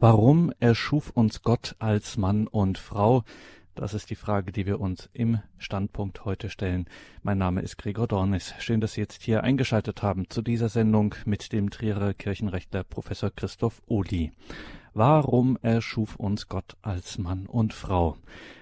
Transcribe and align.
Warum 0.00 0.52
erschuf 0.60 1.10
uns 1.10 1.42
Gott 1.42 1.74
als 1.80 2.16
Mann 2.16 2.46
und 2.46 2.78
Frau? 2.78 3.24
Das 3.74 3.94
ist 3.94 4.10
die 4.10 4.14
Frage, 4.14 4.52
die 4.52 4.64
wir 4.64 4.78
uns 4.80 5.10
im 5.12 5.40
Standpunkt 5.56 6.24
heute 6.24 6.50
stellen. 6.50 6.86
Mein 7.24 7.38
Name 7.38 7.62
ist 7.62 7.78
Gregor 7.78 8.06
Dornis. 8.06 8.54
Schön, 8.60 8.80
dass 8.80 8.92
Sie 8.92 9.00
jetzt 9.00 9.24
hier 9.24 9.42
eingeschaltet 9.42 10.00
haben 10.04 10.30
zu 10.30 10.40
dieser 10.40 10.68
Sendung 10.68 11.16
mit 11.24 11.52
dem 11.52 11.70
Trierer 11.70 12.14
Kirchenrechtler 12.14 12.84
Professor 12.84 13.32
Christoph 13.34 13.82
Ohli. 13.88 14.30
Warum 14.94 15.58
erschuf 15.62 16.14
uns 16.14 16.46
Gott 16.46 16.76
als 16.80 17.18
Mann 17.18 17.46
und 17.46 17.74
Frau? 17.74 18.16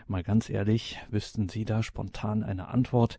Mal 0.07 0.23
ganz 0.23 0.49
ehrlich, 0.49 0.99
wüssten 1.11 1.51
Sie 1.51 1.67
da 1.67 1.83
spontan 1.83 2.45
eine 2.45 2.69
Antwort? 2.69 3.19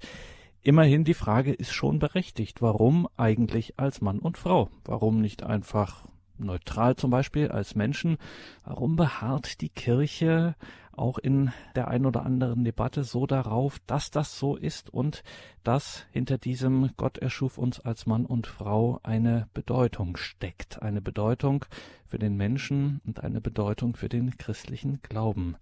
Immerhin 0.64 1.04
die 1.04 1.14
Frage 1.14 1.54
ist 1.54 1.72
schon 1.72 2.00
berechtigt. 2.00 2.64
Warum 2.64 3.08
eigentlich 3.16 3.78
als 3.78 4.02
Mann 4.02 4.18
und 4.18 4.40
Frau? 4.40 4.72
Warum 4.86 5.22
nicht 5.22 5.44
einfach 5.44 6.08
neutral 6.40 6.96
zum 6.96 7.12
Beispiel 7.12 7.50
als 7.50 7.76
Menschen. 7.76 8.18
Warum 8.64 8.96
beharrt 8.96 9.62
die 9.62 9.70
Kirche 9.70 10.56
auch 10.98 11.18
in 11.20 11.52
der 11.76 11.88
ein 11.88 12.06
oder 12.06 12.26
anderen 12.26 12.64
Debatte 12.64 13.04
so 13.04 13.28
darauf, 13.28 13.80
dass 13.86 14.10
das 14.12 14.38
so 14.40 14.56
ist 14.56 14.90
und 14.90 15.24
dass 15.64 16.06
hinter 16.12 16.38
diesem 16.38 16.90
Gott 16.98 17.20
erschuf 17.20 17.58
uns 17.58 17.80
als 17.80 18.06
Mann 18.06 18.26
und 18.26 18.48
Frau 18.48 19.00
eine 19.04 19.48
Bedeutung 19.54 20.18
steckt, 20.18 20.82
eine 20.82 21.02
Bedeutung 21.02 21.66
für 22.06 22.18
den 22.18 22.36
Menschen 22.36 23.02
und 23.06 23.24
eine 23.24 23.42
Bedeutung 23.42 23.96
für 23.96 24.10
den 24.10 24.38
christlichen 24.38 25.00
Glauben. 25.04 25.56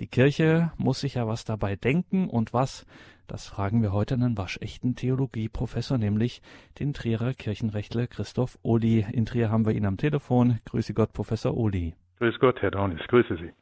Die 0.00 0.08
Kirche 0.08 0.72
muss 0.76 1.00
sich 1.00 1.14
ja 1.14 1.28
was 1.28 1.44
dabei 1.44 1.76
denken 1.76 2.28
und 2.28 2.52
was, 2.52 2.84
das 3.26 3.46
fragen 3.46 3.80
wir 3.80 3.92
heute 3.92 4.14
einen 4.14 4.36
waschechten 4.36 4.96
Theologieprofessor, 4.96 5.98
nämlich 5.98 6.42
den 6.78 6.92
Trierer 6.92 7.32
Kirchenrechtler 7.32 8.06
Christoph 8.06 8.58
Ohli. 8.62 9.06
In 9.12 9.24
Trier 9.24 9.50
haben 9.50 9.64
wir 9.64 9.72
ihn 9.72 9.86
am 9.86 9.96
Telefon. 9.96 10.58
Grüße 10.64 10.94
Gott, 10.94 11.12
Professor 11.12 11.56
Ohli. 11.56 11.94
Grüß 12.18 12.38
Gott, 12.40 12.60
Herr 12.60 12.72
Daunis, 12.72 13.00
grüße 13.08 13.36
Sie. 13.36 13.52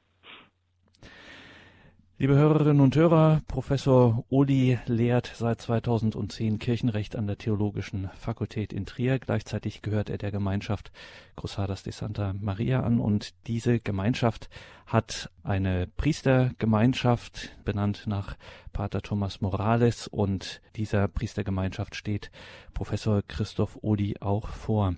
Liebe 2.22 2.36
Hörerinnen 2.36 2.80
und 2.80 2.94
Hörer, 2.94 3.42
Professor 3.48 4.24
Oli 4.30 4.78
lehrt 4.86 5.32
seit 5.34 5.60
2010 5.60 6.60
Kirchenrecht 6.60 7.16
an 7.16 7.26
der 7.26 7.36
Theologischen 7.36 8.10
Fakultät 8.16 8.72
in 8.72 8.86
Trier. 8.86 9.18
Gleichzeitig 9.18 9.82
gehört 9.82 10.08
er 10.08 10.18
der 10.18 10.30
Gemeinschaft 10.30 10.92
Cruzadas 11.34 11.82
de 11.82 11.92
Santa 11.92 12.32
Maria 12.40 12.84
an 12.84 13.00
und 13.00 13.34
diese 13.48 13.80
Gemeinschaft 13.80 14.50
hat 14.86 15.32
eine 15.42 15.88
Priestergemeinschaft 15.96 17.56
benannt 17.64 18.04
nach 18.06 18.36
Pater 18.72 19.02
Thomas 19.02 19.40
Morales 19.40 20.06
und 20.06 20.62
dieser 20.76 21.08
Priestergemeinschaft 21.08 21.96
steht 21.96 22.30
Professor 22.72 23.22
Christoph 23.26 23.80
Oli 23.82 24.14
auch 24.20 24.46
vor. 24.46 24.94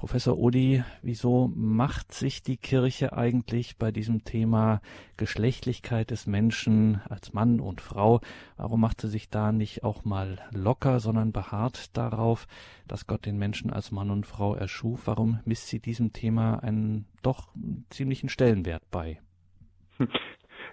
Professor 0.00 0.38
Odi, 0.38 0.82
wieso 1.02 1.52
macht 1.54 2.12
sich 2.12 2.42
die 2.42 2.56
Kirche 2.56 3.12
eigentlich 3.12 3.76
bei 3.76 3.90
diesem 3.90 4.24
Thema 4.24 4.80
Geschlechtlichkeit 5.18 6.10
des 6.10 6.26
Menschen 6.26 7.02
als 7.10 7.34
Mann 7.34 7.60
und 7.60 7.82
Frau, 7.82 8.22
warum 8.56 8.80
macht 8.80 9.02
sie 9.02 9.08
sich 9.08 9.28
da 9.28 9.52
nicht 9.52 9.84
auch 9.84 10.06
mal 10.06 10.38
locker, 10.54 11.00
sondern 11.00 11.32
beharrt 11.32 11.94
darauf, 11.98 12.46
dass 12.88 13.06
Gott 13.06 13.26
den 13.26 13.36
Menschen 13.36 13.70
als 13.70 13.92
Mann 13.92 14.10
und 14.10 14.24
Frau 14.24 14.54
erschuf? 14.54 15.06
Warum 15.06 15.40
misst 15.44 15.68
sie 15.68 15.80
diesem 15.80 16.14
Thema 16.14 16.60
einen 16.62 17.04
doch 17.22 17.48
ziemlichen 17.90 18.30
Stellenwert 18.30 18.84
bei? 18.90 19.20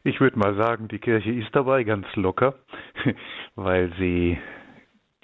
Ich 0.05 0.21
würde 0.21 0.39
mal 0.39 0.55
sagen, 0.55 0.87
die 0.87 0.99
Kirche 0.99 1.31
ist 1.33 1.53
dabei 1.53 1.83
ganz 1.83 2.07
locker, 2.15 2.55
weil 3.55 3.91
sie 3.99 4.37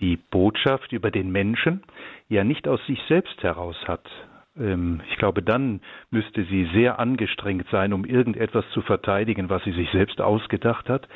die 0.01 0.17
Botschaft 0.17 0.91
über 0.91 1.09
den 1.09 1.31
Menschen 1.31 1.83
ja 2.29 2.43
nicht 2.43 2.67
aus 2.67 2.85
sich 2.85 3.01
selbst 3.07 3.41
heraus 3.43 3.77
hat. 3.87 4.07
Ähm, 4.59 5.01
ich 5.09 5.17
glaube, 5.17 5.41
dann 5.41 5.81
müsste 6.11 6.43
sie 6.45 6.69
sehr 6.73 6.99
angestrengt 6.99 7.67
sein, 7.71 7.93
um 7.93 8.05
irgendetwas 8.05 8.65
zu 8.71 8.81
verteidigen, 8.81 9.49
was 9.49 9.63
sie 9.63 9.71
sich 9.71 9.89
selbst 9.91 10.21
ausgedacht 10.21 10.89
hat. 10.89 11.07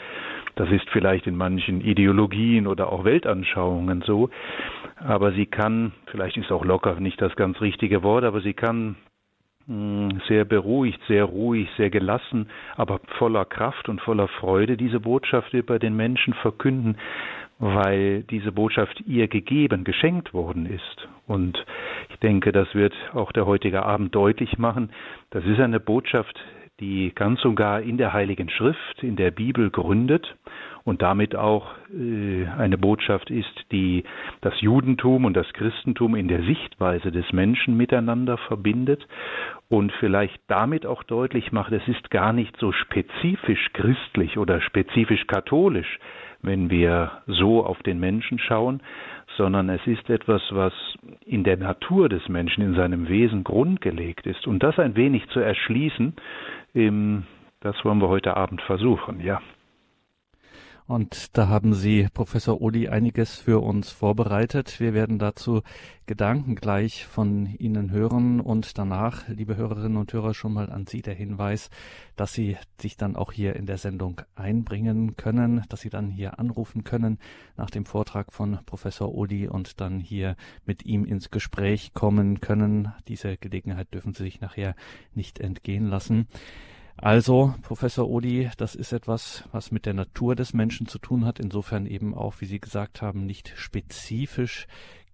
Das 0.55 0.69
ist 0.71 0.89
vielleicht 0.89 1.27
in 1.27 1.35
manchen 1.35 1.81
Ideologien 1.81 2.67
oder 2.67 2.91
auch 2.91 3.05
Weltanschauungen 3.05 4.01
so. 4.01 4.29
Aber 4.95 5.31
sie 5.31 5.45
kann, 5.45 5.91
vielleicht 6.07 6.37
ist 6.37 6.51
auch 6.51 6.65
locker 6.65 6.99
nicht 6.99 7.21
das 7.21 7.35
ganz 7.35 7.61
richtige 7.61 8.01
Wort, 8.01 8.23
aber 8.23 8.41
sie 8.41 8.53
kann 8.53 8.95
hm, 9.67 10.21
sehr 10.27 10.45
beruhigt, 10.45 10.99
sehr 11.07 11.25
ruhig, 11.25 11.69
sehr 11.77 11.91
gelassen, 11.91 12.49
aber 12.75 12.99
voller 13.19 13.45
Kraft 13.45 13.89
und 13.89 14.01
voller 14.01 14.27
Freude 14.27 14.77
diese 14.77 14.99
Botschaft 14.99 15.53
über 15.53 15.77
den 15.77 15.95
Menschen 15.95 16.33
verkünden, 16.33 16.97
weil 17.59 18.23
diese 18.23 18.51
Botschaft 18.51 19.01
ihr 19.05 19.27
gegeben, 19.27 19.83
geschenkt 19.83 20.33
worden 20.33 20.65
ist. 20.65 21.07
Und 21.25 21.63
ich 22.09 22.17
denke, 22.17 22.51
das 22.51 22.73
wird 22.75 22.93
auch 23.13 23.31
der 23.31 23.45
heutige 23.45 23.83
Abend 23.83 24.13
deutlich 24.13 24.57
machen. 24.57 24.91
Das 25.31 25.43
ist 25.45 25.59
eine 25.59 25.79
Botschaft, 25.79 26.39
die 26.79 27.11
ganz 27.15 27.43
und 27.43 27.55
gar 27.55 27.81
in 27.81 27.97
der 27.97 28.13
Heiligen 28.13 28.49
Schrift, 28.49 29.01
in 29.01 29.15
der 29.15 29.31
Bibel 29.31 29.71
gründet 29.71 30.35
und 30.83 31.01
damit 31.01 31.35
auch 31.35 31.71
äh, 31.91 32.45
eine 32.57 32.77
Botschaft 32.77 33.29
ist, 33.29 33.65
die 33.71 34.03
das 34.41 34.53
Judentum 34.61 35.25
und 35.25 35.33
das 35.35 35.51
Christentum 35.53 36.15
in 36.15 36.27
der 36.27 36.43
Sichtweise 36.43 37.11
des 37.11 37.33
Menschen 37.33 37.75
miteinander 37.75 38.37
verbindet 38.37 39.05
und 39.69 39.91
vielleicht 39.99 40.39
damit 40.47 40.85
auch 40.85 41.03
deutlich 41.03 41.51
macht, 41.51 41.71
es 41.71 41.87
ist 41.87 42.09
gar 42.11 42.31
nicht 42.31 42.55
so 42.57 42.71
spezifisch 42.71 43.73
christlich 43.73 44.37
oder 44.37 44.61
spezifisch 44.61 45.25
katholisch, 45.27 45.99
wenn 46.41 46.69
wir 46.69 47.11
so 47.25 47.65
auf 47.65 47.81
den 47.83 47.99
Menschen 47.99 48.39
schauen, 48.39 48.81
sondern 49.37 49.69
es 49.69 49.85
ist 49.85 50.09
etwas, 50.09 50.41
was 50.51 50.73
in 51.25 51.43
der 51.43 51.57
Natur 51.57 52.09
des 52.09 52.27
Menschen, 52.27 52.63
in 52.63 52.75
seinem 52.75 53.07
Wesen 53.07 53.43
grundgelegt 53.43 54.25
ist. 54.25 54.47
Und 54.47 54.63
das 54.63 54.77
ein 54.79 54.95
wenig 54.95 55.27
zu 55.29 55.39
erschließen, 55.39 56.13
das 56.73 57.85
wollen 57.85 58.01
wir 58.01 58.09
heute 58.09 58.35
Abend 58.35 58.61
versuchen, 58.61 59.21
ja. 59.21 59.41
Und 60.87 61.37
da 61.37 61.49
haben 61.49 61.73
Sie, 61.73 62.07
Professor 62.13 62.61
Uli, 62.61 62.87
einiges 62.87 63.35
für 63.35 63.61
uns 63.61 63.91
vorbereitet. 63.91 64.79
Wir 64.79 64.93
werden 64.93 65.19
dazu 65.19 65.61
Gedanken 66.05 66.55
gleich 66.55 67.05
von 67.05 67.45
Ihnen 67.57 67.91
hören 67.91 68.39
und 68.39 68.77
danach, 68.77 69.27
liebe 69.27 69.57
Hörerinnen 69.57 69.97
und 69.97 70.13
Hörer, 70.13 70.33
schon 70.33 70.53
mal 70.53 70.69
an 70.69 70.87
Sie 70.87 71.01
der 71.01 71.13
Hinweis, 71.13 71.69
dass 72.15 72.31
Sie 72.31 72.55
sich 72.79 72.95
dann 72.95 73.17
auch 73.17 73.33
hier 73.33 73.57
in 73.57 73.65
der 73.65 73.77
Sendung 73.77 74.21
einbringen 74.35 75.17
können, 75.17 75.65
dass 75.67 75.81
Sie 75.81 75.89
dann 75.89 76.09
hier 76.09 76.39
anrufen 76.39 76.85
können 76.85 77.19
nach 77.57 77.69
dem 77.69 77.85
Vortrag 77.85 78.31
von 78.31 78.59
Professor 78.65 79.13
Uli 79.13 79.49
und 79.49 79.81
dann 79.81 79.99
hier 79.99 80.37
mit 80.65 80.85
ihm 80.85 81.03
ins 81.03 81.31
Gespräch 81.31 81.93
kommen 81.93 82.39
können. 82.39 82.93
Diese 83.09 83.35
Gelegenheit 83.35 83.93
dürfen 83.93 84.13
Sie 84.13 84.23
sich 84.23 84.39
nachher 84.39 84.73
nicht 85.13 85.39
entgehen 85.41 85.87
lassen. 85.89 86.27
Also, 86.97 87.53
Professor 87.61 88.09
Odi, 88.09 88.49
das 88.57 88.73
ist 88.73 88.91
etwas, 88.91 89.43
was 89.51 89.71
mit 89.71 89.85
der 89.85 89.93
Natur 89.93 90.35
des 90.35 90.53
Menschen 90.53 90.87
zu 90.87 90.97
tun 90.97 91.25
hat, 91.25 91.39
insofern 91.39 91.85
eben 91.85 92.15
auch, 92.15 92.35
wie 92.39 92.45
Sie 92.45 92.59
gesagt 92.59 93.03
haben, 93.03 93.25
nicht 93.25 93.53
spezifisch 93.55 94.67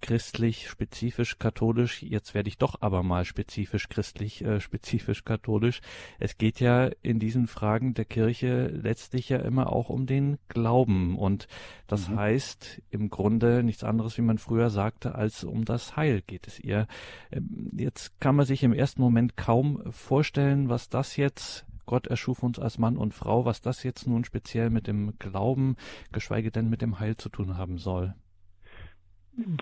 christlich, 0.03 0.69
spezifisch 0.69 1.39
katholisch. 1.39 2.03
Jetzt 2.03 2.33
werde 2.33 2.49
ich 2.49 2.57
doch 2.57 2.81
aber 2.81 3.03
mal 3.03 3.23
spezifisch 3.23 3.87
christlich, 3.87 4.43
äh, 4.43 4.59
spezifisch 4.59 5.23
katholisch. 5.23 5.79
Es 6.19 6.37
geht 6.37 6.59
ja 6.59 6.89
in 7.01 7.19
diesen 7.19 7.47
Fragen 7.47 7.93
der 7.93 8.03
Kirche 8.03 8.67
letztlich 8.67 9.29
ja 9.29 9.37
immer 9.37 9.71
auch 9.71 9.89
um 9.89 10.05
den 10.05 10.39
Glauben. 10.49 11.17
Und 11.17 11.47
das 11.87 12.09
mhm. 12.09 12.19
heißt 12.19 12.81
im 12.91 13.09
Grunde 13.09 13.63
nichts 13.63 13.85
anderes, 13.85 14.17
wie 14.17 14.23
man 14.23 14.39
früher 14.39 14.69
sagte, 14.69 15.15
als 15.15 15.45
um 15.45 15.63
das 15.63 15.95
Heil 15.95 16.21
geht 16.21 16.47
es 16.47 16.59
ihr. 16.59 16.85
Ähm, 17.31 17.69
jetzt 17.71 18.19
kann 18.19 18.35
man 18.35 18.45
sich 18.45 18.61
im 18.63 18.73
ersten 18.73 19.01
Moment 19.01 19.37
kaum 19.37 19.81
vorstellen, 19.89 20.67
was 20.67 20.89
das 20.89 21.15
jetzt 21.15 21.65
Gott 21.85 22.07
erschuf 22.07 22.43
uns 22.43 22.59
als 22.59 22.77
Mann 22.77 22.97
und 22.97 23.13
Frau, 23.13 23.45
was 23.45 23.61
das 23.61 23.83
jetzt 23.83 24.07
nun 24.07 24.25
speziell 24.25 24.69
mit 24.69 24.87
dem 24.87 25.13
Glauben, 25.19 25.75
geschweige 26.11 26.51
denn 26.51 26.69
mit 26.69 26.81
dem 26.81 26.99
Heil 26.99 27.17
zu 27.17 27.29
tun 27.29 27.57
haben 27.57 27.77
soll. 27.77 28.13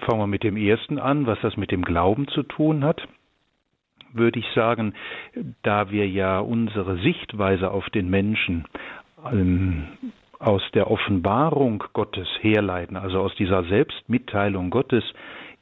Fangen 0.05 0.19
wir 0.19 0.27
mit 0.27 0.43
dem 0.43 0.57
ersten 0.57 0.99
an, 0.99 1.25
was 1.25 1.39
das 1.41 1.57
mit 1.57 1.71
dem 1.71 1.83
Glauben 1.83 2.27
zu 2.27 2.43
tun 2.43 2.83
hat 2.83 3.07
würde 4.13 4.39
ich 4.39 4.45
sagen, 4.53 4.93
da 5.63 5.91
wir 5.91 6.07
ja 6.07 6.39
unsere 6.39 6.97
Sichtweise 6.97 7.71
auf 7.71 7.89
den 7.89 8.09
Menschen 8.09 8.65
ähm, 9.31 9.88
aus 10.39 10.63
der 10.74 10.89
Offenbarung 10.89 11.83
Gottes 11.94 12.27
herleiten, 12.41 12.97
also 12.97 13.19
aus 13.19 13.35
dieser 13.35 13.63
Selbstmitteilung 13.65 14.69
Gottes 14.69 15.03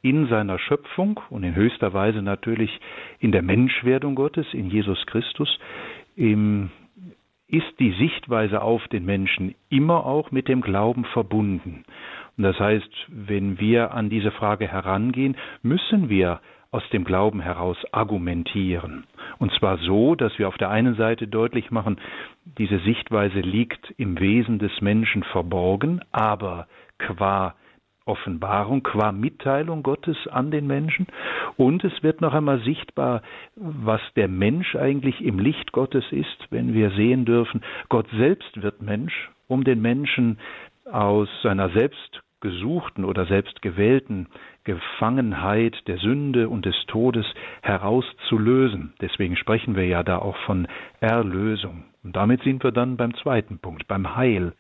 in 0.02 0.28
seiner 0.28 0.58
Schöpfung 0.60 1.20
und 1.30 1.44
in 1.44 1.56
höchster 1.56 1.94
Weise 1.94 2.22
natürlich 2.22 2.80
in 3.20 3.34
der 3.34 3.42
Menschwerdung 3.42 4.16
Gottes, 4.16 4.48
in 4.54 4.70
Jesus 4.70 5.06
Christus, 5.08 5.60
ist 6.20 7.80
die 7.80 7.92
Sichtweise 7.98 8.62
auf 8.62 8.88
den 8.90 9.06
Menschen 9.06 9.56
immer 9.70 10.06
auch 10.06 10.32
mit 10.32 10.48
dem 10.48 10.62
Glauben 10.62 11.06
verbunden. 11.06 11.84
Und 12.38 12.44
das 12.44 12.60
heißt, 12.60 12.90
wenn 13.08 13.60
wir 13.60 13.94
an 13.94 14.10
diese 14.10 14.32
Frage 14.32 14.68
herangehen, 14.68 15.36
müssen 15.62 16.10
wir 16.10 16.42
aus 16.72 16.88
dem 16.92 17.04
Glauben 17.04 17.42
heraus 17.42 17.78
argumentieren. 17.92 19.06
Und 19.40 19.52
zwar 19.54 19.78
so, 19.78 20.16
dass 20.16 20.38
wir 20.38 20.48
auf 20.48 20.58
der 20.58 20.70
einen 20.70 20.96
Seite 20.96 21.28
deutlich 21.28 21.72
machen, 21.72 21.98
diese 22.58 22.80
Sichtweise 22.80 23.40
liegt 23.40 23.94
im 23.98 24.20
Wesen 24.20 24.60
des 24.60 24.82
Menschen 24.82 25.24
verborgen, 25.24 26.02
aber 26.12 26.68
qua 27.00 27.56
Offenbarung, 28.10 28.84
qua 28.84 29.12
Mitteilung 29.12 29.84
Gottes 29.84 30.18
an 30.28 30.52
den 30.52 30.68
Menschen. 30.68 31.08
Und 31.58 31.84
es 31.84 32.04
wird 32.04 32.22
noch 32.22 32.34
einmal 32.34 32.60
sichtbar, 32.62 33.22
was 33.56 34.02
der 34.16 34.28
Mensch 34.28 34.76
eigentlich 34.76 35.22
im 35.22 35.40
Licht 35.40 35.72
Gottes 35.72 36.06
ist, 36.12 36.48
wenn 36.50 36.74
wir 36.74 36.90
sehen 36.92 37.26
dürfen, 37.26 37.62
Gott 37.88 38.08
selbst 38.18 38.62
wird 38.62 38.82
Mensch, 38.82 39.30
um 39.48 39.64
den 39.64 39.82
Menschen 39.82 40.40
aus 40.92 41.30
seiner 41.44 41.70
selbst 41.70 42.22
gesuchten 42.42 43.04
oder 43.06 43.26
selbst 43.26 43.62
gewählten 43.62 44.28
Gefangenheit 44.64 45.76
der 45.88 45.98
Sünde 45.98 46.50
und 46.50 46.66
des 46.66 46.76
Todes 46.88 47.26
herauszulösen. 47.62 48.94
Deswegen 49.02 49.36
sprechen 49.36 49.76
wir 49.76 49.86
ja 49.86 50.04
da 50.04 50.20
auch 50.20 50.38
von 50.46 50.68
Erlösung. 51.00 51.84
Und 52.04 52.16
damit 52.16 52.44
sind 52.44 52.64
wir 52.64 52.72
dann 52.72 52.98
beim 52.98 53.14
zweiten 53.16 53.60
Punkt, 53.60 53.88
beim 53.88 54.16
Heil. 54.16 54.54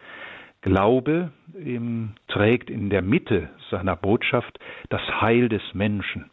Glaube 0.61 1.31
ähm, 1.55 2.13
trägt 2.27 2.69
in 2.69 2.89
der 2.89 3.01
Mitte 3.01 3.49
seiner 3.71 3.95
Botschaft 3.95 4.59
das 4.89 5.01
Heil 5.21 5.49
des 5.49 5.61
Menschen. 5.73 6.29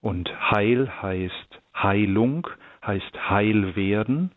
Und 0.00 0.30
Heil 0.50 0.90
heißt 1.02 1.60
Heilung, 1.74 2.46
heißt 2.86 3.30
Heil 3.30 3.74
werden, 3.74 4.32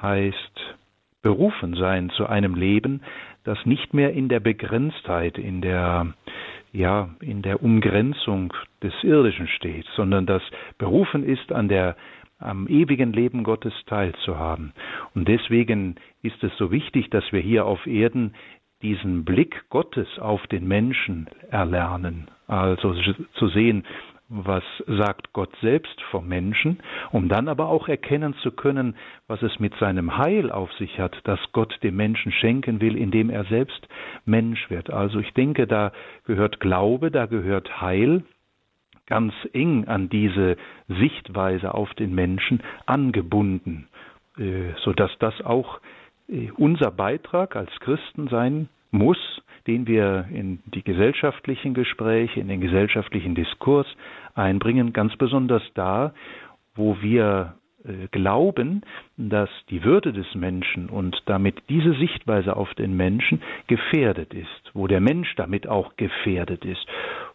heißt 0.00 0.76
berufen 1.20 1.74
sein 1.74 2.10
zu 2.10 2.26
einem 2.26 2.54
Leben, 2.54 3.02
das 3.44 3.58
nicht 3.66 3.92
mehr 3.92 4.12
in 4.12 4.28
der 4.28 4.40
Begrenztheit, 4.40 5.36
in 5.36 5.60
der 5.60 6.14
ja, 6.72 7.08
in 7.20 7.40
der 7.42 7.62
Umgrenzung 7.62 8.52
des 8.82 8.92
Irdischen 9.02 9.48
steht, 9.48 9.86
sondern 9.96 10.26
das 10.26 10.42
berufen 10.76 11.24
ist 11.24 11.50
an 11.50 11.68
der 11.68 11.96
am 12.38 12.66
ewigen 12.68 13.12
Leben 13.12 13.44
Gottes 13.44 13.72
teilzuhaben. 13.86 14.72
Und 15.14 15.28
deswegen 15.28 15.96
ist 16.22 16.42
es 16.42 16.56
so 16.56 16.70
wichtig, 16.70 17.10
dass 17.10 17.32
wir 17.32 17.40
hier 17.40 17.66
auf 17.66 17.86
Erden 17.86 18.34
diesen 18.82 19.24
Blick 19.24 19.64
Gottes 19.70 20.18
auf 20.18 20.46
den 20.46 20.68
Menschen 20.68 21.28
erlernen, 21.50 22.30
also 22.46 22.94
zu 23.34 23.48
sehen, 23.48 23.84
was 24.28 24.62
sagt 24.86 25.32
Gott 25.32 25.50
selbst 25.62 26.00
vom 26.10 26.28
Menschen, 26.28 26.80
um 27.12 27.28
dann 27.28 27.48
aber 27.48 27.68
auch 27.68 27.88
erkennen 27.88 28.34
zu 28.42 28.50
können, 28.52 28.94
was 29.26 29.42
es 29.42 29.58
mit 29.58 29.74
seinem 29.76 30.18
Heil 30.18 30.52
auf 30.52 30.70
sich 30.74 31.00
hat, 31.00 31.18
das 31.24 31.40
Gott 31.52 31.78
dem 31.82 31.96
Menschen 31.96 32.30
schenken 32.32 32.80
will, 32.80 32.96
indem 32.96 33.30
er 33.30 33.44
selbst 33.44 33.88
Mensch 34.26 34.68
wird. 34.68 34.90
Also 34.90 35.18
ich 35.18 35.32
denke, 35.32 35.66
da 35.66 35.92
gehört 36.26 36.60
Glaube, 36.60 37.10
da 37.10 37.24
gehört 37.26 37.80
Heil, 37.80 38.22
ganz 39.08 39.32
eng 39.52 39.86
an 39.88 40.08
diese 40.08 40.56
Sichtweise 40.88 41.74
auf 41.74 41.92
den 41.94 42.14
Menschen 42.14 42.60
angebunden, 42.86 43.88
äh, 44.38 44.72
so 44.84 44.92
dass 44.92 45.10
das 45.18 45.40
auch 45.40 45.80
äh, 46.28 46.50
unser 46.56 46.90
Beitrag 46.90 47.56
als 47.56 47.70
Christen 47.80 48.28
sein 48.28 48.68
muss, 48.90 49.18
den 49.66 49.86
wir 49.86 50.26
in 50.32 50.60
die 50.66 50.82
gesellschaftlichen 50.82 51.74
Gespräche, 51.74 52.40
in 52.40 52.48
den 52.48 52.60
gesellschaftlichen 52.60 53.34
Diskurs 53.34 53.86
einbringen, 54.34 54.92
ganz 54.92 55.16
besonders 55.16 55.62
da, 55.74 56.14
wo 56.74 57.00
wir 57.02 57.54
äh, 57.84 58.08
glauben, 58.10 58.82
dass 59.16 59.50
die 59.70 59.84
Würde 59.84 60.12
des 60.12 60.34
Menschen 60.34 60.88
und 60.88 61.22
damit 61.26 61.62
diese 61.68 61.94
Sichtweise 61.94 62.56
auf 62.56 62.74
den 62.74 62.96
Menschen 62.96 63.40
gefährdet 63.66 64.34
ist, 64.34 64.70
wo 64.74 64.86
der 64.86 65.00
Mensch 65.00 65.34
damit 65.36 65.66
auch 65.66 65.96
gefährdet 65.96 66.64
ist. 66.64 66.86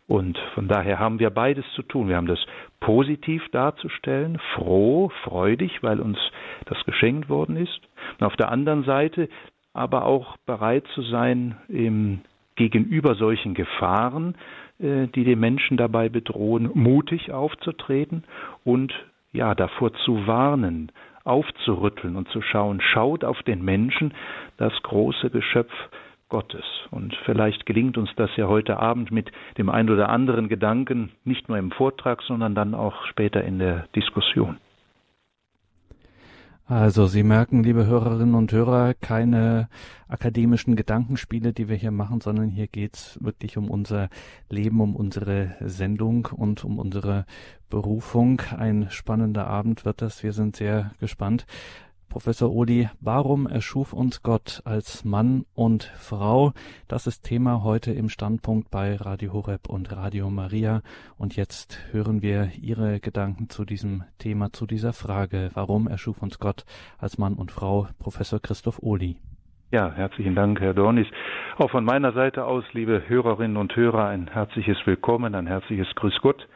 Und 0.07 0.37
von 0.53 0.67
daher 0.67 0.99
haben 0.99 1.19
wir 1.19 1.29
beides 1.29 1.65
zu 1.75 1.81
tun. 1.81 2.09
Wir 2.09 2.17
haben 2.17 2.27
das 2.27 2.45
positiv 2.79 3.47
darzustellen, 3.51 4.39
froh, 4.53 5.09
freudig, 5.23 5.81
weil 5.81 5.99
uns 5.99 6.17
das 6.65 6.83
geschenkt 6.85 7.29
worden 7.29 7.55
ist. 7.55 7.79
Und 8.19 8.25
auf 8.25 8.35
der 8.35 8.51
anderen 8.51 8.83
Seite 8.83 9.29
aber 9.73 10.05
auch 10.05 10.37
bereit 10.45 10.85
zu 10.93 11.01
sein, 11.01 11.57
im, 11.67 12.21
gegenüber 12.55 13.15
solchen 13.15 13.53
Gefahren, 13.53 14.35
äh, 14.79 15.07
die 15.07 15.23
den 15.23 15.39
Menschen 15.39 15.77
dabei 15.77 16.09
bedrohen, 16.09 16.69
mutig 16.73 17.31
aufzutreten 17.31 18.23
und 18.63 18.93
ja, 19.31 19.55
davor 19.55 19.93
zu 20.05 20.27
warnen, 20.27 20.91
aufzurütteln 21.23 22.15
und 22.15 22.27
zu 22.29 22.41
schauen, 22.41 22.81
schaut 22.81 23.23
auf 23.23 23.41
den 23.43 23.63
Menschen, 23.63 24.13
das 24.57 24.73
große 24.83 25.31
Geschöpf, 25.31 25.73
Gottes. 26.33 26.65
Und 26.89 27.15
vielleicht 27.25 27.67
gelingt 27.67 27.95
uns 27.95 28.09
das 28.15 28.31
ja 28.37 28.47
heute 28.47 28.79
Abend 28.79 29.11
mit 29.11 29.31
dem 29.59 29.69
ein 29.69 29.87
oder 29.87 30.09
anderen 30.09 30.49
Gedanken, 30.49 31.11
nicht 31.25 31.47
nur 31.47 31.59
im 31.59 31.69
Vortrag, 31.69 32.23
sondern 32.23 32.55
dann 32.55 32.73
auch 32.73 33.05
später 33.05 33.43
in 33.43 33.59
der 33.59 33.85
Diskussion. 33.95 34.57
Also 36.65 37.05
Sie 37.05 37.21
merken, 37.21 37.61
liebe 37.61 37.85
Hörerinnen 37.85 38.33
und 38.33 38.51
Hörer, 38.51 38.95
keine 38.95 39.69
akademischen 40.07 40.75
Gedankenspiele, 40.75 41.53
die 41.53 41.69
wir 41.69 41.75
hier 41.75 41.91
machen, 41.91 42.19
sondern 42.19 42.47
hier 42.47 42.65
geht's 42.65 43.19
wirklich 43.21 43.55
um 43.55 43.69
unser 43.69 44.09
Leben, 44.49 44.81
um 44.81 44.95
unsere 44.95 45.55
Sendung 45.59 46.29
und 46.35 46.65
um 46.65 46.79
unsere 46.79 47.25
Berufung. 47.69 48.41
Ein 48.57 48.87
spannender 48.89 49.45
Abend 49.45 49.85
wird 49.85 50.01
das. 50.01 50.23
Wir 50.23 50.33
sind 50.33 50.55
sehr 50.55 50.93
gespannt. 50.99 51.45
Professor 52.13 52.51
Odi, 52.51 52.87
warum 53.01 53.47
erschuf 53.47 53.91
uns 53.91 54.21
Gott 54.21 54.61
als 54.65 55.03
Mann 55.03 55.45
und 55.55 55.85
Frau? 55.95 56.53
Das 56.87 57.07
ist 57.07 57.23
Thema 57.23 57.63
heute 57.63 57.91
im 57.91 58.07
Standpunkt 58.07 58.69
bei 58.69 58.97
Radio 58.97 59.33
Horeb 59.33 59.67
und 59.67 59.91
Radio 59.91 60.29
Maria. 60.29 60.83
Und 61.17 61.35
jetzt 61.35 61.79
hören 61.91 62.21
wir 62.21 62.51
Ihre 62.61 62.99
Gedanken 62.99 63.49
zu 63.49 63.65
diesem 63.65 64.03
Thema, 64.19 64.53
zu 64.53 64.67
dieser 64.67 64.93
Frage. 64.93 65.49
Warum 65.55 65.87
erschuf 65.87 66.21
uns 66.21 66.37
Gott 66.37 66.65
als 66.99 67.17
Mann 67.17 67.33
und 67.33 67.51
Frau? 67.51 67.87
Professor 67.97 68.39
Christoph 68.39 68.83
Odi. 68.83 69.17
Ja, 69.71 69.91
herzlichen 69.91 70.35
Dank, 70.35 70.61
Herr 70.61 70.75
Dornis. 70.75 71.07
Auch 71.57 71.71
von 71.71 71.83
meiner 71.83 72.13
Seite 72.13 72.45
aus, 72.45 72.63
liebe 72.73 73.09
Hörerinnen 73.09 73.57
und 73.57 73.75
Hörer, 73.75 74.09
ein 74.09 74.27
herzliches 74.27 74.77
Willkommen, 74.85 75.33
ein 75.33 75.47
herzliches 75.47 75.87
Grüß 75.95 76.19
Gott 76.21 76.47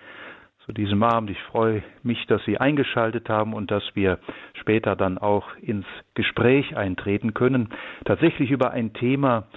zu 0.68 0.74
diesem 0.74 1.02
Abend. 1.02 1.30
Ich 1.30 1.42
freue 1.44 1.82
mich, 2.04 2.28
dass 2.28 2.44
Sie 2.44 2.58
eingeschaltet 2.58 3.30
haben 3.30 3.54
und 3.54 3.72
dass 3.72 3.84
wir 3.96 4.20
später 4.60 4.98
dann 4.98 5.18
auch 5.18 5.56
ins 5.62 5.86
Gespräch 6.14 6.76
eintreten 6.76 7.34
können. 7.34 7.70
Tatsächlich 8.04 8.52
über 8.52 8.72
ein 8.72 8.94
Thema, 8.94 9.48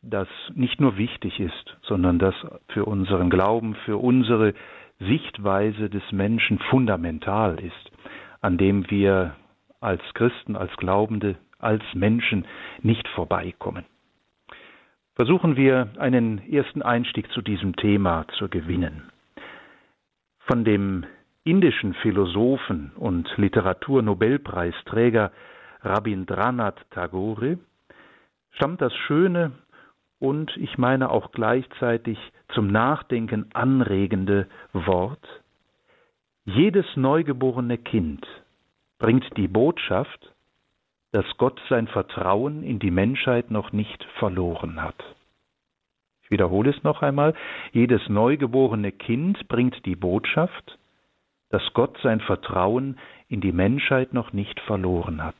das 0.00 0.28
nicht 0.54 0.80
nur 0.80 0.96
wichtig 0.96 1.40
ist, 1.40 1.76
sondern 1.82 2.20
das 2.20 2.34
für 2.68 2.84
unseren 2.84 3.30
Glauben, 3.30 3.74
für 3.84 3.98
unsere 3.98 4.54
Sichtweise 5.00 5.90
des 5.90 6.04
Menschen 6.12 6.60
fundamental 6.70 7.58
ist, 7.58 7.90
an 8.40 8.56
dem 8.56 8.88
wir 8.90 9.34
als 9.80 10.02
Christen, 10.14 10.54
als 10.54 10.74
Glaubende, 10.76 11.36
als 11.58 11.82
Menschen 11.94 12.46
nicht 12.80 13.08
vorbeikommen. 13.08 13.84
Versuchen 15.16 15.56
wir 15.56 15.88
einen 15.98 16.38
ersten 16.50 16.80
Einstieg 16.80 17.30
zu 17.32 17.42
diesem 17.42 17.74
Thema 17.74 18.26
zu 18.38 18.48
gewinnen. 18.48 19.10
Von 20.46 20.64
dem 20.64 21.04
indischen 21.44 21.94
Philosophen 21.94 22.92
und 22.96 23.28
Literaturnobelpreisträger 23.36 25.32
Rabindranath 25.82 26.78
Tagore 26.90 27.58
stammt 28.52 28.80
das 28.80 28.94
schöne 28.94 29.52
und 30.18 30.54
ich 30.56 30.76
meine 30.76 31.10
auch 31.10 31.32
gleichzeitig 31.32 32.18
zum 32.54 32.66
Nachdenken 32.66 33.46
anregende 33.54 34.48
Wort 34.72 35.26
Jedes 36.44 36.86
neugeborene 36.96 37.78
Kind 37.78 38.26
bringt 38.98 39.24
die 39.36 39.46
Botschaft, 39.46 40.34
dass 41.12 41.24
Gott 41.38 41.60
sein 41.68 41.86
Vertrauen 41.86 42.62
in 42.64 42.78
die 42.78 42.90
Menschheit 42.90 43.50
noch 43.50 43.72
nicht 43.72 44.02
verloren 44.18 44.82
hat. 44.82 45.00
Wiederhole 46.30 46.70
es 46.70 46.82
noch 46.84 47.02
einmal. 47.02 47.34
Jedes 47.72 48.08
neugeborene 48.08 48.92
Kind 48.92 49.48
bringt 49.48 49.84
die 49.84 49.96
Botschaft, 49.96 50.78
dass 51.50 51.62
Gott 51.74 51.98
sein 52.02 52.20
Vertrauen 52.20 52.98
in 53.28 53.40
die 53.40 53.52
Menschheit 53.52 54.14
noch 54.14 54.32
nicht 54.32 54.58
verloren 54.60 55.22
hat. 55.22 55.36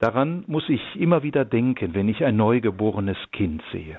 Daran 0.00 0.44
muss 0.46 0.68
ich 0.68 0.80
immer 0.96 1.22
wieder 1.22 1.44
denken, 1.44 1.94
wenn 1.94 2.08
ich 2.08 2.24
ein 2.24 2.36
neugeborenes 2.36 3.18
Kind 3.32 3.62
sehe. 3.72 3.98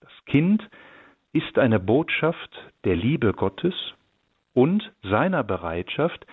Das 0.00 0.12
Kind 0.26 0.68
ist 1.32 1.58
eine 1.58 1.80
Botschaft 1.80 2.50
der 2.84 2.96
Liebe 2.96 3.32
Gottes 3.32 3.74
und 4.54 4.92
seiner 5.02 5.42
Bereitschaft, 5.42 6.26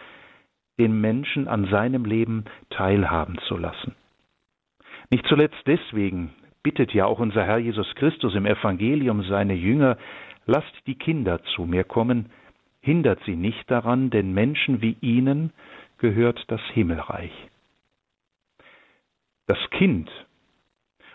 den 0.79 0.99
Menschen 1.01 1.47
an 1.47 1.67
seinem 1.69 2.05
Leben 2.05 2.45
teilhaben 2.69 3.37
zu 3.47 3.57
lassen. 3.57 3.95
Nicht 5.09 5.27
zuletzt 5.27 5.61
deswegen 5.67 6.33
bittet 6.63 6.93
ja 6.93 7.05
auch 7.05 7.19
unser 7.19 7.45
Herr 7.45 7.57
Jesus 7.57 7.93
Christus 7.95 8.35
im 8.35 8.45
Evangelium 8.45 9.23
seine 9.23 9.53
Jünger, 9.53 9.97
lasst 10.45 10.73
die 10.87 10.95
Kinder 10.95 11.43
zu 11.55 11.63
mir 11.63 11.83
kommen, 11.83 12.31
hindert 12.81 13.19
sie 13.25 13.35
nicht 13.35 13.69
daran, 13.69 14.09
denn 14.09 14.33
Menschen 14.33 14.81
wie 14.81 14.97
ihnen 15.01 15.53
gehört 15.97 16.43
das 16.47 16.61
Himmelreich. 16.73 17.31
Das 19.47 19.59
Kind 19.71 20.09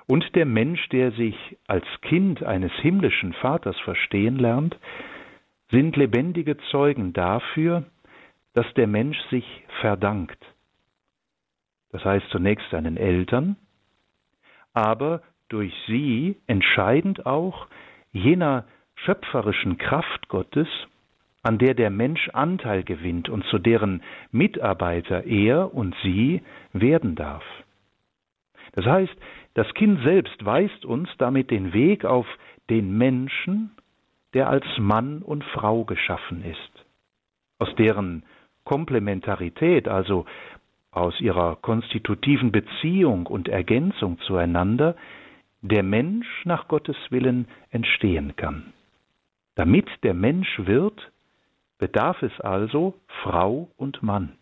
und 0.06 0.34
der 0.36 0.46
Mensch, 0.46 0.88
der 0.90 1.10
sich 1.12 1.36
als 1.66 1.84
Kind 2.02 2.42
eines 2.42 2.72
himmlischen 2.74 3.32
Vaters 3.34 3.78
verstehen 3.80 4.38
lernt, 4.38 4.78
sind 5.70 5.96
lebendige 5.96 6.56
Zeugen 6.70 7.12
dafür, 7.12 7.84
dass 8.54 8.72
der 8.74 8.86
Mensch 8.86 9.18
sich 9.30 9.44
verdankt. 9.80 10.38
Das 11.90 12.04
heißt 12.04 12.28
zunächst 12.30 12.68
seinen 12.70 12.96
Eltern, 12.96 13.56
aber 14.72 15.22
durch 15.48 15.72
sie 15.86 16.36
entscheidend 16.46 17.26
auch 17.26 17.66
jener 18.12 18.64
schöpferischen 18.96 19.78
Kraft 19.78 20.28
Gottes, 20.28 20.68
an 21.42 21.58
der 21.58 21.74
der 21.74 21.90
Mensch 21.90 22.28
Anteil 22.30 22.82
gewinnt 22.82 23.28
und 23.28 23.44
zu 23.46 23.58
deren 23.58 24.02
Mitarbeiter 24.32 25.24
er 25.24 25.72
und 25.74 25.94
sie 26.02 26.42
werden 26.72 27.14
darf. 27.14 27.44
Das 28.72 28.84
heißt, 28.84 29.14
das 29.54 29.72
Kind 29.74 30.02
selbst 30.02 30.44
weist 30.44 30.84
uns 30.84 31.08
damit 31.18 31.50
den 31.50 31.72
Weg 31.72 32.04
auf 32.04 32.26
den 32.68 32.98
Menschen, 32.98 33.70
der 34.34 34.48
als 34.48 34.66
Mann 34.78 35.22
und 35.22 35.44
Frau 35.44 35.84
geschaffen 35.84 36.44
ist, 36.44 36.84
aus 37.58 37.72
deren 37.76 38.24
Komplementarität, 38.64 39.88
also 39.88 40.26
aus 40.90 41.20
ihrer 41.20 41.56
konstitutiven 41.56 42.50
Beziehung 42.50 43.26
und 43.26 43.48
Ergänzung 43.48 44.18
zueinander, 44.20 44.96
der 45.68 45.82
Mensch 45.82 46.26
nach 46.44 46.68
Gottes 46.68 46.96
Willen 47.10 47.48
entstehen 47.70 48.36
kann. 48.36 48.72
Damit 49.54 49.88
der 50.02 50.14
Mensch 50.14 50.58
wird, 50.58 51.10
bedarf 51.78 52.22
es 52.22 52.40
also 52.40 52.94
Frau 53.22 53.70
und 53.76 54.02
Mann. 54.02 54.32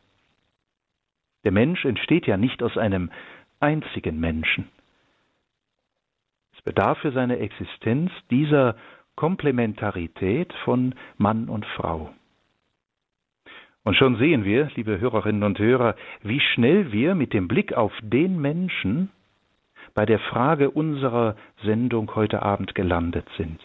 Der 1.44 1.52
Mensch 1.52 1.84
entsteht 1.84 2.26
ja 2.26 2.36
nicht 2.36 2.62
aus 2.62 2.76
einem 2.76 3.10
einzigen 3.60 4.18
Menschen. 4.18 4.68
Es 6.56 6.62
bedarf 6.62 6.98
für 6.98 7.12
seine 7.12 7.38
Existenz 7.38 8.10
dieser 8.30 8.76
Komplementarität 9.16 10.52
von 10.64 10.94
Mann 11.18 11.48
und 11.48 11.64
Frau. 11.76 12.12
Und 13.84 13.96
schon 13.96 14.16
sehen 14.16 14.44
wir, 14.44 14.70
liebe 14.74 14.98
Hörerinnen 14.98 15.42
und 15.42 15.58
Hörer, 15.58 15.94
wie 16.22 16.40
schnell 16.40 16.90
wir 16.90 17.14
mit 17.14 17.34
dem 17.34 17.48
Blick 17.48 17.74
auf 17.74 17.92
den 18.02 18.40
Menschen 18.40 19.10
bei 19.94 20.06
der 20.06 20.18
Frage 20.18 20.70
unserer 20.70 21.36
Sendung 21.62 22.14
heute 22.14 22.42
Abend 22.42 22.74
gelandet 22.74 23.26
sind. 23.36 23.60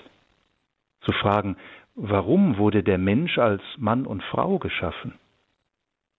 Zu 1.01 1.11
fragen, 1.11 1.57
warum 1.95 2.57
wurde 2.57 2.83
der 2.83 2.97
Mensch 2.97 3.37
als 3.37 3.61
Mann 3.77 4.05
und 4.05 4.23
Frau 4.23 4.59
geschaffen? 4.59 5.13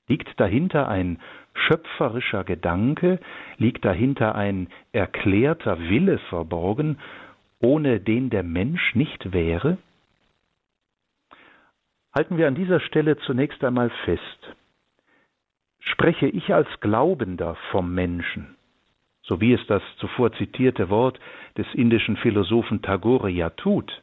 Liegt 0.08 0.40
dahinter 0.40 0.88
ein 0.88 1.20
schöpferischer 1.54 2.42
Gedanke, 2.42 3.20
liegt 3.58 3.84
dahinter 3.84 4.34
ein 4.34 4.68
erklärter 4.92 5.78
Wille 5.78 6.18
verborgen, 6.18 6.98
ohne 7.60 8.00
den 8.00 8.30
der 8.30 8.42
Mensch 8.42 8.94
nicht 8.94 9.32
wäre? 9.32 9.78
Halten 12.12 12.38
wir 12.38 12.48
an 12.48 12.56
dieser 12.56 12.80
Stelle 12.80 13.18
zunächst 13.18 13.62
einmal 13.62 13.90
fest. 14.04 14.56
Spreche 15.78 16.26
ich 16.26 16.52
als 16.52 16.68
Glaubender 16.80 17.56
vom 17.70 17.94
Menschen, 17.94 18.56
so 19.30 19.40
wie 19.40 19.52
es 19.52 19.64
das 19.68 19.82
zuvor 19.98 20.32
zitierte 20.32 20.90
Wort 20.90 21.20
des 21.56 21.66
indischen 21.74 22.16
Philosophen 22.16 22.82
Tagore 22.82 23.30
ja 23.30 23.50
tut, 23.50 24.02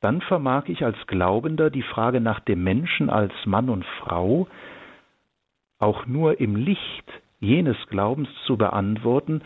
dann 0.00 0.20
vermag 0.20 0.64
ich 0.66 0.84
als 0.84 0.96
Glaubender 1.06 1.70
die 1.70 1.84
Frage 1.84 2.20
nach 2.20 2.40
dem 2.40 2.64
Menschen 2.64 3.08
als 3.08 3.32
Mann 3.44 3.70
und 3.70 3.84
Frau 4.00 4.48
auch 5.78 6.06
nur 6.06 6.40
im 6.40 6.56
Licht 6.56 7.04
jenes 7.38 7.76
Glaubens 7.88 8.28
zu 8.46 8.56
beantworten, 8.56 9.42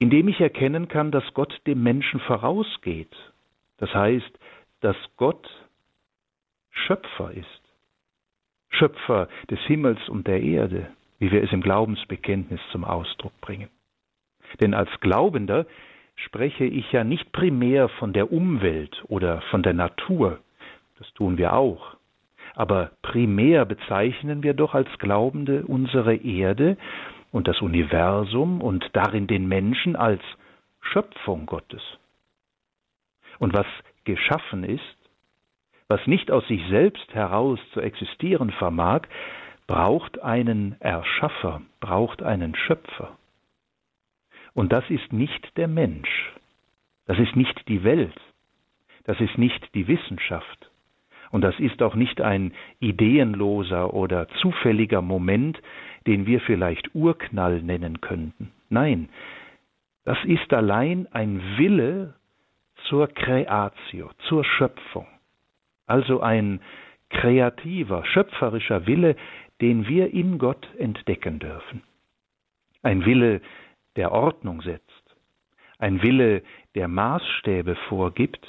indem 0.00 0.26
ich 0.26 0.40
erkennen 0.40 0.88
kann, 0.88 1.12
dass 1.12 1.32
Gott 1.32 1.54
dem 1.68 1.84
Menschen 1.84 2.18
vorausgeht. 2.18 3.14
Das 3.76 3.94
heißt, 3.94 4.38
dass 4.80 4.96
Gott 5.16 5.48
Schöpfer 6.72 7.30
ist. 7.30 7.62
Schöpfer 8.70 9.28
des 9.48 9.60
Himmels 9.60 10.08
und 10.08 10.26
der 10.26 10.42
Erde, 10.42 10.90
wie 11.20 11.30
wir 11.30 11.44
es 11.44 11.52
im 11.52 11.60
Glaubensbekenntnis 11.60 12.60
zum 12.72 12.84
Ausdruck 12.84 13.38
bringen. 13.40 13.68
Denn 14.60 14.74
als 14.74 14.90
Glaubender 15.00 15.66
spreche 16.16 16.64
ich 16.64 16.90
ja 16.90 17.04
nicht 17.04 17.30
primär 17.30 17.88
von 17.88 18.12
der 18.12 18.32
Umwelt 18.32 19.04
oder 19.06 19.42
von 19.50 19.62
der 19.62 19.74
Natur, 19.74 20.40
das 20.98 21.12
tun 21.12 21.38
wir 21.38 21.52
auch, 21.52 21.96
aber 22.54 22.90
primär 23.02 23.64
bezeichnen 23.64 24.42
wir 24.42 24.54
doch 24.54 24.74
als 24.74 24.88
Glaubende 24.98 25.64
unsere 25.66 26.16
Erde 26.16 26.76
und 27.30 27.46
das 27.46 27.60
Universum 27.60 28.60
und 28.60 28.84
darin 28.92 29.26
den 29.26 29.46
Menschen 29.46 29.94
als 29.94 30.20
Schöpfung 30.80 31.46
Gottes. 31.46 31.82
Und 33.38 33.54
was 33.54 33.66
geschaffen 34.04 34.64
ist, 34.64 34.96
was 35.88 36.06
nicht 36.06 36.30
aus 36.30 36.46
sich 36.48 36.62
selbst 36.68 37.14
heraus 37.14 37.58
zu 37.72 37.80
existieren 37.80 38.50
vermag, 38.50 39.02
braucht 39.70 40.20
einen 40.20 40.74
Erschaffer, 40.80 41.62
braucht 41.78 42.22
einen 42.22 42.56
Schöpfer. 42.56 43.16
Und 44.52 44.72
das 44.72 44.88
ist 44.90 45.12
nicht 45.12 45.56
der 45.56 45.68
Mensch, 45.68 46.32
das 47.06 47.18
ist 47.18 47.36
nicht 47.36 47.68
die 47.68 47.84
Welt, 47.84 48.20
das 49.04 49.20
ist 49.20 49.38
nicht 49.38 49.74
die 49.74 49.86
Wissenschaft, 49.86 50.70
und 51.30 51.42
das 51.42 51.58
ist 51.60 51.82
auch 51.82 51.94
nicht 51.94 52.20
ein 52.20 52.52
ideenloser 52.80 53.94
oder 53.94 54.26
zufälliger 54.40 55.02
Moment, 55.02 55.62
den 56.06 56.26
wir 56.26 56.40
vielleicht 56.40 56.92
Urknall 56.94 57.62
nennen 57.62 58.00
könnten. 58.00 58.50
Nein, 58.70 59.08
das 60.04 60.18
ist 60.24 60.52
allein 60.52 61.06
ein 61.12 61.40
Wille 61.58 62.14
zur 62.88 63.06
Creatio, 63.06 64.10
zur 64.26 64.44
Schöpfung 64.44 65.06
also 65.90 66.20
ein 66.20 66.60
kreativer, 67.10 68.04
schöpferischer 68.06 68.86
Wille, 68.86 69.16
den 69.60 69.86
wir 69.88 70.12
in 70.12 70.38
Gott 70.38 70.68
entdecken 70.78 71.38
dürfen. 71.38 71.82
Ein 72.82 73.04
Wille, 73.04 73.40
der 73.96 74.12
Ordnung 74.12 74.62
setzt, 74.62 75.16
ein 75.78 76.02
Wille, 76.02 76.42
der 76.74 76.88
Maßstäbe 76.88 77.74
vorgibt, 77.88 78.46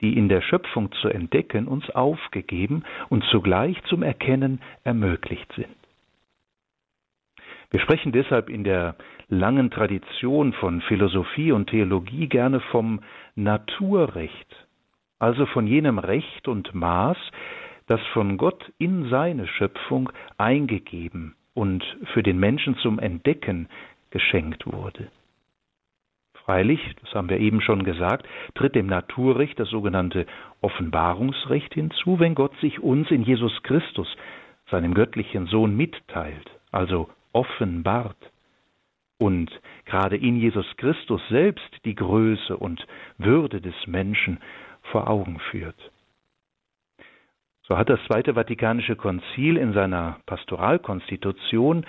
die 0.00 0.16
in 0.16 0.28
der 0.28 0.42
Schöpfung 0.42 0.92
zu 0.92 1.08
entdecken 1.08 1.66
uns 1.66 1.88
aufgegeben 1.90 2.84
und 3.08 3.24
zugleich 3.24 3.82
zum 3.84 4.02
Erkennen 4.02 4.60
ermöglicht 4.84 5.50
sind. 5.54 5.74
Wir 7.70 7.80
sprechen 7.80 8.12
deshalb 8.12 8.48
in 8.48 8.64
der 8.64 8.96
langen 9.28 9.70
Tradition 9.70 10.52
von 10.52 10.82
Philosophie 10.82 11.52
und 11.52 11.68
Theologie 11.68 12.28
gerne 12.28 12.60
vom 12.60 13.00
Naturrecht, 13.34 14.66
also 15.18 15.46
von 15.46 15.66
jenem 15.66 15.98
Recht 15.98 16.46
und 16.46 16.74
Maß, 16.74 17.18
das 17.86 18.00
von 18.12 18.36
Gott 18.36 18.72
in 18.78 19.08
seine 19.08 19.46
Schöpfung 19.46 20.10
eingegeben 20.38 21.34
und 21.54 21.84
für 22.12 22.22
den 22.22 22.38
Menschen 22.38 22.76
zum 22.76 22.98
Entdecken 22.98 23.68
geschenkt 24.10 24.66
wurde. 24.66 25.08
Freilich, 26.44 26.80
das 27.02 27.12
haben 27.14 27.28
wir 27.28 27.38
eben 27.38 27.60
schon 27.60 27.82
gesagt, 27.82 28.26
tritt 28.54 28.76
dem 28.76 28.86
Naturrecht 28.86 29.58
das 29.58 29.68
sogenannte 29.68 30.26
Offenbarungsrecht 30.60 31.74
hinzu, 31.74 32.20
wenn 32.20 32.34
Gott 32.34 32.56
sich 32.60 32.80
uns 32.80 33.10
in 33.10 33.22
Jesus 33.22 33.62
Christus, 33.62 34.08
seinem 34.70 34.94
göttlichen 34.94 35.46
Sohn, 35.46 35.76
mitteilt, 35.76 36.48
also 36.70 37.08
offenbart 37.32 38.16
und 39.18 39.50
gerade 39.86 40.16
in 40.16 40.36
Jesus 40.36 40.66
Christus 40.76 41.20
selbst 41.28 41.68
die 41.84 41.94
Größe 41.94 42.56
und 42.56 42.86
Würde 43.18 43.60
des 43.60 43.74
Menschen 43.86 44.38
vor 44.82 45.08
Augen 45.08 45.38
führt. 45.50 45.92
So 47.68 47.76
hat 47.76 47.88
das 47.88 47.98
Zweite 48.06 48.34
Vatikanische 48.34 48.94
Konzil 48.94 49.56
in 49.56 49.72
seiner 49.72 50.20
Pastoralkonstitution 50.26 51.84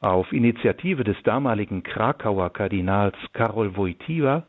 auf 0.00 0.32
Initiative 0.32 1.04
des 1.04 1.22
damaligen 1.24 1.82
Krakauer 1.82 2.50
Kardinals 2.50 3.16
Karol 3.34 3.76
Wojtyła 3.76 4.46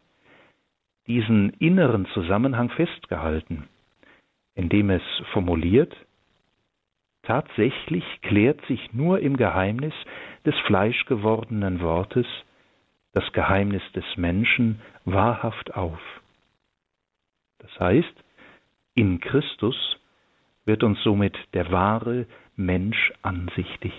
diesen 1.08 1.50
inneren 1.60 2.06
Zusammenhang 2.14 2.70
festgehalten, 2.70 3.68
indem 4.56 4.92
es 4.92 5.04
formuliert, 5.34 5.94
tatsächlich 7.24 8.06
klärt 8.22 8.66
sich 8.68 8.94
nur 8.94 9.20
im 9.20 9.36
Geheimnis 9.36 9.94
des 10.46 10.58
fleischgewordenen 10.68 11.82
Wortes 11.82 12.28
das 13.12 13.30
Geheimnis 13.34 13.84
des 13.94 14.06
Menschen 14.16 14.80
wahrhaft 15.04 15.74
auf. 15.76 16.00
Das 17.60 17.78
heißt, 17.78 18.24
in 18.96 19.20
Christus 19.20 20.01
wird 20.66 20.84
uns 20.84 21.02
somit 21.04 21.38
der 21.54 21.72
wahre 21.72 22.28
Mensch 22.56 23.12
ansichtig. 23.22 23.94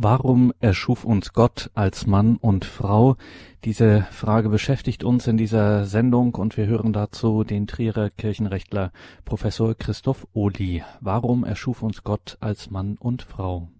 Warum 0.00 0.52
erschuf 0.60 1.04
uns 1.04 1.32
Gott 1.32 1.72
als 1.74 2.06
Mann 2.06 2.36
und 2.40 2.64
Frau? 2.64 3.16
Diese 3.64 4.02
Frage 4.12 4.48
beschäftigt 4.48 5.02
uns 5.02 5.26
in 5.26 5.36
dieser 5.36 5.86
Sendung 5.86 6.36
und 6.36 6.56
wir 6.56 6.68
hören 6.68 6.92
dazu 6.92 7.42
den 7.42 7.66
Trierer 7.66 8.08
Kirchenrechtler 8.08 8.92
Professor 9.24 9.74
Christoph 9.74 10.24
Ohli. 10.32 10.84
Warum 11.00 11.42
erschuf 11.42 11.82
uns 11.82 12.04
Gott 12.04 12.38
als 12.40 12.70
Mann 12.70 12.96
und 13.00 13.22
Frau? 13.22 13.70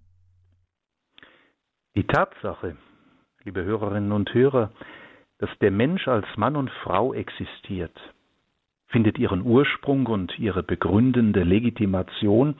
Die 1.94 2.04
Tatsache, 2.04 2.76
liebe 3.44 3.62
Hörerinnen 3.62 4.10
und 4.10 4.34
Hörer, 4.34 4.72
dass 5.38 5.50
der 5.60 5.70
Mensch 5.70 6.08
als 6.08 6.26
Mann 6.36 6.56
und 6.56 6.72
Frau 6.82 7.14
existiert, 7.14 7.96
findet 8.88 9.18
ihren 9.18 9.42
Ursprung 9.42 10.06
und 10.06 10.36
ihre 10.36 10.64
begründende 10.64 11.44
Legitimation, 11.44 12.56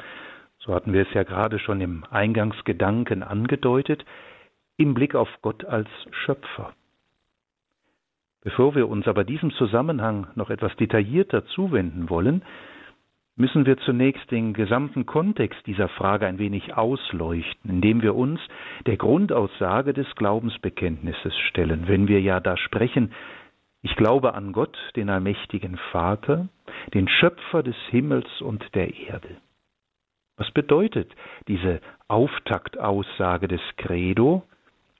so 0.59 0.75
hatten 0.75 0.93
wir 0.93 1.03
es 1.03 1.15
ja 1.15 1.23
gerade 1.23 1.59
schon 1.59 1.81
im 1.81 2.05
Eingangsgedanken 2.11 3.23
angedeutet, 3.23 4.05
im 4.77 4.95
Blick 4.95 5.15
auf 5.15 5.29
Gott 5.43 5.65
als 5.65 5.88
Schöpfer. 6.11 6.73
Bevor 8.43 8.75
wir 8.75 8.88
uns 8.88 9.07
aber 9.09 9.25
diesem 9.25 9.50
Zusammenhang 9.53 10.29
noch 10.35 10.50
etwas 10.50 10.75
detaillierter 10.77 11.45
zuwenden 11.47 12.09
wollen, 12.09 12.43
müssen 13.37 13.67
wir 13.67 13.79
zunächst 13.79 14.31
den 14.31 14.53
gesamten 14.53 15.07
Kontext 15.07 15.65
dieser 15.67 15.88
Frage 15.88 16.27
ein 16.27 16.38
wenig 16.38 16.77
ausleuchten, 16.77 17.71
indem 17.71 18.03
wir 18.03 18.15
uns 18.15 18.41
der 18.87 18.97
Grundaussage 18.97 19.93
des 19.93 20.12
Glaubensbekenntnisses 20.17 21.37
stellen, 21.49 21.87
wenn 21.87 22.09
wir 22.09 22.21
ja 22.21 22.41
da 22.41 22.57
sprechen, 22.57 23.12
ich 23.83 23.95
glaube 23.95 24.35
an 24.35 24.53
Gott, 24.53 24.77
den 24.97 25.09
allmächtigen 25.09 25.77
Vater, 25.93 26.49
den 26.95 27.09
Schöpfer 27.09 27.62
des 27.62 27.77
Himmels 27.91 28.41
und 28.41 28.65
der 28.75 28.93
Erde. 28.93 29.37
Was 30.38 30.50
bedeutet 30.52 31.14
diese 31.49 31.80
Auftaktaussage 32.07 33.49
des 33.49 33.61
Credo, 33.76 34.45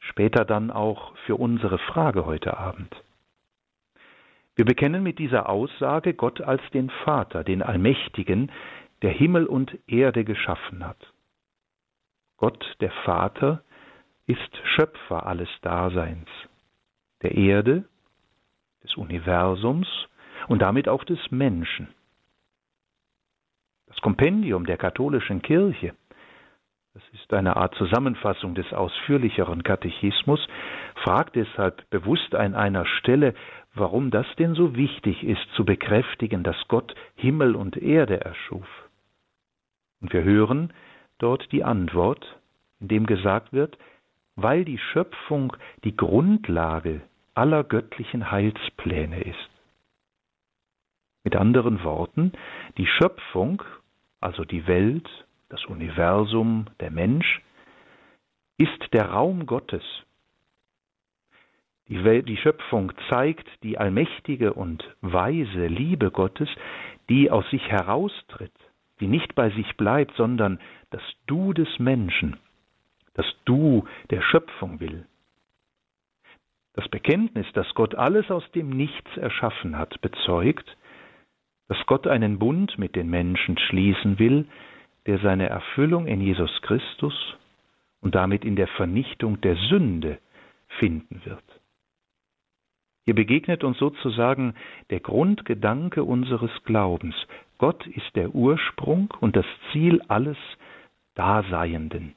später 0.01 0.45
dann 0.45 0.71
auch 0.71 1.17
für 1.27 1.37
unsere 1.37 1.79
Frage 1.79 2.27
heute 2.27 2.59
Abend? 2.59 2.95
Wir 4.57 4.65
bekennen 4.65 5.05
mit 5.05 5.21
dieser 5.21 5.49
Aussage 5.49 6.15
Gott 6.15 6.41
als 6.41 6.61
den 6.75 6.91
Vater, 6.91 7.45
den 7.45 7.63
Allmächtigen, 7.63 8.51
der 9.03 9.13
Himmel 9.13 9.47
und 9.47 9.79
Erde 9.87 10.25
geschaffen 10.25 10.85
hat. 10.85 10.99
Gott, 12.37 12.77
der 12.81 12.91
Vater, 13.05 13.63
ist 14.27 14.61
Schöpfer 14.75 15.25
alles 15.25 15.49
Daseins, 15.63 16.29
der 17.23 17.37
Erde, 17.37 17.85
des 18.83 18.97
Universums 18.97 19.89
und 20.49 20.61
damit 20.61 20.89
auch 20.89 21.05
des 21.05 21.19
Menschen. 21.31 21.95
Das 23.99 24.03
Kompendium 24.05 24.65
der 24.65 24.77
katholischen 24.77 25.43
Kirche, 25.43 25.93
das 26.95 27.03
ist 27.15 27.35
eine 27.35 27.57
Art 27.57 27.75
Zusammenfassung 27.75 28.55
des 28.55 28.73
ausführlicheren 28.73 29.65
Katechismus, 29.65 30.39
fragt 31.03 31.35
deshalb 31.35 31.91
bewusst 31.91 32.33
an 32.37 32.55
einer 32.55 32.87
Stelle, 32.87 33.35
warum 33.75 34.13
das 34.13 34.25
denn 34.39 34.55
so 34.55 34.77
wichtig 34.77 35.25
ist, 35.25 35.45
zu 35.57 35.65
bekräftigen, 35.65 36.45
dass 36.45 36.55
Gott 36.69 36.95
Himmel 37.17 37.57
und 37.57 37.77
Erde 37.77 38.21
erschuf. 38.21 38.69
Und 40.01 40.13
wir 40.13 40.23
hören 40.23 40.73
dort 41.19 41.51
die 41.51 41.65
Antwort, 41.65 42.39
in 42.79 42.87
dem 42.87 43.05
gesagt 43.05 43.53
wird, 43.53 43.79
weil 44.37 44.65
die 44.65 44.79
Schöpfung 44.79 45.57
die 45.83 45.97
Grundlage 45.97 47.01
aller 47.35 47.65
göttlichen 47.65 48.31
Heilspläne 48.31 49.23
ist. 49.23 49.51
Mit 51.25 51.35
anderen 51.35 51.83
Worten, 51.83 52.31
die 52.77 52.87
Schöpfung, 52.87 53.65
also 54.21 54.45
die 54.45 54.67
Welt, 54.67 55.09
das 55.49 55.65
Universum, 55.67 56.67
der 56.81 56.91
Mensch, 56.91 57.43
ist 58.57 58.93
der 58.93 59.11
Raum 59.11 59.47
Gottes, 59.47 59.85
die, 61.89 62.05
Welt, 62.05 62.29
die 62.29 62.37
Schöpfung 62.37 62.93
zeigt 63.09 63.49
die 63.63 63.79
allmächtige 63.79 64.53
und 64.53 64.85
weise 65.01 65.67
Liebe 65.67 66.11
Gottes, 66.11 66.49
die 67.09 67.31
aus 67.31 67.49
sich 67.51 67.67
heraustritt, 67.69 68.53
die 69.01 69.07
nicht 69.07 69.35
bei 69.35 69.51
sich 69.51 69.77
bleibt, 69.77 70.15
sondern 70.17 70.61
das 70.91 71.03
Du 71.27 71.55
des 71.55 71.79
Menschen, 71.79 72.37
das 73.15 73.27
Du 73.47 73.87
der 74.11 74.21
Schöpfung 74.21 74.81
will. 74.81 75.07
Das 76.75 76.89
Bekenntnis, 76.89 77.47
dass 77.55 77.75
Gott 77.75 77.95
alles 77.95 78.31
aus 78.31 78.49
dem 78.53 78.69
Nichts 78.69 79.17
erschaffen 79.17 79.79
hat, 79.79 80.01
bezeugt, 80.03 80.77
dass 81.69 81.79
Gott 81.87 82.07
einen 82.07 82.39
Bund 82.39 82.79
mit 82.79 82.97
den 82.97 83.09
Menschen 83.09 83.59
schließen 83.59 84.19
will, 84.19 84.47
der 85.07 85.19
seine 85.19 85.49
Erfüllung 85.49 86.07
in 86.07 86.21
Jesus 86.21 86.51
Christus 86.63 87.37
und 88.01 88.15
damit 88.15 88.45
in 88.45 88.57
der 88.57 88.69
Vernichtung 88.69 89.41
der 89.41 89.57
Sünde 89.57 90.19
finden 90.79 91.21
wird. 91.25 91.45
Hier 93.05 93.15
begegnet 93.15 93.65
uns 93.65 93.79
sozusagen 93.79 94.55
der 94.91 95.01
Grundgedanke 95.01 96.05
unseres 96.05 96.51
Glaubens. 96.65 97.15
Gott 97.57 97.87
ist 97.87 98.15
der 98.15 98.35
Ursprung 98.35 99.13
und 99.21 99.35
das 99.35 99.47
Ziel 99.73 100.03
alles 100.09 100.37
Daseienden. 101.15 102.15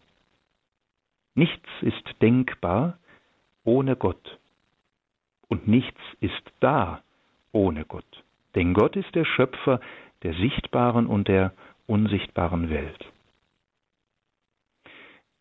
Nichts 1.34 1.70
ist 1.82 2.04
denkbar 2.22 3.00
ohne 3.64 3.96
Gott 3.96 4.38
und 5.48 5.68
nichts 5.68 6.00
ist 6.20 6.44
da 6.60 7.02
ohne 7.52 7.86
Gott. 7.86 8.24
Denn 8.56 8.74
Gott 8.74 8.96
ist 8.96 9.14
der 9.16 9.26
Schöpfer 9.26 9.80
der 10.24 10.34
sichtbaren 10.34 11.08
und 11.08 11.28
der 11.28 11.54
unsichtbaren 11.88 12.70
Welt. 12.70 13.06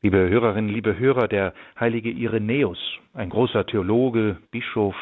Liebe 0.02 0.16
Hörerinnen, 0.30 0.70
liebe 0.70 0.98
Hörer, 0.98 1.28
der 1.28 1.52
heilige 1.78 2.10
Irenäus, 2.10 2.78
ein 3.12 3.28
großer 3.28 3.66
Theologe, 3.66 4.38
Bischof, 4.50 4.96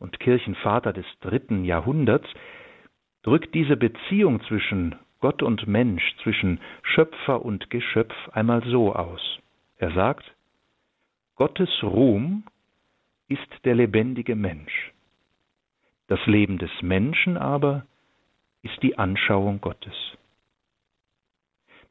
und 0.00 0.18
Kirchenvater 0.18 0.92
des 0.92 1.06
dritten 1.20 1.64
Jahrhunderts, 1.64 2.28
drückt 3.22 3.54
diese 3.54 3.76
Beziehung 3.76 4.42
zwischen 4.42 4.96
Gott 5.20 5.42
und 5.42 5.66
Mensch, 5.66 6.02
zwischen 6.22 6.60
Schöpfer 6.82 7.44
und 7.44 7.70
Geschöpf 7.70 8.14
einmal 8.32 8.62
so 8.66 8.94
aus. 8.94 9.38
Er 9.76 9.92
sagt, 9.92 10.24
Gottes 11.36 11.70
Ruhm 11.82 12.44
ist 13.28 13.48
der 13.64 13.74
lebendige 13.74 14.36
Mensch. 14.36 14.93
Das 16.06 16.24
Leben 16.26 16.58
des 16.58 16.70
Menschen 16.82 17.36
aber 17.36 17.86
ist 18.62 18.82
die 18.82 18.98
Anschauung 18.98 19.60
Gottes. 19.60 19.94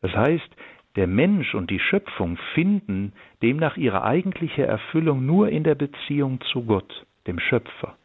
Das 0.01 0.11
heißt, 0.13 0.49
der 0.95 1.07
Mensch 1.07 1.55
und 1.55 1.71
die 1.71 1.79
Schöpfung 1.79 2.37
finden 2.53 3.13
demnach 3.41 3.77
ihre 3.77 4.03
eigentliche 4.03 4.65
Erfüllung 4.65 5.25
nur 5.25 5.49
in 5.49 5.63
der 5.63 5.75
Beziehung 5.75 6.39
zu 6.51 6.65
Gott, 6.65 7.05
dem 7.25 7.39
Schöpfer. 7.39 7.97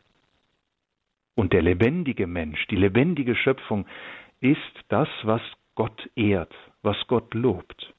Und 1.35 1.53
der 1.53 1.63
lebendige 1.63 2.27
Mensch, 2.27 2.67
die 2.69 2.77
lebendige 2.77 3.37
Schöpfung 3.37 3.87
ist 4.41 4.59
das, 4.89 5.09
was 5.23 5.43
Gott 5.75 6.09
ehrt, 6.17 6.55
was 6.83 6.97
Gott 7.07 7.35
lobt. 7.35 7.95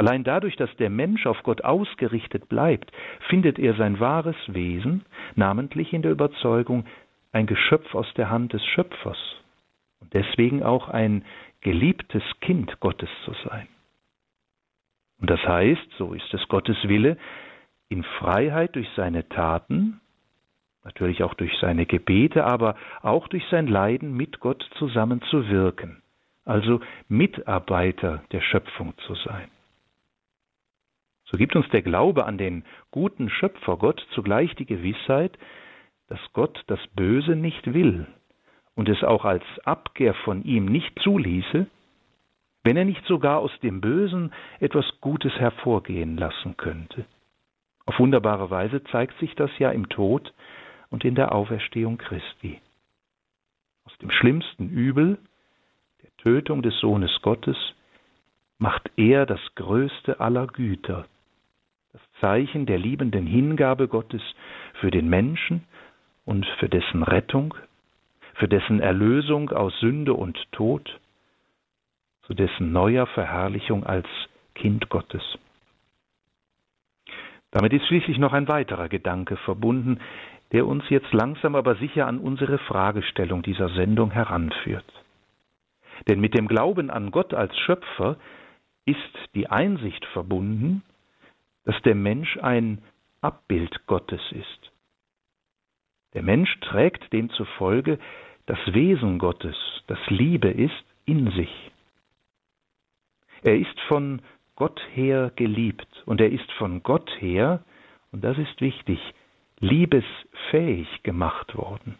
Allein 0.00 0.24
dadurch, 0.24 0.56
dass 0.56 0.74
der 0.76 0.88
Mensch 0.88 1.26
auf 1.26 1.42
Gott 1.42 1.62
ausgerichtet 1.62 2.48
bleibt, 2.48 2.90
findet 3.28 3.58
er 3.58 3.74
sein 3.74 4.00
wahres 4.00 4.34
Wesen, 4.46 5.04
namentlich 5.34 5.92
in 5.92 6.00
der 6.00 6.10
Überzeugung, 6.10 6.86
ein 7.32 7.44
Geschöpf 7.44 7.94
aus 7.94 8.06
der 8.14 8.30
Hand 8.30 8.54
des 8.54 8.64
Schöpfers 8.64 9.18
und 10.00 10.14
deswegen 10.14 10.62
auch 10.62 10.88
ein 10.88 11.22
geliebtes 11.60 12.22
Kind 12.40 12.80
Gottes 12.80 13.10
zu 13.26 13.34
sein. 13.44 13.68
Und 15.20 15.28
das 15.28 15.46
heißt, 15.46 15.86
so 15.98 16.14
ist 16.14 16.32
es 16.32 16.48
Gottes 16.48 16.78
Wille, 16.84 17.18
in 17.90 18.02
Freiheit 18.02 18.76
durch 18.76 18.88
seine 18.96 19.28
Taten 19.28 20.00
natürlich 20.82 21.22
auch 21.24 21.34
durch 21.34 21.52
seine 21.60 21.84
Gebete, 21.84 22.46
aber 22.46 22.74
auch 23.02 23.28
durch 23.28 23.44
sein 23.50 23.66
Leiden 23.66 24.16
mit 24.16 24.40
Gott 24.40 24.66
zusammen 24.78 25.20
zu 25.28 25.50
wirken, 25.50 26.02
also 26.46 26.80
Mitarbeiter 27.06 28.24
der 28.32 28.40
Schöpfung 28.40 28.94
zu 29.06 29.14
sein. 29.14 29.50
So 31.30 31.36
gibt 31.36 31.54
uns 31.54 31.68
der 31.68 31.82
Glaube 31.82 32.26
an 32.26 32.38
den 32.38 32.64
guten 32.90 33.30
Schöpfer 33.30 33.76
Gott 33.76 34.04
zugleich 34.14 34.54
die 34.56 34.66
Gewissheit, 34.66 35.38
dass 36.08 36.18
Gott 36.32 36.62
das 36.66 36.80
Böse 36.96 37.36
nicht 37.36 37.72
will 37.72 38.06
und 38.74 38.88
es 38.88 39.04
auch 39.04 39.24
als 39.24 39.44
Abkehr 39.64 40.14
von 40.14 40.42
ihm 40.42 40.66
nicht 40.66 40.98
zuließe, 41.00 41.66
wenn 42.64 42.76
er 42.76 42.84
nicht 42.84 43.04
sogar 43.06 43.38
aus 43.38 43.52
dem 43.62 43.80
Bösen 43.80 44.32
etwas 44.58 44.84
Gutes 45.00 45.32
hervorgehen 45.34 46.16
lassen 46.16 46.56
könnte. 46.56 47.04
Auf 47.86 47.98
wunderbare 47.98 48.50
Weise 48.50 48.82
zeigt 48.84 49.18
sich 49.18 49.34
das 49.36 49.50
ja 49.58 49.70
im 49.70 49.88
Tod 49.88 50.32
und 50.90 51.04
in 51.04 51.14
der 51.14 51.32
Auferstehung 51.32 51.96
Christi. 51.96 52.60
Aus 53.84 53.96
dem 53.98 54.10
schlimmsten 54.10 54.68
Übel, 54.68 55.18
der 56.02 56.10
Tötung 56.18 56.62
des 56.62 56.78
Sohnes 56.80 57.10
Gottes, 57.22 57.56
macht 58.58 58.90
er 58.96 59.26
das 59.26 59.40
größte 59.54 60.20
aller 60.20 60.46
Güter, 60.48 61.06
Zeichen 62.20 62.66
der 62.66 62.78
liebenden 62.78 63.26
Hingabe 63.26 63.88
Gottes 63.88 64.22
für 64.80 64.90
den 64.90 65.08
Menschen 65.08 65.64
und 66.24 66.46
für 66.58 66.68
dessen 66.68 67.02
Rettung, 67.02 67.54
für 68.34 68.48
dessen 68.48 68.80
Erlösung 68.80 69.50
aus 69.50 69.78
Sünde 69.80 70.14
und 70.14 70.38
Tod, 70.52 70.98
zu 72.22 72.34
dessen 72.34 72.72
neuer 72.72 73.06
Verherrlichung 73.06 73.84
als 73.84 74.06
Kind 74.54 74.88
Gottes. 74.88 75.22
Damit 77.50 77.72
ist 77.72 77.86
schließlich 77.86 78.18
noch 78.18 78.32
ein 78.32 78.48
weiterer 78.48 78.88
Gedanke 78.88 79.36
verbunden, 79.38 79.98
der 80.52 80.66
uns 80.66 80.84
jetzt 80.88 81.12
langsam 81.12 81.54
aber 81.54 81.76
sicher 81.76 82.06
an 82.06 82.18
unsere 82.18 82.58
Fragestellung 82.58 83.42
dieser 83.42 83.68
Sendung 83.70 84.10
heranführt. 84.10 84.84
Denn 86.08 86.20
mit 86.20 86.34
dem 86.34 86.48
Glauben 86.48 86.90
an 86.90 87.10
Gott 87.10 87.34
als 87.34 87.56
Schöpfer 87.58 88.16
ist 88.84 88.98
die 89.34 89.48
Einsicht 89.48 90.04
verbunden, 90.06 90.82
dass 91.70 91.80
der 91.82 91.94
Mensch 91.94 92.36
ein 92.38 92.82
Abbild 93.20 93.86
Gottes 93.86 94.20
ist. 94.32 94.72
Der 96.14 96.22
Mensch 96.24 96.58
trägt 96.62 97.12
demzufolge 97.12 98.00
das 98.46 98.58
Wesen 98.72 99.20
Gottes, 99.20 99.54
das 99.86 100.00
Liebe 100.08 100.48
ist, 100.48 100.84
in 101.04 101.30
sich. 101.30 101.70
Er 103.42 103.56
ist 103.56 103.80
von 103.86 104.20
Gott 104.56 104.80
her 104.94 105.30
geliebt 105.36 105.86
und 106.06 106.20
er 106.20 106.32
ist 106.32 106.50
von 106.58 106.82
Gott 106.82 107.08
her, 107.20 107.62
und 108.10 108.24
das 108.24 108.36
ist 108.36 108.60
wichtig, 108.60 108.98
liebesfähig 109.60 110.88
gemacht 111.04 111.56
worden. 111.56 111.94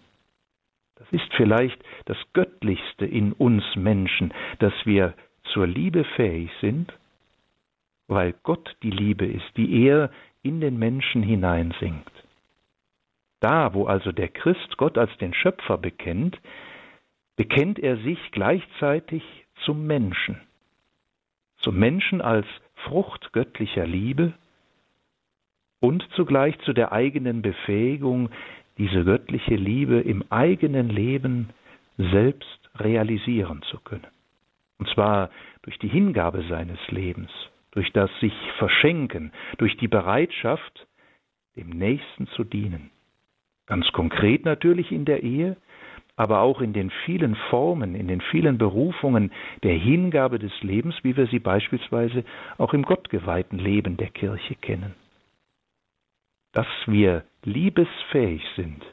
Das 0.97 1.07
ist 1.13 1.33
vielleicht 1.37 1.81
das 2.07 2.19
Göttlichste 2.33 3.07
in 3.07 3.33
uns 3.35 3.63
Menschen, 3.77 4.35
dass 4.59 4.75
wir 4.85 5.15
zur 5.53 5.69
Liebe 5.69 6.03
fähig 6.17 6.51
sind, 6.61 6.93
weil 8.11 8.35
Gott 8.43 8.77
die 8.83 8.91
Liebe 8.91 9.25
ist, 9.25 9.57
die 9.57 9.87
er 9.87 10.11
in 10.43 10.61
den 10.61 10.79
Menschen 10.79 11.23
hineinsingt. 11.23 12.11
Da, 13.39 13.73
wo 13.73 13.87
also 13.87 14.11
der 14.11 14.29
Christ 14.29 14.77
Gott 14.77 14.99
als 14.99 15.17
den 15.19 15.33
Schöpfer 15.33 15.79
bekennt, 15.79 16.39
bekennt 17.37 17.79
er 17.79 17.97
sich 17.99 18.19
gleichzeitig 18.33 19.23
zum 19.65 19.87
Menschen, 19.87 20.41
zum 21.59 21.79
Menschen 21.79 22.21
als 22.21 22.47
Frucht 22.85 23.33
göttlicher 23.33 23.87
Liebe 23.87 24.33
und 25.79 26.07
zugleich 26.17 26.59
zu 26.61 26.73
der 26.73 26.93
eigenen 26.93 27.43
Befähigung, 27.43 28.31
diese 28.77 29.05
göttliche 29.05 29.55
Liebe 29.55 30.01
im 30.01 30.25
eigenen 30.31 30.89
Leben 30.89 31.51
selbst 31.97 32.71
realisieren 32.75 33.63
zu 33.71 33.79
können. 33.79 34.07
Und 34.79 34.89
zwar 34.89 35.31
durch 35.63 35.79
die 35.79 35.89
Hingabe 35.89 36.43
seines 36.49 36.79
Lebens, 36.89 37.31
durch 37.73 37.93
das 37.93 38.11
sich 38.21 38.33
Verschenken, 38.59 39.33
durch 39.59 39.77
die 39.77 39.89
Bereitschaft, 39.89 40.87
dem 41.57 41.71
Nächsten 41.71 42.27
zu 42.29 42.45
dienen. 42.45 42.91
Ganz 43.67 43.91
konkret 43.93 44.45
natürlich 44.45 44.91
in 44.91 45.05
der 45.05 45.23
Ehe, 45.23 45.57
aber 46.17 46.41
auch 46.41 46.61
in 46.61 46.73
den 46.73 46.91
vielen 47.07 47.35
Formen, 47.49 47.95
in 47.95 48.09
den 48.09 48.21
vielen 48.21 48.59
Berufungen 48.59 49.33
der 49.63 49.75
Hingabe 49.75 50.39
des 50.39 50.53
Lebens, 50.63 50.95
wie 51.03 51.17
wir 51.17 51.27
sie 51.29 51.39
beispielsweise 51.39 52.25
auch 52.59 52.75
im 52.75 52.83
gottgeweihten 52.83 53.59
Leben 53.59 53.97
der 53.97 54.11
Kirche 54.11 54.55
kennen. 54.57 54.95
Dass 56.53 56.67
wir 56.87 57.25
liebesfähig 57.45 58.43
sind, 58.57 58.85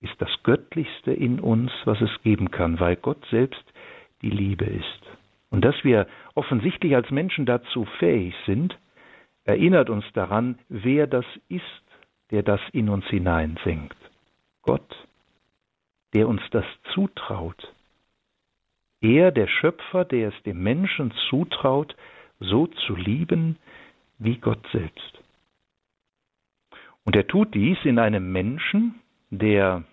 ist 0.00 0.14
das 0.18 0.30
Göttlichste 0.42 1.12
in 1.12 1.40
uns, 1.40 1.72
was 1.86 2.00
es 2.02 2.10
geben 2.22 2.50
kann, 2.50 2.78
weil 2.78 2.96
Gott 2.96 3.24
selbst 3.30 3.64
die 4.22 4.30
Liebe 4.30 4.66
ist. 4.66 5.23
Und 5.54 5.64
dass 5.64 5.84
wir 5.84 6.08
offensichtlich 6.34 6.96
als 6.96 7.12
Menschen 7.12 7.46
dazu 7.46 7.84
fähig 8.00 8.34
sind, 8.44 8.76
erinnert 9.44 9.88
uns 9.88 10.04
daran, 10.12 10.58
wer 10.68 11.06
das 11.06 11.24
ist, 11.48 11.62
der 12.32 12.42
das 12.42 12.60
in 12.72 12.88
uns 12.88 13.06
hineinsenkt. 13.06 13.96
Gott, 14.62 15.06
der 16.12 16.26
uns 16.26 16.42
das 16.50 16.64
zutraut. 16.92 17.72
Er, 19.00 19.30
der 19.30 19.46
Schöpfer, 19.46 20.04
der 20.04 20.30
es 20.30 20.42
dem 20.42 20.60
Menschen 20.60 21.12
zutraut, 21.30 21.94
so 22.40 22.66
zu 22.66 22.96
lieben 22.96 23.56
wie 24.18 24.38
Gott 24.38 24.66
selbst. 24.72 25.22
Und 27.04 27.14
er 27.14 27.28
tut 27.28 27.54
dies 27.54 27.78
in 27.84 28.00
einem 28.00 28.32
Menschen, 28.32 28.96
der 29.30 29.84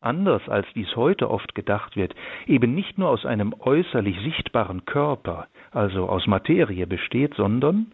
anders 0.00 0.48
als 0.48 0.66
dies 0.74 0.96
heute 0.96 1.30
oft 1.30 1.54
gedacht 1.54 1.96
wird, 1.96 2.14
eben 2.46 2.74
nicht 2.74 2.98
nur 2.98 3.10
aus 3.10 3.26
einem 3.26 3.54
äußerlich 3.58 4.18
sichtbaren 4.20 4.84
Körper, 4.84 5.46
also 5.70 6.08
aus 6.08 6.26
Materie 6.26 6.86
besteht, 6.86 7.34
sondern, 7.34 7.92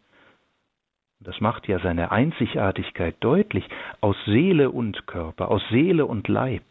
das 1.21 1.41
macht 1.41 1.67
ja 1.69 1.79
seine 1.81 2.13
Einzigartigkeit 2.13 3.17
deutlich, 3.21 3.69
aus 4.01 4.17
Seele 4.27 4.71
und 4.71 5.07
Körper, 5.07 5.51
aus 5.51 5.63
Seele 5.71 6.07
und 6.07 6.29
Leib. 6.29 6.65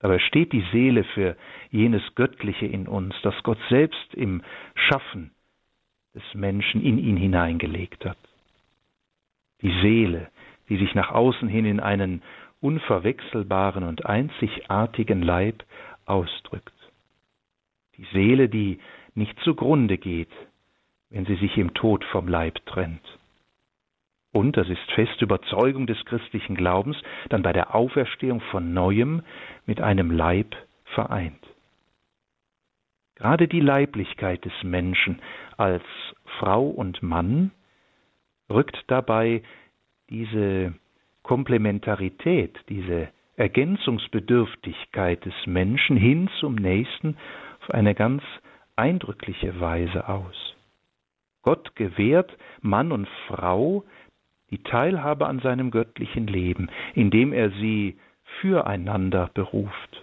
Dabei 0.00 0.18
steht 0.18 0.52
die 0.52 0.64
Seele 0.72 1.04
für 1.04 1.36
jenes 1.70 2.02
Göttliche 2.16 2.66
in 2.66 2.88
uns, 2.88 3.14
das 3.22 3.40
Gott 3.44 3.58
selbst 3.68 4.14
im 4.14 4.42
Schaffen 4.74 5.30
des 6.14 6.24
Menschen 6.34 6.82
in 6.82 6.98
ihn 6.98 7.16
hineingelegt 7.16 8.04
hat. 8.04 8.18
Die 9.62 9.72
Seele, 9.80 10.28
die 10.68 10.76
sich 10.76 10.94
nach 10.94 11.10
außen 11.10 11.48
hin 11.48 11.64
in 11.64 11.80
einen 11.80 12.22
unverwechselbaren 12.62 13.84
und 13.84 14.06
einzigartigen 14.06 15.20
Leib 15.20 15.64
ausdrückt. 16.06 16.72
Die 17.98 18.06
Seele, 18.12 18.48
die 18.48 18.78
nicht 19.14 19.38
zugrunde 19.40 19.98
geht, 19.98 20.30
wenn 21.10 21.26
sie 21.26 21.36
sich 21.36 21.58
im 21.58 21.74
Tod 21.74 22.04
vom 22.06 22.28
Leib 22.28 22.64
trennt. 22.64 23.02
Und, 24.32 24.56
das 24.56 24.68
ist 24.68 24.90
feste 24.92 25.26
Überzeugung 25.26 25.86
des 25.86 26.02
christlichen 26.06 26.54
Glaubens, 26.54 26.96
dann 27.28 27.42
bei 27.42 27.52
der 27.52 27.74
Auferstehung 27.74 28.40
von 28.40 28.72
neuem 28.72 29.22
mit 29.66 29.82
einem 29.82 30.10
Leib 30.10 30.56
vereint. 30.84 31.46
Gerade 33.16 33.46
die 33.46 33.60
Leiblichkeit 33.60 34.44
des 34.44 34.54
Menschen 34.62 35.20
als 35.58 35.84
Frau 36.38 36.66
und 36.66 37.02
Mann 37.02 37.50
rückt 38.48 38.82
dabei 38.86 39.42
diese 40.08 40.74
Komplementarität, 41.22 42.58
diese 42.68 43.08
Ergänzungsbedürftigkeit 43.36 45.24
des 45.24 45.34
Menschen 45.46 45.96
hin 45.96 46.28
zum 46.40 46.54
Nächsten 46.54 47.16
auf 47.60 47.70
eine 47.70 47.94
ganz 47.94 48.22
eindrückliche 48.76 49.60
Weise 49.60 50.08
aus. 50.08 50.54
Gott 51.42 51.74
gewährt 51.76 52.36
Mann 52.60 52.92
und 52.92 53.08
Frau 53.26 53.84
die 54.50 54.62
Teilhabe 54.62 55.26
an 55.26 55.40
seinem 55.40 55.70
göttlichen 55.70 56.26
Leben, 56.26 56.68
indem 56.94 57.32
er 57.32 57.50
sie 57.50 57.96
füreinander 58.40 59.30
beruft 59.32 60.02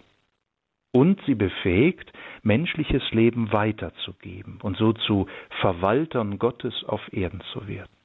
und 0.91 1.21
sie 1.25 1.35
befähigt, 1.35 2.11
menschliches 2.41 3.03
Leben 3.11 3.51
weiterzugeben 3.51 4.59
und 4.61 4.77
so 4.77 4.93
zu 4.93 5.27
Verwaltern 5.61 6.39
Gottes 6.39 6.83
auf 6.85 7.01
Erden 7.13 7.41
zu 7.53 7.67
werden. 7.67 7.98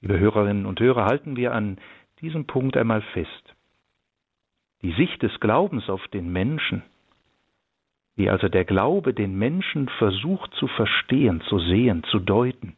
Liebe 0.00 0.18
Hörerinnen 0.18 0.66
und 0.66 0.80
Hörer, 0.80 1.06
halten 1.06 1.36
wir 1.36 1.52
an 1.52 1.78
diesem 2.20 2.46
Punkt 2.46 2.76
einmal 2.76 3.02
fest. 3.12 3.54
Die 4.82 4.92
Sicht 4.92 5.22
des 5.22 5.40
Glaubens 5.40 5.88
auf 5.88 6.06
den 6.08 6.30
Menschen, 6.32 6.82
wie 8.14 8.30
also 8.30 8.48
der 8.48 8.64
Glaube 8.64 9.14
den 9.14 9.38
Menschen 9.38 9.88
versucht 9.98 10.52
zu 10.54 10.66
verstehen, 10.68 11.40
zu 11.48 11.58
sehen, 11.58 12.04
zu 12.04 12.18
deuten, 12.18 12.76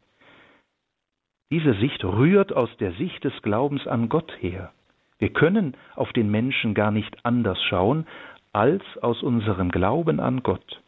diese 1.50 1.74
Sicht 1.74 2.04
rührt 2.04 2.52
aus 2.52 2.68
der 2.78 2.92
Sicht 2.92 3.24
des 3.24 3.32
Glaubens 3.42 3.86
an 3.86 4.08
Gott 4.08 4.32
her. 4.40 4.72
Wir 5.18 5.30
können 5.30 5.76
auf 5.96 6.12
den 6.12 6.30
Menschen 6.30 6.74
gar 6.74 6.90
nicht 6.90 7.24
anders 7.24 7.60
schauen 7.64 8.06
als 8.52 8.82
aus 9.00 9.22
unserem 9.22 9.70
Glauben 9.70 10.20
an 10.20 10.42
Gott. 10.42 10.82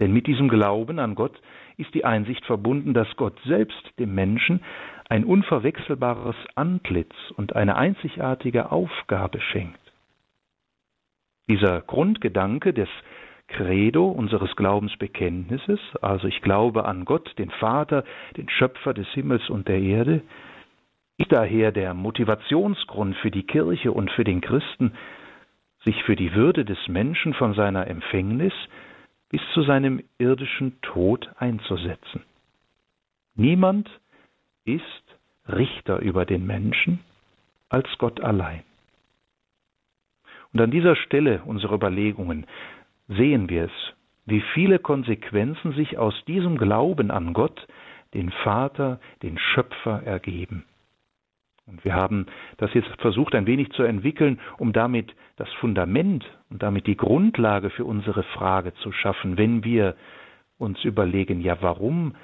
Denn 0.00 0.12
mit 0.12 0.26
diesem 0.26 0.48
Glauben 0.48 0.98
an 0.98 1.14
Gott 1.14 1.40
ist 1.76 1.94
die 1.94 2.04
Einsicht 2.04 2.44
verbunden, 2.46 2.94
dass 2.94 3.16
Gott 3.16 3.38
selbst 3.44 3.92
dem 3.98 4.14
Menschen 4.14 4.60
ein 5.08 5.24
unverwechselbares 5.24 6.36
Antlitz 6.54 7.14
und 7.36 7.56
eine 7.56 7.76
einzigartige 7.76 8.70
Aufgabe 8.70 9.40
schenkt. 9.40 9.80
Dieser 11.48 11.80
Grundgedanke 11.80 12.74
des 12.74 12.88
Credo 13.48 14.08
unseres 14.08 14.54
Glaubensbekenntnisses, 14.56 15.80
also 16.02 16.28
ich 16.28 16.42
glaube 16.42 16.84
an 16.84 17.06
Gott, 17.06 17.32
den 17.38 17.50
Vater, 17.50 18.04
den 18.36 18.50
Schöpfer 18.50 18.92
des 18.92 19.08
Himmels 19.08 19.48
und 19.48 19.68
der 19.68 19.80
Erde, 19.80 20.22
ist 21.16 21.32
daher 21.32 21.72
der 21.72 21.94
Motivationsgrund 21.94 23.16
für 23.16 23.30
die 23.30 23.44
Kirche 23.44 23.92
und 23.92 24.10
für 24.10 24.24
den 24.24 24.42
Christen, 24.42 24.92
sich 25.84 26.04
für 26.04 26.16
die 26.16 26.34
Würde 26.34 26.66
des 26.66 26.78
Menschen 26.88 27.32
von 27.32 27.54
seiner 27.54 27.86
Empfängnis 27.86 28.52
bis 29.30 29.40
zu 29.54 29.62
seinem 29.62 30.02
irdischen 30.18 30.80
Tod 30.82 31.30
einzusetzen. 31.38 32.22
Niemand 33.34 33.88
ist 34.76 35.18
Richter 35.48 35.98
über 35.98 36.26
den 36.26 36.46
Menschen 36.46 37.00
als 37.68 37.86
Gott 37.98 38.20
allein. 38.20 38.62
Und 40.52 40.60
an 40.60 40.70
dieser 40.70 40.96
Stelle 40.96 41.42
unserer 41.44 41.74
Überlegungen 41.74 42.46
sehen 43.08 43.48
wir 43.48 43.64
es, 43.64 43.94
wie 44.26 44.42
viele 44.54 44.78
Konsequenzen 44.78 45.72
sich 45.72 45.98
aus 45.98 46.14
diesem 46.26 46.58
Glauben 46.58 47.10
an 47.10 47.32
Gott, 47.32 47.66
den 48.14 48.30
Vater, 48.30 49.00
den 49.22 49.38
Schöpfer 49.38 50.02
ergeben. 50.04 50.64
Und 51.66 51.84
wir 51.84 51.94
haben 51.94 52.26
das 52.56 52.72
jetzt 52.72 52.88
versucht 52.98 53.34
ein 53.34 53.46
wenig 53.46 53.70
zu 53.72 53.82
entwickeln, 53.82 54.40
um 54.56 54.72
damit 54.72 55.14
das 55.36 55.52
Fundament 55.60 56.24
und 56.48 56.62
damit 56.62 56.86
die 56.86 56.96
Grundlage 56.96 57.68
für 57.70 57.84
unsere 57.84 58.22
Frage 58.22 58.72
zu 58.76 58.90
schaffen, 58.92 59.36
wenn 59.36 59.64
wir 59.64 59.94
uns 60.56 60.82
überlegen, 60.84 61.40
ja, 61.40 61.58
warum 61.60 62.14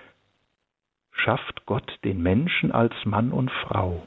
schafft 1.14 1.64
Gott 1.66 1.98
den 2.05 2.22
Menschen 2.22 2.72
als 2.72 2.92
Mann 3.05 3.33
und 3.33 3.50
Frau. 3.50 4.07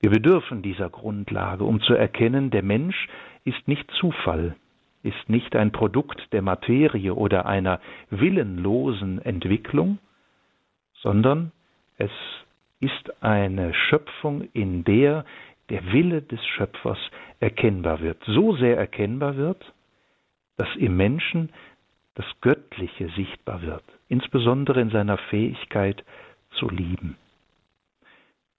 Wir 0.00 0.10
bedürfen 0.10 0.62
dieser 0.62 0.90
Grundlage, 0.90 1.64
um 1.64 1.80
zu 1.80 1.94
erkennen, 1.94 2.50
der 2.50 2.62
Mensch 2.62 3.08
ist 3.44 3.66
nicht 3.66 3.90
Zufall, 3.92 4.54
ist 5.02 5.28
nicht 5.28 5.56
ein 5.56 5.72
Produkt 5.72 6.32
der 6.32 6.42
Materie 6.42 7.14
oder 7.14 7.46
einer 7.46 7.80
willenlosen 8.10 9.20
Entwicklung, 9.22 9.98
sondern 10.94 11.52
es 11.96 12.10
ist 12.80 13.22
eine 13.22 13.74
Schöpfung, 13.74 14.48
in 14.52 14.84
der 14.84 15.24
der 15.68 15.92
Wille 15.92 16.22
des 16.22 16.44
Schöpfers 16.46 16.98
erkennbar 17.40 18.00
wird, 18.00 18.22
so 18.24 18.56
sehr 18.56 18.76
erkennbar 18.76 19.36
wird, 19.36 19.72
dass 20.56 20.68
im 20.76 20.96
Menschen 20.96 21.50
das 22.14 22.26
Göttliche 22.40 23.08
sichtbar 23.10 23.62
wird, 23.62 23.84
insbesondere 24.08 24.80
in 24.80 24.90
seiner 24.90 25.18
Fähigkeit 25.18 26.04
zu 26.58 26.68
lieben. 26.68 27.16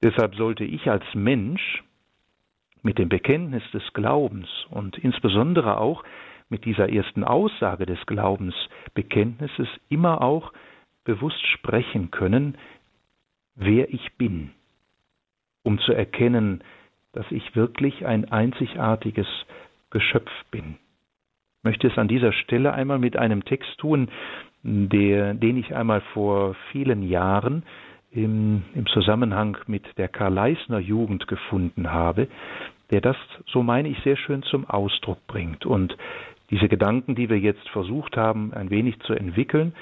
Deshalb 0.02 0.36
sollte 0.36 0.64
ich 0.64 0.90
als 0.90 1.04
Mensch 1.14 1.84
mit 2.82 2.98
dem 2.98 3.10
Bekenntnis 3.10 3.64
des 3.72 3.84
Glaubens 3.94 4.48
und 4.70 4.98
insbesondere 4.98 5.78
auch 5.78 6.04
mit 6.50 6.66
dieser 6.66 6.90
ersten 6.90 7.24
Aussage 7.24 7.86
des 7.86 8.04
Glaubensbekenntnisses 8.06 9.68
immer 9.90 10.22
auch 10.22 10.54
bewusst 11.04 11.46
sprechen 11.48 12.12
können, 12.12 12.58
wer 13.56 13.94
ich 13.94 14.14
bin, 14.18 14.52
um 15.64 15.80
zu 15.80 15.94
erkennen, 15.94 16.64
dass 17.12 17.26
ich 17.32 17.56
wirklich 17.56 18.06
ein 18.06 18.32
einzigartiges 18.32 19.28
Geschöpf 19.90 20.32
bin. 20.52 20.78
Ich 21.58 21.64
möchte 21.64 21.88
es 21.88 21.98
an 21.98 22.08
dieser 22.08 22.32
Stelle 22.32 22.74
einmal 22.74 23.00
mit 23.00 23.18
einem 23.18 23.44
Text 23.44 23.78
tun, 23.80 24.10
der, 24.64 25.34
den 25.34 25.58
ich 25.58 25.76
einmal 25.76 26.02
vor 26.14 26.56
vielen 26.72 27.04
Jahren 27.04 27.64
im, 28.12 28.64
im 28.76 28.86
Zusammenhang 28.88 29.58
mit 29.68 29.84
der 29.98 30.08
Karl-Leisner 30.08 30.80
Jugend 30.80 31.28
gefunden 31.28 31.92
habe, 31.92 32.28
der 32.92 33.02
das, 33.02 33.18
so 33.48 33.64
meine 33.64 33.88
ich, 33.88 34.00
sehr 34.04 34.18
schön 34.18 34.44
zum 34.44 34.70
Ausdruck 34.70 35.26
bringt 35.28 35.66
und 35.66 35.96
diese 36.50 36.68
Gedanken, 36.68 37.14
die 37.16 37.30
wir 37.30 37.40
jetzt 37.40 37.68
versucht 37.70 38.18
haben, 38.18 38.54
ein 38.54 38.72
wenig 38.72 39.00
zu 39.02 39.14
entwickeln, 39.14 39.74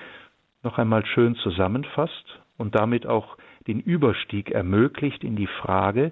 noch 0.63 0.78
einmal 0.78 1.06
schön 1.06 1.36
zusammenfasst 1.36 2.40
und 2.58 2.76
damit 2.76 3.08
auch 3.08 3.38
den 3.68 3.80
Überstieg 3.80 4.52
ermöglicht 4.52 5.24
in 5.24 5.36
die 5.36 5.48
Frage, 5.48 6.12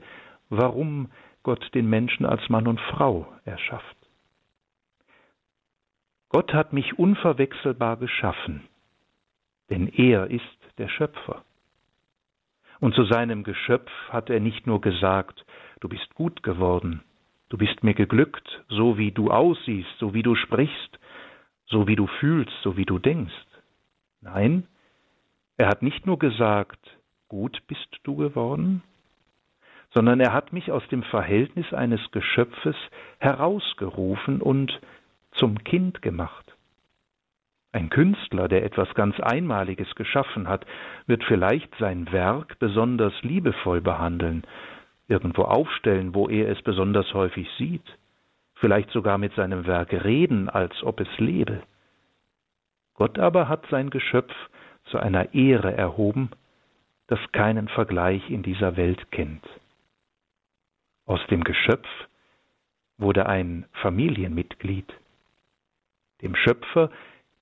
warum 0.50 1.10
Gott 1.44 1.70
den 1.74 1.90
Menschen 1.90 2.26
als 2.26 2.48
Mann 2.50 2.68
und 2.68 2.80
Frau 2.80 3.28
erschafft. 3.44 3.98
Gott 6.30 6.54
hat 6.54 6.74
mich 6.74 6.98
unverwechselbar 6.98 7.98
geschaffen, 7.98 8.68
denn 9.70 9.88
er 9.88 10.30
ist 10.30 10.44
der 10.78 10.90
Schöpfer. 10.90 11.44
Und 12.80 12.94
zu 12.94 13.06
seinem 13.06 13.44
Geschöpf 13.44 13.92
hat 14.10 14.30
er 14.30 14.40
nicht 14.40 14.68
nur 14.68 14.82
gesagt, 14.82 15.46
du 15.80 15.88
bist 15.88 16.14
gut 16.16 16.44
geworden, 16.44 17.04
du 17.50 17.58
bist 17.58 17.84
mir 17.84 17.94
geglückt, 17.94 18.64
so 18.68 18.98
wie 18.98 19.12
du 19.12 19.32
aussiehst, 19.32 19.98
so 20.00 20.14
wie 20.14 20.24
du 20.24 20.36
sprichst, 20.36 21.00
so 21.66 21.88
wie 21.88 21.96
du 21.96 22.08
fühlst, 22.08 22.54
so 22.64 22.76
wie 22.78 22.86
du 22.86 23.00
denkst. 23.00 23.34
Nein, 24.22 24.68
er 25.58 25.68
hat 25.68 25.82
nicht 25.82 26.06
nur 26.06 26.20
gesagt, 26.20 26.80
gut 27.28 27.62
bist 27.68 27.88
du 28.04 28.16
geworden, 28.16 28.84
sondern 29.94 30.20
er 30.20 30.34
hat 30.34 30.52
mich 30.52 30.72
aus 30.72 30.86
dem 30.90 31.04
Verhältnis 31.04 31.72
eines 31.74 32.02
Geschöpfes 32.12 32.76
herausgerufen 33.20 34.42
und 34.42 34.80
zum 35.36 35.64
Kind 35.64 36.02
gemacht. 36.02 36.56
Ein 37.72 37.90
Künstler, 37.90 38.48
der 38.48 38.64
etwas 38.64 38.94
ganz 38.96 39.20
Einmaliges 39.20 39.96
geschaffen 39.96 40.48
hat, 40.48 40.66
wird 41.08 41.24
vielleicht 41.26 41.76
sein 41.78 42.12
Werk 42.12 42.58
besonders 42.60 43.14
liebevoll 43.22 43.82
behandeln, 43.82 44.44
irgendwo 45.08 45.44
aufstellen, 45.44 46.16
wo 46.16 46.30
er 46.30 46.50
es 46.50 46.62
besonders 46.62 47.14
häufig 47.14 47.50
sieht, 47.58 47.98
vielleicht 48.56 48.90
sogar 48.92 49.18
mit 49.18 49.34
seinem 49.36 49.66
Werk 49.68 49.92
reden, 49.92 50.50
als 50.50 50.84
ob 50.84 51.02
es 51.02 51.20
lebe. 51.20 51.64
Gott 52.94 53.20
aber 53.20 53.50
hat 53.50 53.66
sein 53.70 53.90
Geschöpf 53.90 54.34
zu 54.86 54.98
einer 54.98 55.34
Ehre 55.34 55.76
erhoben, 55.76 56.32
das 57.08 57.20
keinen 57.34 57.68
Vergleich 57.68 58.30
in 58.30 58.42
dieser 58.42 58.78
Welt 58.78 59.12
kennt. 59.12 59.44
Aus 61.06 61.20
dem 61.28 61.44
Geschöpf 61.44 61.88
wurde 62.98 63.28
ein 63.28 63.66
Familienmitglied. 63.74 64.92
Dem 66.22 66.36
Schöpfer 66.36 66.90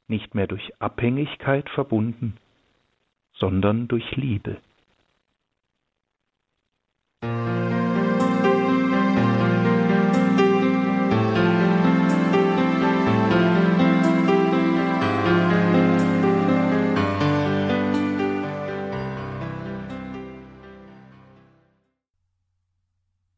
nicht 0.08 0.36
mehr 0.36 0.48
durch 0.48 0.74
Abhängigkeit 0.80 1.70
verbunden, 1.70 2.38
sondern 3.34 3.88
durch 3.88 4.16
Liebe. 4.16 4.62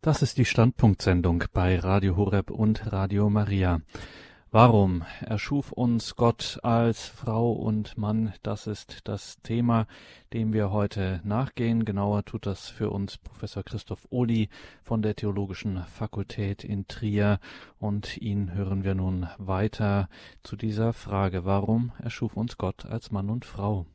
Das 0.05 0.21
ist 0.21 0.37
die 0.37 0.45
Standpunktsendung 0.45 1.45
bei 1.51 1.79
Radio 1.79 2.15
Horeb 2.15 2.51
und 2.51 2.91
Radio 2.91 3.27
Maria. 3.31 3.81
Warum 4.57 5.03
erschuf 5.19 5.73
uns 5.73 6.15
Gott 6.15 6.59
als 6.63 7.09
Frau 7.09 7.51
und 7.51 7.97
Mann? 7.97 8.31
Das 8.41 8.67
ist 8.67 9.05
das 9.05 9.41
Thema, 9.41 9.85
dem 10.31 10.53
wir 10.53 10.71
heute 10.71 11.19
nachgehen. 11.25 11.83
Genauer 11.83 12.23
tut 12.23 12.45
das 12.45 12.69
für 12.69 12.89
uns 12.89 13.17
Professor 13.17 13.63
Christoph 13.63 14.07
Ohli 14.11 14.47
von 14.81 15.01
der 15.01 15.13
Theologischen 15.13 15.79
Fakultät 15.79 16.63
in 16.63 16.87
Trier. 16.87 17.39
Und 17.79 18.15
ihn 18.21 18.53
hören 18.53 18.85
wir 18.85 18.95
nun 18.95 19.27
weiter 19.39 20.07
zu 20.41 20.55
dieser 20.55 20.93
Frage. 20.93 21.43
Warum 21.43 21.91
erschuf 22.01 22.37
uns 22.37 22.57
Gott 22.57 22.85
als 22.85 23.11
Mann 23.11 23.29
und 23.29 23.43
Frau? 23.43 23.85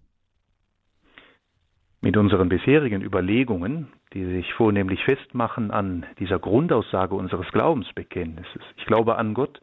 Mit 2.03 2.19
unseren 2.19 2.51
bisherigen 2.51 3.01
Überlegungen, 3.01 3.89
die 4.13 4.27
sich 4.27 4.53
vornehmlich 4.53 5.03
festmachen 5.05 5.71
an 5.71 6.05
dieser 6.19 6.39
Grundaussage 6.39 7.15
unseres 7.15 7.51
Glaubensbekenntnisses. 7.51 8.61
Ich 8.77 8.85
glaube 8.85 9.17
an 9.17 9.33
Gott, 9.33 9.63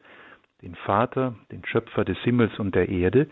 den 0.62 0.76
Vater, 0.76 1.36
den 1.52 1.65
Schöpfer 1.65 2.04
des 2.06 2.17
Himmels 2.20 2.58
und 2.60 2.76
der 2.76 2.89
Erde, 2.89 3.28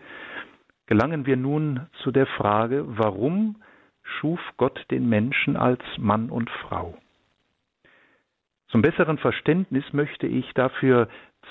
gelangen 0.86 1.26
wir 1.26 1.38
nun 1.38 1.88
zu 2.04 2.12
der 2.12 2.28
Frage, 2.28 2.86
warum 2.88 3.58
schuf 4.04 4.40
Gott 4.58 4.86
den 4.92 5.10
Menschen 5.10 5.58
als 5.58 5.82
Mann 5.98 6.30
und 6.30 6.50
Frau? 6.50 6.98
Zum 8.70 8.82
besseren 8.82 9.18
Verständnis 9.18 9.86
möchte 9.94 10.28
ich 10.28 10.52
dafür 10.54 11.08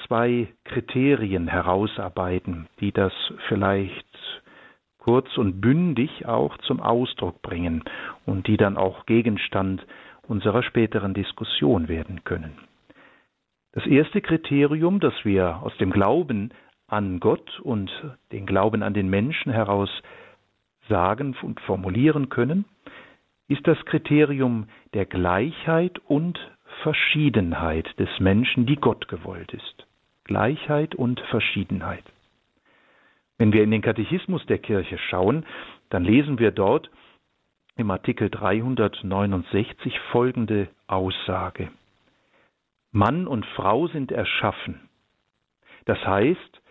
zwei 0.06 0.48
Kriterien 0.64 1.48
herausarbeiten, 1.48 2.68
die 2.80 2.92
das 2.92 3.12
vielleicht 3.48 4.06
kurz 4.98 5.36
und 5.36 5.60
bündig 5.60 6.26
auch 6.26 6.56
zum 6.58 6.80
Ausdruck 6.80 7.42
bringen 7.42 7.84
und 8.26 8.46
die 8.46 8.56
dann 8.56 8.76
auch 8.76 9.06
Gegenstand 9.06 9.86
unserer 10.22 10.62
späteren 10.62 11.14
Diskussion 11.14 11.88
werden 11.88 12.24
können. 12.24 12.58
Das 13.74 13.86
erste 13.86 14.20
Kriterium, 14.20 15.00
das 15.00 15.24
wir 15.24 15.60
aus 15.64 15.76
dem 15.78 15.90
Glauben 15.90 16.50
an 16.86 17.18
Gott 17.18 17.58
und 17.58 17.90
den 18.30 18.46
Glauben 18.46 18.84
an 18.84 18.94
den 18.94 19.10
Menschen 19.10 19.50
heraus 19.50 19.90
sagen 20.88 21.34
und 21.42 21.58
formulieren 21.58 22.28
können, 22.28 22.66
ist 23.48 23.66
das 23.66 23.84
Kriterium 23.84 24.68
der 24.92 25.06
Gleichheit 25.06 25.98
und 26.06 26.38
Verschiedenheit 26.84 27.98
des 27.98 28.08
Menschen, 28.20 28.64
die 28.64 28.76
Gott 28.76 29.08
gewollt 29.08 29.52
ist. 29.52 29.88
Gleichheit 30.22 30.94
und 30.94 31.18
Verschiedenheit. 31.30 32.04
Wenn 33.38 33.52
wir 33.52 33.64
in 33.64 33.72
den 33.72 33.82
Katechismus 33.82 34.46
der 34.46 34.58
Kirche 34.58 34.98
schauen, 34.98 35.44
dann 35.90 36.04
lesen 36.04 36.38
wir 36.38 36.52
dort 36.52 36.90
im 37.76 37.90
Artikel 37.90 38.30
369 38.30 39.98
folgende 40.12 40.68
Aussage. 40.86 41.70
Mann 42.94 43.26
und 43.26 43.44
Frau 43.44 43.88
sind 43.88 44.12
erschaffen. 44.12 44.88
Das 45.84 45.98
heißt, 46.06 46.62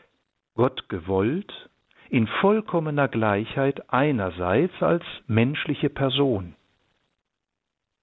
Gott 0.55 0.87
gewollt, 0.87 1.69
in 2.09 2.27
vollkommener 2.27 3.09
Gleichheit 3.09 3.91
einerseits 3.91 4.73
als 4.81 5.03
menschliche 5.27 5.89
Person, 5.89 6.55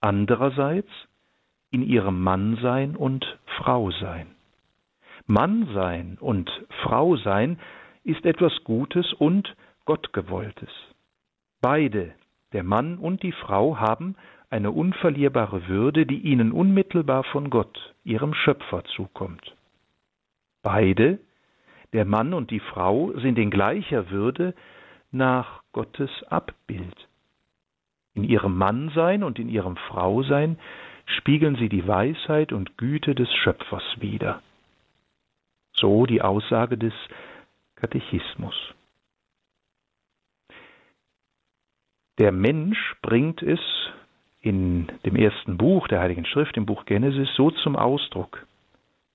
andererseits 0.03 0.91
in 1.71 1.83
ihrem 1.83 2.21
Mannsein 2.23 2.95
und 2.95 3.39
Frausein. 3.57 4.27
Mannsein 5.27 6.19
und 6.21 6.51
Frausein 6.83 7.59
ist 8.05 8.27
etwas 8.27 8.53
Gutes 8.65 9.15
und 9.15 9.57
Gottgewolltes. 9.87 10.71
Beide, 11.63 12.15
der 12.53 12.65
Mann 12.65 12.99
und 12.99 13.23
die 13.23 13.33
Frau, 13.33 13.79
haben 13.79 14.17
eine 14.51 14.73
unverlierbare 14.73 15.69
Würde, 15.69 16.07
die 16.07 16.19
ihnen 16.19 16.53
unmittelbar 16.53 17.25
von 17.25 17.51
Gott, 17.51 17.95
ihrem 18.05 18.35
Schöpfer, 18.35 18.85
zukommt. 18.97 19.57
Beide, 20.63 21.21
der 21.93 22.05
Mann 22.05 22.35
und 22.35 22.51
die 22.51 22.61
Frau, 22.61 23.13
sind 23.19 23.39
in 23.39 23.51
gleicher 23.51 24.11
Würde 24.11 24.55
nach 25.13 25.63
Gottes 25.73 26.11
Abbild. 26.29 27.09
In 28.15 28.25
ihrem 28.25 28.59
Mannsein 28.59 29.23
und 29.23 29.39
in 29.39 29.49
ihrem 29.49 29.77
Frausein 29.77 30.59
spiegeln 31.07 31.57
sie 31.57 31.69
die 31.69 31.87
Weisheit 31.87 32.53
und 32.53 32.77
Güte 32.77 33.15
des 33.15 33.33
Schöpfers 33.33 33.85
wider. 34.01 34.43
So 35.73 36.07
die 36.07 36.23
Aussage 36.23 36.77
des 36.77 36.93
Katechismus. 37.77 38.55
Der 42.19 42.33
Mensch 42.33 42.97
bringt 43.01 43.43
es 43.43 43.61
in 44.41 44.89
dem 45.05 45.17
ersten 45.17 45.57
Buch 45.57 45.89
der 45.89 46.01
Heiligen 46.01 46.25
Schrift, 46.25 46.57
im 46.57 46.67
Buch 46.67 46.85
Genesis, 46.87 47.29
so 47.35 47.51
zum 47.51 47.77
Ausdruck. 47.77 48.47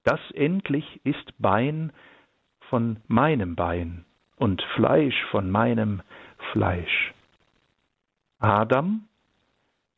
Das 0.04 0.20
endlich 0.32 1.02
ist 1.04 1.34
Bein 1.40 1.92
von 2.70 2.98
meinem 3.08 3.56
Bein 3.56 4.06
und 4.38 4.62
Fleisch 4.76 5.24
von 5.32 5.50
meinem 5.50 6.02
Fleisch. 6.52 7.14
Adam 8.40 9.08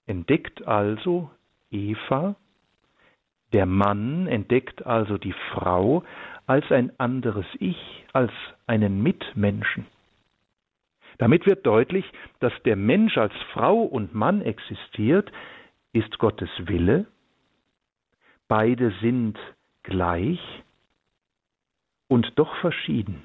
entdeckt 0.06 0.66
also 0.66 1.30
Eva, 1.70 2.36
der 3.54 3.66
Mann 3.66 4.28
entdeckt 4.28 4.86
also 4.86 5.18
die 5.18 5.36
Frau 5.52 6.04
als 6.46 6.72
ein 6.72 6.98
anderes 7.00 7.46
Ich, 7.60 8.06
als 8.14 8.32
einen 8.68 9.04
Mitmenschen. 9.04 9.86
Damit 11.18 11.46
wird 11.46 11.66
deutlich, 11.66 12.06
dass 12.40 12.54
der 12.64 12.76
Mensch 12.76 13.18
als 13.18 13.34
Frau 13.54 13.82
und 13.82 14.14
Mann 14.14 14.42
existiert, 14.42 15.32
ist 15.94 16.20
Gottes 16.20 16.50
Wille. 16.60 17.06
Beide 18.48 18.94
sind 19.02 19.38
gleich 19.84 20.40
und 22.08 22.34
doch 22.36 22.56
verschieden. 22.58 23.24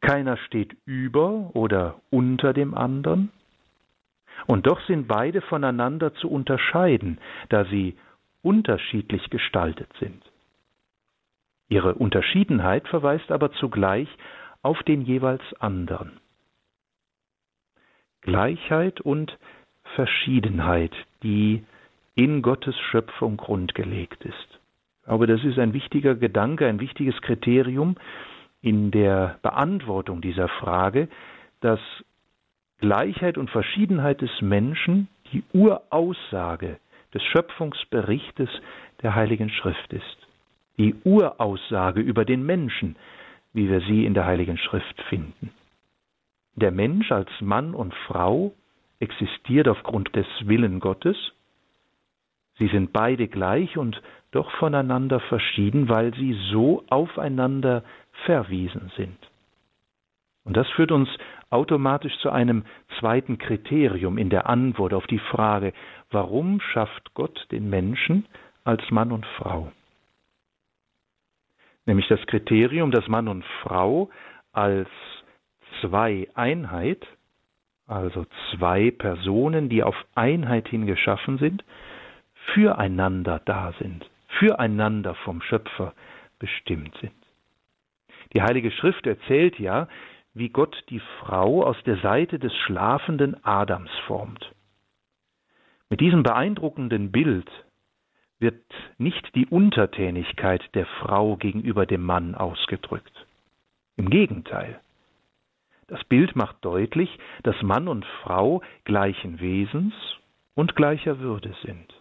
Keiner 0.00 0.36
steht 0.36 0.76
über 0.86 1.50
oder 1.54 2.00
unter 2.10 2.52
dem 2.52 2.74
anderen. 2.74 3.30
Und 4.46 4.66
doch 4.66 4.80
sind 4.86 5.08
beide 5.08 5.40
voneinander 5.40 6.14
zu 6.14 6.30
unterscheiden, 6.30 7.18
da 7.48 7.64
sie 7.64 7.96
unterschiedlich 8.42 9.28
gestaltet 9.30 9.90
sind. 9.98 10.22
Ihre 11.68 11.94
Unterschiedenheit 11.94 12.88
verweist 12.88 13.30
aber 13.30 13.52
zugleich 13.52 14.08
auf 14.62 14.82
den 14.84 15.02
jeweils 15.02 15.42
anderen. 15.58 16.20
Gleichheit 18.28 19.00
und 19.00 19.38
Verschiedenheit, 19.94 20.92
die 21.22 21.64
in 22.14 22.42
Gottes 22.42 22.78
Schöpfung 22.90 23.38
grundgelegt 23.38 24.22
ist. 24.22 24.60
Aber 25.06 25.26
das 25.26 25.42
ist 25.44 25.58
ein 25.58 25.72
wichtiger 25.72 26.14
Gedanke, 26.14 26.66
ein 26.66 26.78
wichtiges 26.78 27.18
Kriterium 27.22 27.96
in 28.60 28.90
der 28.90 29.38
Beantwortung 29.40 30.20
dieser 30.20 30.48
Frage, 30.48 31.08
dass 31.62 31.80
Gleichheit 32.80 33.38
und 33.38 33.48
Verschiedenheit 33.48 34.20
des 34.20 34.42
Menschen 34.42 35.08
die 35.32 35.42
Uraussage 35.54 36.76
des 37.14 37.22
Schöpfungsberichtes 37.22 38.50
der 39.00 39.14
Heiligen 39.14 39.48
Schrift 39.48 39.90
ist. 39.94 40.18
Die 40.76 40.94
Uraussage 41.02 42.02
über 42.02 42.26
den 42.26 42.44
Menschen, 42.44 42.96
wie 43.54 43.70
wir 43.70 43.80
sie 43.80 44.04
in 44.04 44.12
der 44.12 44.26
Heiligen 44.26 44.58
Schrift 44.58 45.00
finden. 45.08 45.50
Der 46.58 46.72
Mensch 46.72 47.12
als 47.12 47.30
Mann 47.40 47.72
und 47.72 47.94
Frau 48.06 48.52
existiert 48.98 49.68
aufgrund 49.68 50.14
des 50.16 50.26
Willen 50.44 50.80
Gottes. 50.80 51.16
Sie 52.58 52.66
sind 52.66 52.92
beide 52.92 53.28
gleich 53.28 53.76
und 53.76 54.02
doch 54.32 54.50
voneinander 54.58 55.20
verschieden, 55.20 55.88
weil 55.88 56.12
sie 56.14 56.36
so 56.50 56.84
aufeinander 56.88 57.84
verwiesen 58.24 58.90
sind. 58.96 59.16
Und 60.44 60.56
das 60.56 60.68
führt 60.70 60.90
uns 60.90 61.08
automatisch 61.50 62.16
zu 62.18 62.30
einem 62.30 62.64
zweiten 62.98 63.38
Kriterium 63.38 64.18
in 64.18 64.28
der 64.28 64.48
Antwort 64.48 64.94
auf 64.94 65.06
die 65.06 65.20
Frage, 65.20 65.72
warum 66.10 66.60
schafft 66.60 67.14
Gott 67.14 67.46
den 67.52 67.70
Menschen 67.70 68.26
als 68.64 68.90
Mann 68.90 69.12
und 69.12 69.26
Frau? 69.36 69.70
Nämlich 71.86 72.08
das 72.08 72.20
Kriterium, 72.26 72.90
dass 72.90 73.06
Mann 73.06 73.28
und 73.28 73.44
Frau 73.62 74.10
als 74.52 74.88
zwei 75.80 76.28
Einheit, 76.34 77.06
also 77.86 78.26
zwei 78.50 78.90
Personen, 78.90 79.68
die 79.68 79.82
auf 79.82 79.96
Einheit 80.14 80.68
hin 80.68 80.86
geschaffen 80.86 81.38
sind, 81.38 81.64
füreinander 82.52 83.40
da 83.44 83.72
sind, 83.78 84.08
füreinander 84.38 85.14
vom 85.14 85.42
Schöpfer 85.42 85.94
bestimmt 86.38 86.96
sind. 87.00 87.12
Die 88.32 88.42
Heilige 88.42 88.70
Schrift 88.70 89.06
erzählt 89.06 89.58
ja, 89.58 89.88
wie 90.34 90.50
Gott 90.50 90.84
die 90.90 91.00
Frau 91.20 91.64
aus 91.64 91.76
der 91.84 91.96
Seite 91.98 92.38
des 92.38 92.54
schlafenden 92.54 93.42
Adams 93.44 93.90
formt. 94.06 94.52
Mit 95.88 96.00
diesem 96.00 96.22
beeindruckenden 96.22 97.10
Bild 97.10 97.50
wird 98.38 98.62
nicht 98.98 99.34
die 99.34 99.46
Untertänigkeit 99.46 100.62
der 100.74 100.86
Frau 101.00 101.36
gegenüber 101.36 101.86
dem 101.86 102.02
Mann 102.02 102.34
ausgedrückt. 102.34 103.26
Im 103.96 104.10
Gegenteil. 104.10 104.80
Das 105.88 106.04
Bild 106.04 106.36
macht 106.36 106.56
deutlich, 106.64 107.18
dass 107.42 107.60
Mann 107.62 107.88
und 107.88 108.04
Frau 108.22 108.62
gleichen 108.84 109.40
Wesens 109.40 109.94
und 110.54 110.76
gleicher 110.76 111.18
Würde 111.18 111.54
sind. 111.62 111.94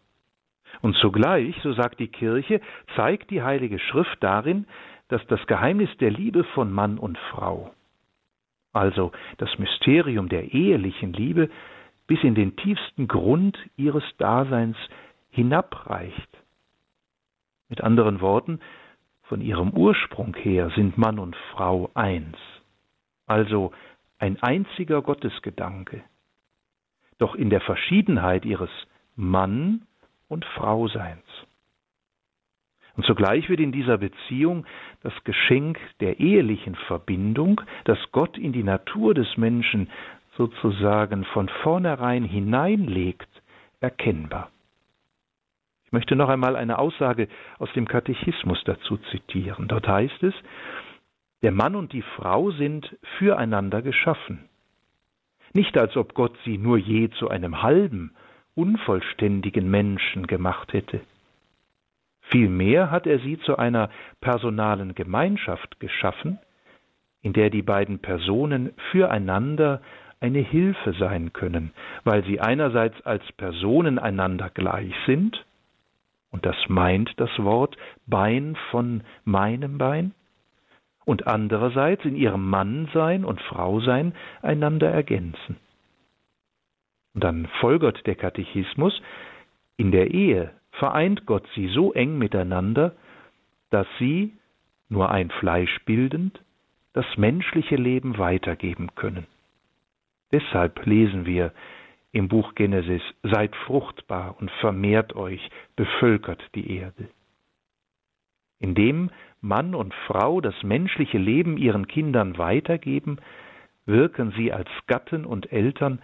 Und 0.81 0.95
zugleich, 0.97 1.55
so 1.63 1.71
sagt 1.73 1.99
die 1.99 2.09
Kirche, 2.09 2.59
zeigt 2.95 3.31
die 3.31 3.41
Heilige 3.41 3.79
Schrift 3.79 4.17
darin, 4.21 4.67
dass 5.07 5.25
das 5.27 5.45
Geheimnis 5.47 5.89
der 5.99 6.11
Liebe 6.11 6.43
von 6.43 6.71
Mann 6.71 6.97
und 6.97 7.17
Frau, 7.31 7.73
also 8.73 9.13
das 9.37 9.57
Mysterium 9.57 10.27
der 10.27 10.53
ehelichen 10.53 11.13
Liebe, 11.13 11.49
bis 12.07 12.21
in 12.23 12.35
den 12.35 12.57
tiefsten 12.57 13.07
Grund 13.07 13.57
ihres 13.77 14.03
Daseins 14.17 14.77
hinabreicht. 15.29 16.29
Mit 17.69 17.81
anderen 17.81 18.19
Worten, 18.19 18.59
von 19.23 19.39
ihrem 19.39 19.71
Ursprung 19.71 20.35
her 20.35 20.71
sind 20.75 20.97
Mann 20.97 21.19
und 21.19 21.37
Frau 21.53 21.89
eins 21.93 22.37
also 23.27 23.71
ein 24.17 24.41
einziger 24.41 25.01
Gottesgedanke, 25.01 26.01
doch 27.19 27.35
in 27.35 27.49
der 27.49 27.61
Verschiedenheit 27.61 28.45
ihres 28.45 28.71
Mann- 29.15 29.83
und 30.27 30.45
Frauseins. 30.45 31.23
Und 32.95 33.05
zugleich 33.05 33.47
wird 33.47 33.59
in 33.59 33.71
dieser 33.71 33.99
Beziehung 33.99 34.65
das 35.03 35.13
Geschenk 35.23 35.79
der 35.99 36.19
ehelichen 36.19 36.73
Verbindung, 36.87 37.61
das 37.83 37.99
Gott 38.11 38.37
in 38.39 38.53
die 38.53 38.63
Natur 38.63 39.13
des 39.13 39.37
Menschen 39.37 39.89
sozusagen 40.35 41.23
von 41.25 41.47
vornherein 41.61 42.23
hineinlegt, 42.23 43.29
erkennbar. 43.81 44.49
Ich 45.85 45.91
möchte 45.91 46.15
noch 46.15 46.29
einmal 46.29 46.55
eine 46.55 46.79
Aussage 46.79 47.27
aus 47.59 47.71
dem 47.73 47.87
Katechismus 47.87 48.61
dazu 48.65 48.97
zitieren. 49.11 49.67
Dort 49.67 49.87
heißt 49.87 50.21
es, 50.23 50.33
der 51.41 51.51
Mann 51.51 51.75
und 51.75 51.93
die 51.93 52.01
Frau 52.01 52.51
sind 52.51 52.97
füreinander 53.17 53.81
geschaffen. 53.81 54.49
Nicht 55.53 55.77
als 55.77 55.95
ob 55.95 56.13
Gott 56.13 56.37
sie 56.45 56.57
nur 56.57 56.77
je 56.77 57.09
zu 57.09 57.29
einem 57.29 57.61
halben, 57.61 58.15
unvollständigen 58.55 59.69
Menschen 59.69 60.27
gemacht 60.27 60.73
hätte. 60.73 61.01
Vielmehr 62.29 62.91
hat 62.91 63.07
er 63.07 63.19
sie 63.19 63.39
zu 63.39 63.57
einer 63.57 63.89
personalen 64.19 64.95
Gemeinschaft 64.95 65.79
geschaffen, 65.79 66.39
in 67.21 67.33
der 67.33 67.49
die 67.49 67.61
beiden 67.61 67.99
Personen 67.99 68.73
füreinander 68.91 69.81
eine 70.19 70.39
Hilfe 70.39 70.93
sein 70.93 71.31
können, 71.33 71.71
weil 72.03 72.23
sie 72.25 72.41
einerseits 72.41 72.99
als 73.05 73.23
Personen 73.33 73.99
einander 73.99 74.49
gleich 74.49 74.93
sind, 75.05 75.45
und 76.31 76.45
das 76.45 76.55
meint 76.67 77.13
das 77.17 77.29
Wort 77.39 77.77
Bein 78.05 78.57
von 78.71 79.03
meinem 79.23 79.77
Bein, 79.77 80.13
und 81.07 81.25
andererseits 81.25 82.03
in 82.03 82.17
ihrem 82.17 82.49
Mannsein 82.49 83.23
und 83.23 83.39
Frausein 83.39 84.13
einander 84.41 84.91
ergänzen. 84.91 85.55
Und 87.13 87.23
dann 87.23 87.47
folgert 87.61 88.05
der 88.05 88.15
Katechismus, 88.15 89.01
in 89.77 89.91
der 89.91 90.11
Ehe 90.11 90.51
vereint 90.71 91.25
Gott 91.25 91.47
sie 91.55 91.69
so 91.69 91.93
eng 91.93 92.17
miteinander, 92.17 92.93
dass 93.69 93.87
sie, 93.99 94.33
nur 94.89 95.09
ein 95.09 95.29
Fleisch 95.29 95.79
bildend, 95.85 96.41
das 96.91 97.05
menschliche 97.15 97.77
Leben 97.77 98.17
weitergeben 98.17 98.89
können. 98.95 99.27
Deshalb 100.33 100.85
lesen 100.85 101.25
wir 101.25 101.53
im 102.11 102.27
Buch 102.27 102.53
Genesis, 102.53 103.01
seid 103.23 103.55
fruchtbar 103.55 104.35
und 104.39 104.51
vermehrt 104.59 105.15
euch, 105.15 105.49
bevölkert 105.77 106.43
die 106.53 106.77
Erde. 106.77 107.07
Indem 108.59 109.11
Mann 109.41 109.75
und 109.75 109.93
Frau 110.07 110.41
das 110.41 110.63
menschliche 110.63 111.17
Leben 111.17 111.57
ihren 111.57 111.87
Kindern 111.87 112.37
weitergeben, 112.37 113.17
wirken 113.85 114.33
sie 114.35 114.51
als 114.51 114.69
Gatten 114.87 115.25
und 115.25 115.51
Eltern 115.51 115.99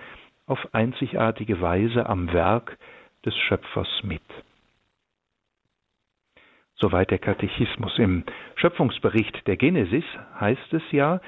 auf 0.46 0.74
einzigartige 0.74 1.62
Weise 1.62 2.08
am 2.08 2.32
Werk 2.32 2.78
des 3.26 3.36
Schöpfers 3.38 4.04
mit. 4.04 4.22
Soweit 6.76 7.12
der 7.12 7.20
Katechismus. 7.20 7.98
Im 7.98 8.24
Schöpfungsbericht 8.56 9.48
der 9.48 9.58
Genesis 9.58 10.04
heißt 10.40 10.74
es 10.74 10.84
ja, 10.92 11.22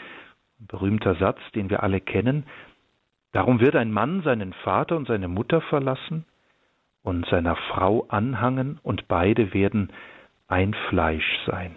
ein 0.59 0.67
berühmter 0.67 1.15
Satz, 1.15 1.39
den 1.53 1.69
wir 1.69 1.83
alle 1.83 2.01
kennen, 2.01 2.45
darum 3.31 3.59
wird 3.59 3.75
ein 3.75 3.91
Mann 3.91 4.21
seinen 4.23 4.53
Vater 4.53 4.97
und 4.97 5.07
seine 5.07 5.27
Mutter 5.27 5.61
verlassen 5.61 6.25
und 7.03 7.25
seiner 7.27 7.55
Frau 7.55 8.05
anhangen 8.09 8.79
und 8.83 9.07
beide 9.07 9.53
werden 9.53 9.91
ein 10.47 10.73
Fleisch 10.89 11.39
sein. 11.45 11.75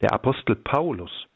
Der 0.00 0.12
Apostel 0.12 0.56
Paulus 0.56 1.26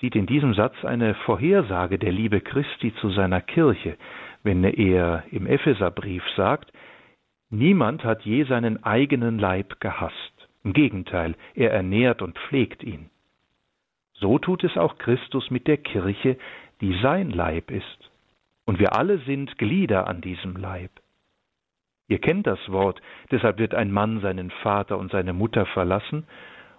sieht 0.00 0.14
in 0.14 0.26
diesem 0.26 0.54
Satz 0.54 0.84
eine 0.84 1.14
Vorhersage 1.14 1.98
der 1.98 2.12
Liebe 2.12 2.40
Christi 2.40 2.94
zu 2.96 3.10
seiner 3.10 3.40
Kirche, 3.40 3.96
wenn 4.42 4.62
er 4.64 5.24
im 5.30 5.46
Epheserbrief 5.46 6.22
sagt, 6.36 6.72
niemand 7.50 8.04
hat 8.04 8.22
je 8.22 8.44
seinen 8.44 8.82
eigenen 8.84 9.38
Leib 9.38 9.80
gehasst. 9.80 10.14
Im 10.64 10.72
Gegenteil, 10.72 11.34
er 11.54 11.72
ernährt 11.72 12.20
und 12.20 12.38
pflegt 12.38 12.82
ihn. 12.82 13.10
So 14.14 14.38
tut 14.38 14.64
es 14.64 14.76
auch 14.76 14.98
Christus 14.98 15.50
mit 15.50 15.66
der 15.66 15.78
Kirche, 15.78 16.36
die 16.80 16.98
sein 17.00 17.30
Leib 17.30 17.70
ist. 17.70 18.10
Und 18.64 18.78
wir 18.78 18.94
alle 18.94 19.18
sind 19.20 19.56
Glieder 19.56 20.08
an 20.08 20.20
diesem 20.20 20.56
Leib. 20.56 20.90
Ihr 22.08 22.18
kennt 22.18 22.46
das 22.46 22.58
Wort, 22.70 23.00
deshalb 23.30 23.58
wird 23.58 23.74
ein 23.74 23.92
Mann 23.92 24.20
seinen 24.20 24.50
Vater 24.50 24.98
und 24.98 25.12
seine 25.12 25.34
Mutter 25.34 25.66
verlassen 25.66 26.26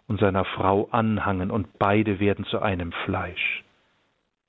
und 0.07 0.19
seiner 0.19 0.43
Frau 0.43 0.89
anhangen, 0.91 1.51
und 1.51 1.77
beide 1.77 2.19
werden 2.19 2.45
zu 2.45 2.59
einem 2.59 2.91
Fleisch. 3.05 3.63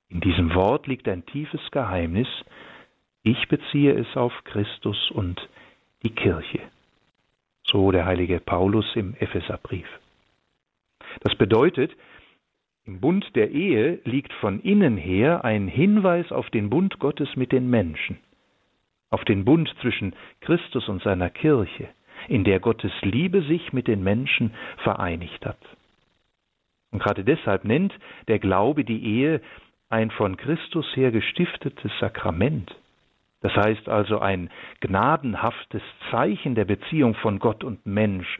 In 0.09 0.19
diesem 0.19 0.53
Wort 0.55 0.87
liegt 0.87 1.07
ein 1.07 1.25
tiefes 1.25 1.61
Geheimnis, 1.71 2.27
ich 3.23 3.47
beziehe 3.47 3.93
es 3.93 4.17
auf 4.17 4.33
Christus 4.43 5.11
und 5.11 5.39
die 6.01 6.09
Kirche. 6.09 6.59
So 7.63 7.91
der 7.91 8.05
heilige 8.05 8.39
Paulus 8.39 8.95
im 8.95 9.13
Epheserbrief. 9.19 9.87
Das 11.19 11.35
bedeutet, 11.35 11.91
im 12.85 12.99
Bund 12.99 13.35
der 13.35 13.51
Ehe 13.51 13.99
liegt 14.03 14.33
von 14.33 14.59
innen 14.61 14.97
her 14.97 15.45
ein 15.45 15.67
Hinweis 15.67 16.31
auf 16.31 16.49
den 16.49 16.71
Bund 16.71 16.97
Gottes 16.97 17.35
mit 17.35 17.51
den 17.51 17.69
Menschen, 17.69 18.17
auf 19.11 19.23
den 19.25 19.45
Bund 19.45 19.71
zwischen 19.81 20.15
Christus 20.39 20.87
und 20.89 21.03
seiner 21.03 21.29
Kirche, 21.29 21.89
in 22.27 22.43
der 22.43 22.59
Gottes 22.59 22.93
Liebe 23.01 23.43
sich 23.43 23.73
mit 23.73 23.87
den 23.87 24.03
Menschen 24.03 24.53
vereinigt 24.77 25.45
hat. 25.45 25.59
Und 26.91 26.99
gerade 27.03 27.23
deshalb 27.23 27.63
nennt 27.65 27.93
der 28.27 28.39
Glaube 28.39 28.83
die 28.83 29.03
Ehe 29.03 29.41
ein 29.89 30.09
von 30.11 30.37
Christus 30.37 30.85
her 30.95 31.11
gestiftetes 31.11 31.91
Sakrament. 31.99 32.73
Das 33.41 33.53
heißt 33.55 33.89
also 33.89 34.19
ein 34.19 34.49
gnadenhaftes 34.79 35.81
Zeichen 36.09 36.55
der 36.55 36.65
Beziehung 36.65 37.15
von 37.15 37.39
Gott 37.39 37.63
und 37.63 37.85
Mensch, 37.85 38.39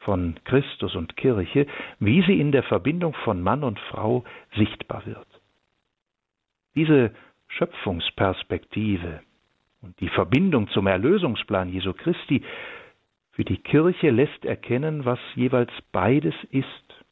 von 0.00 0.34
Christus 0.44 0.94
und 0.96 1.16
Kirche, 1.16 1.66
wie 1.98 2.22
sie 2.22 2.40
in 2.40 2.52
der 2.52 2.62
Verbindung 2.62 3.14
von 3.24 3.42
Mann 3.42 3.62
und 3.62 3.78
Frau 3.78 4.24
sichtbar 4.56 5.06
wird. 5.06 5.26
Diese 6.74 7.12
Schöpfungsperspektive 7.48 9.20
und 9.82 9.98
die 10.00 10.08
Verbindung 10.08 10.68
zum 10.68 10.86
Erlösungsplan 10.86 11.70
Jesu 11.70 11.92
Christi 11.92 12.42
für 13.32 13.44
die 13.44 13.58
Kirche 13.58 14.10
lässt 14.10 14.44
erkennen, 14.44 15.04
was 15.04 15.18
jeweils 15.34 15.70
beides 15.92 16.34
ist. 16.50 17.04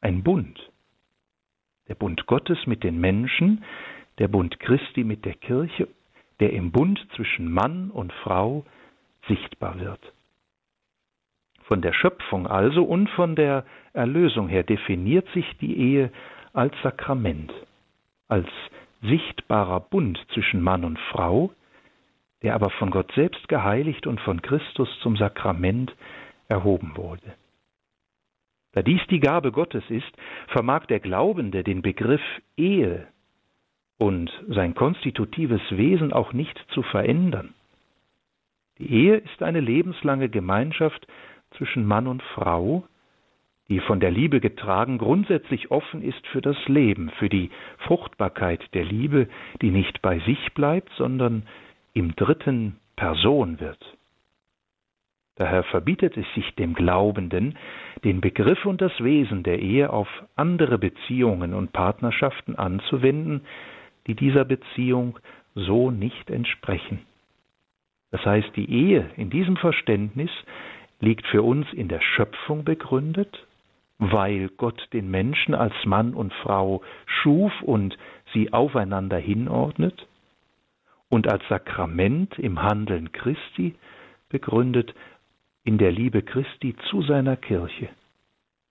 Ein 0.00 0.22
Bund. 0.22 0.58
Der 1.88 1.94
Bund 1.94 2.26
Gottes 2.26 2.66
mit 2.66 2.82
den 2.82 2.98
Menschen, 2.98 3.62
der 4.18 4.28
Bund 4.28 4.58
Christi 4.58 5.04
mit 5.04 5.24
der 5.24 5.34
Kirche, 5.34 5.88
der 6.40 6.52
im 6.52 6.72
Bund 6.72 7.04
zwischen 7.14 7.52
Mann 7.52 7.90
und 7.90 8.12
Frau 8.12 8.64
sichtbar 9.28 9.78
wird. 9.78 10.00
Von 11.62 11.80
der 11.80 11.92
Schöpfung 11.92 12.46
also 12.46 12.82
und 12.82 13.08
von 13.10 13.36
der 13.36 13.64
Erlösung 13.92 14.48
her 14.48 14.64
definiert 14.64 15.26
sich 15.30 15.46
die 15.58 15.78
Ehe 15.78 16.10
als 16.52 16.74
Sakrament, 16.82 17.52
als 18.28 18.48
sichtbarer 19.02 19.80
Bund 19.80 20.18
zwischen 20.32 20.60
Mann 20.60 20.84
und 20.84 20.98
Frau, 21.10 21.52
der 22.44 22.54
aber 22.54 22.70
von 22.70 22.90
Gott 22.90 23.10
selbst 23.12 23.48
geheiligt 23.48 24.06
und 24.06 24.20
von 24.20 24.42
Christus 24.42 24.88
zum 25.00 25.16
Sakrament 25.16 25.94
erhoben 26.48 26.92
wurde. 26.94 27.34
Da 28.72 28.82
dies 28.82 29.00
die 29.08 29.20
Gabe 29.20 29.50
Gottes 29.50 29.84
ist, 29.88 30.12
vermag 30.48 30.86
der 30.86 31.00
Glaubende 31.00 31.64
den 31.64 31.80
Begriff 31.80 32.20
Ehe 32.56 33.08
und 33.98 34.30
sein 34.48 34.74
konstitutives 34.74 35.62
Wesen 35.70 36.12
auch 36.12 36.32
nicht 36.34 36.58
zu 36.68 36.82
verändern. 36.82 37.54
Die 38.78 38.92
Ehe 38.92 39.16
ist 39.16 39.42
eine 39.42 39.60
lebenslange 39.60 40.28
Gemeinschaft 40.28 41.06
zwischen 41.56 41.86
Mann 41.86 42.06
und 42.06 42.22
Frau, 42.22 42.84
die 43.68 43.80
von 43.80 44.00
der 44.00 44.10
Liebe 44.10 44.40
getragen 44.40 44.98
grundsätzlich 44.98 45.70
offen 45.70 46.02
ist 46.02 46.26
für 46.26 46.42
das 46.42 46.56
Leben, 46.66 47.08
für 47.18 47.30
die 47.30 47.50
Fruchtbarkeit 47.78 48.62
der 48.74 48.84
Liebe, 48.84 49.28
die 49.62 49.70
nicht 49.70 50.02
bei 50.02 50.18
sich 50.20 50.52
bleibt, 50.52 50.90
sondern 50.98 51.46
im 51.94 52.14
dritten 52.16 52.76
Person 52.96 53.60
wird. 53.60 53.78
Daher 55.36 55.64
verbietet 55.64 56.16
es 56.16 56.26
sich 56.34 56.54
dem 56.54 56.74
Glaubenden, 56.74 57.58
den 58.04 58.20
Begriff 58.20 58.64
und 58.66 58.80
das 58.80 58.92
Wesen 59.02 59.42
der 59.42 59.58
Ehe 59.58 59.90
auf 59.90 60.08
andere 60.36 60.78
Beziehungen 60.78 61.54
und 61.54 61.72
Partnerschaften 61.72 62.56
anzuwenden, 62.56 63.40
die 64.06 64.14
dieser 64.14 64.44
Beziehung 64.44 65.18
so 65.54 65.90
nicht 65.90 66.30
entsprechen. 66.30 67.00
Das 68.10 68.24
heißt, 68.24 68.54
die 68.54 68.70
Ehe 68.70 69.10
in 69.16 69.30
diesem 69.30 69.56
Verständnis 69.56 70.30
liegt 71.00 71.26
für 71.26 71.42
uns 71.42 71.66
in 71.72 71.88
der 71.88 72.00
Schöpfung 72.00 72.64
begründet, 72.64 73.46
weil 73.98 74.50
Gott 74.56 74.88
den 74.92 75.10
Menschen 75.10 75.54
als 75.54 75.74
Mann 75.84 76.14
und 76.14 76.32
Frau 76.32 76.82
schuf 77.06 77.52
und 77.62 77.96
sie 78.32 78.52
aufeinander 78.52 79.18
hinordnet, 79.18 80.06
und 81.08 81.28
als 81.28 81.46
Sakrament 81.48 82.38
im 82.38 82.62
Handeln 82.62 83.12
Christi 83.12 83.74
begründet 84.28 84.94
in 85.64 85.78
der 85.78 85.92
Liebe 85.92 86.22
Christi 86.22 86.76
zu 86.90 87.02
seiner 87.02 87.36
Kirche. 87.36 87.88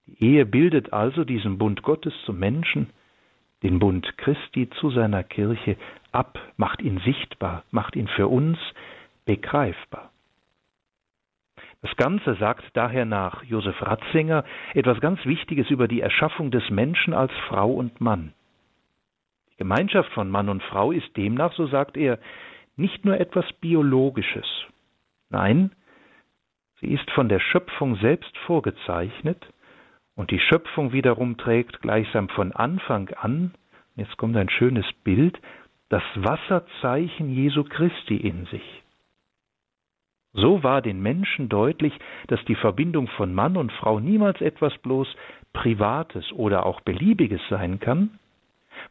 Die 0.08 0.24
Ehe 0.24 0.46
bildet 0.46 0.94
also 0.94 1.24
diesen 1.24 1.58
Bund 1.58 1.82
Gottes 1.82 2.14
zum 2.26 2.40
Menschen, 2.40 2.90
den 3.64 3.80
Bund 3.80 4.18
Christi 4.18 4.70
zu 4.72 4.92
seiner 4.92 5.24
Kirche 5.24 5.78
ab, 6.12 6.38
macht 6.58 6.82
ihn 6.82 7.00
sichtbar, 7.00 7.64
macht 7.72 7.96
ihn 7.96 8.08
für 8.10 8.28
uns 8.28 8.58
begreifbar. 9.26 10.12
Das 11.82 11.96
Ganze 11.98 12.36
sagt 12.36 12.64
daher 12.74 13.06
nach 13.06 13.44
Josef 13.44 13.82
Ratzinger 13.82 14.46
etwas 14.74 15.00
ganz 15.02 15.26
Wichtiges 15.26 15.70
über 15.70 15.88
die 15.88 16.02
Erschaffung 16.02 16.52
des 16.52 16.70
Menschen 16.70 17.14
als 17.14 17.32
Frau 17.48 17.72
und 17.72 18.00
Mann. 18.00 18.34
Gemeinschaft 19.58 20.12
von 20.14 20.30
Mann 20.30 20.50
und 20.50 20.64
Frau 20.64 20.92
ist 20.92 21.16
demnach, 21.16 21.54
so 21.54 21.68
sagt 21.68 21.98
er, 21.98 22.20
nicht 22.76 23.06
nur 23.06 23.20
etwas 23.20 23.46
Biologisches. 23.54 24.48
Nein, 25.30 25.72
sie 26.80 26.88
ist 26.88 27.10
von 27.12 27.30
der 27.30 27.40
Schöpfung 27.40 27.96
selbst 27.98 28.36
vorgezeichnet 28.46 29.46
und 30.16 30.32
die 30.32 30.40
Schöpfung 30.40 30.92
wiederum 30.92 31.38
trägt 31.38 31.82
gleichsam 31.82 32.30
von 32.30 32.52
Anfang 32.52 33.10
an, 33.10 33.54
jetzt 33.96 34.18
kommt 34.18 34.36
ein 34.38 34.50
schönes 34.50 34.86
Bild, 35.04 35.40
das 35.90 36.04
Wasserzeichen 36.16 37.30
Jesu 37.30 37.64
Christi 37.64 38.18
in 38.18 38.46
sich. 38.46 38.84
So 40.34 40.64
war 40.64 40.82
den 40.82 41.00
Menschen 41.00 41.48
deutlich, 41.48 41.94
dass 42.28 42.44
die 42.46 42.56
Verbindung 42.56 43.08
von 43.08 43.34
Mann 43.34 43.56
und 43.56 43.72
Frau 43.72 44.00
niemals 44.00 44.42
etwas 44.42 44.76
bloß 44.80 45.08
Privates 45.54 46.32
oder 46.32 46.66
auch 46.66 46.82
Beliebiges 46.82 47.42
sein 47.50 47.80
kann, 47.80 48.18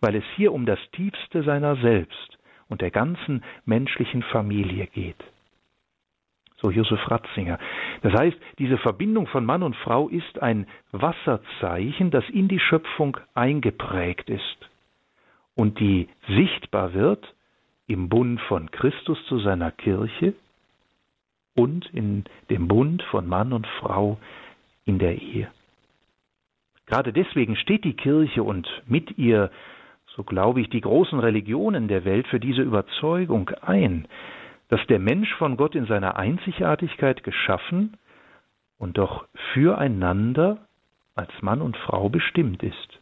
weil 0.00 0.14
es 0.16 0.24
hier 0.36 0.52
um 0.52 0.66
das 0.66 0.78
Tiefste 0.92 1.42
seiner 1.42 1.76
selbst 1.76 2.38
und 2.68 2.80
der 2.80 2.90
ganzen 2.90 3.42
menschlichen 3.64 4.22
Familie 4.22 4.86
geht. 4.86 5.22
So 6.56 6.70
Josef 6.70 7.10
Ratzinger. 7.10 7.58
Das 8.02 8.12
heißt, 8.12 8.36
diese 8.58 8.78
Verbindung 8.78 9.26
von 9.26 9.44
Mann 9.44 9.64
und 9.64 9.74
Frau 9.76 10.08
ist 10.08 10.40
ein 10.40 10.66
Wasserzeichen, 10.92 12.10
das 12.10 12.28
in 12.30 12.46
die 12.46 12.60
Schöpfung 12.60 13.16
eingeprägt 13.34 14.30
ist 14.30 14.70
und 15.54 15.80
die 15.80 16.08
sichtbar 16.28 16.94
wird 16.94 17.34
im 17.86 18.08
Bund 18.08 18.40
von 18.42 18.70
Christus 18.70 19.18
zu 19.26 19.38
seiner 19.40 19.70
Kirche 19.72 20.34
und 21.54 21.86
in 21.92 22.24
dem 22.48 22.68
Bund 22.68 23.02
von 23.10 23.26
Mann 23.26 23.52
und 23.52 23.66
Frau 23.66 24.18
in 24.84 24.98
der 24.98 25.20
Ehe. 25.20 25.50
Gerade 26.86 27.12
deswegen 27.12 27.56
steht 27.56 27.84
die 27.84 27.94
Kirche 27.94 28.42
und 28.42 28.68
mit 28.86 29.18
ihr, 29.18 29.50
so 30.16 30.24
glaube 30.24 30.60
ich, 30.60 30.68
die 30.68 30.80
großen 30.80 31.18
Religionen 31.18 31.88
der 31.88 32.04
Welt 32.04 32.26
für 32.28 32.40
diese 32.40 32.62
Überzeugung 32.62 33.50
ein, 33.62 34.06
dass 34.68 34.84
der 34.86 34.98
Mensch 34.98 35.32
von 35.34 35.56
Gott 35.56 35.74
in 35.74 35.86
seiner 35.86 36.16
Einzigartigkeit 36.16 37.22
geschaffen 37.22 37.96
und 38.78 38.98
doch 38.98 39.26
füreinander 39.52 40.58
als 41.14 41.30
Mann 41.40 41.62
und 41.62 41.76
Frau 41.76 42.08
bestimmt 42.08 42.62
ist. 42.62 43.00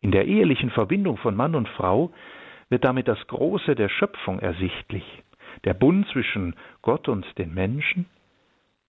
In 0.00 0.10
der 0.10 0.26
ehelichen 0.26 0.70
Verbindung 0.70 1.16
von 1.16 1.34
Mann 1.34 1.54
und 1.54 1.68
Frau 1.68 2.12
wird 2.68 2.84
damit 2.84 3.08
das 3.08 3.24
Große 3.26 3.74
der 3.74 3.88
Schöpfung 3.88 4.38
ersichtlich, 4.40 5.04
der 5.64 5.74
Bund 5.74 6.06
zwischen 6.08 6.56
Gott 6.82 7.08
und 7.08 7.26
den 7.38 7.54
Menschen, 7.54 8.06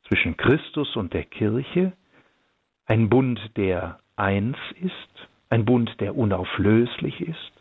zwischen 0.07 0.37
Christus 0.37 0.95
und 0.95 1.13
der 1.13 1.23
Kirche, 1.23 1.93
ein 2.85 3.09
Bund, 3.09 3.39
der 3.57 3.99
eins 4.15 4.57
ist, 4.81 5.27
ein 5.49 5.65
Bund, 5.65 5.99
der 5.99 6.15
unauflöslich 6.15 7.21
ist, 7.21 7.51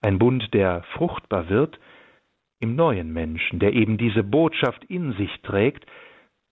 ein 0.00 0.18
Bund, 0.18 0.52
der 0.54 0.82
fruchtbar 0.94 1.48
wird 1.48 1.78
im 2.58 2.76
neuen 2.76 3.12
Menschen, 3.12 3.58
der 3.58 3.72
eben 3.72 3.98
diese 3.98 4.22
Botschaft 4.22 4.84
in 4.84 5.12
sich 5.14 5.30
trägt, 5.42 5.86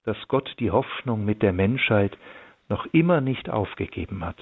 dass 0.04 0.16
Gott 0.28 0.54
die 0.58 0.70
Hoffnung 0.70 1.24
mit 1.24 1.42
der 1.42 1.52
Menschheit 1.52 2.16
noch 2.68 2.86
immer 2.92 3.20
nicht 3.20 3.50
aufgegeben 3.50 4.24
hat. 4.24 4.36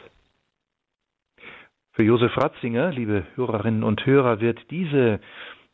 Für 1.93 2.03
Josef 2.03 2.37
Ratzinger, 2.37 2.91
liebe 2.91 3.25
Hörerinnen 3.37 3.83
und 3.83 4.05
Hörer, 4.05 4.41
wird 4.41 4.71
diese 4.71 5.19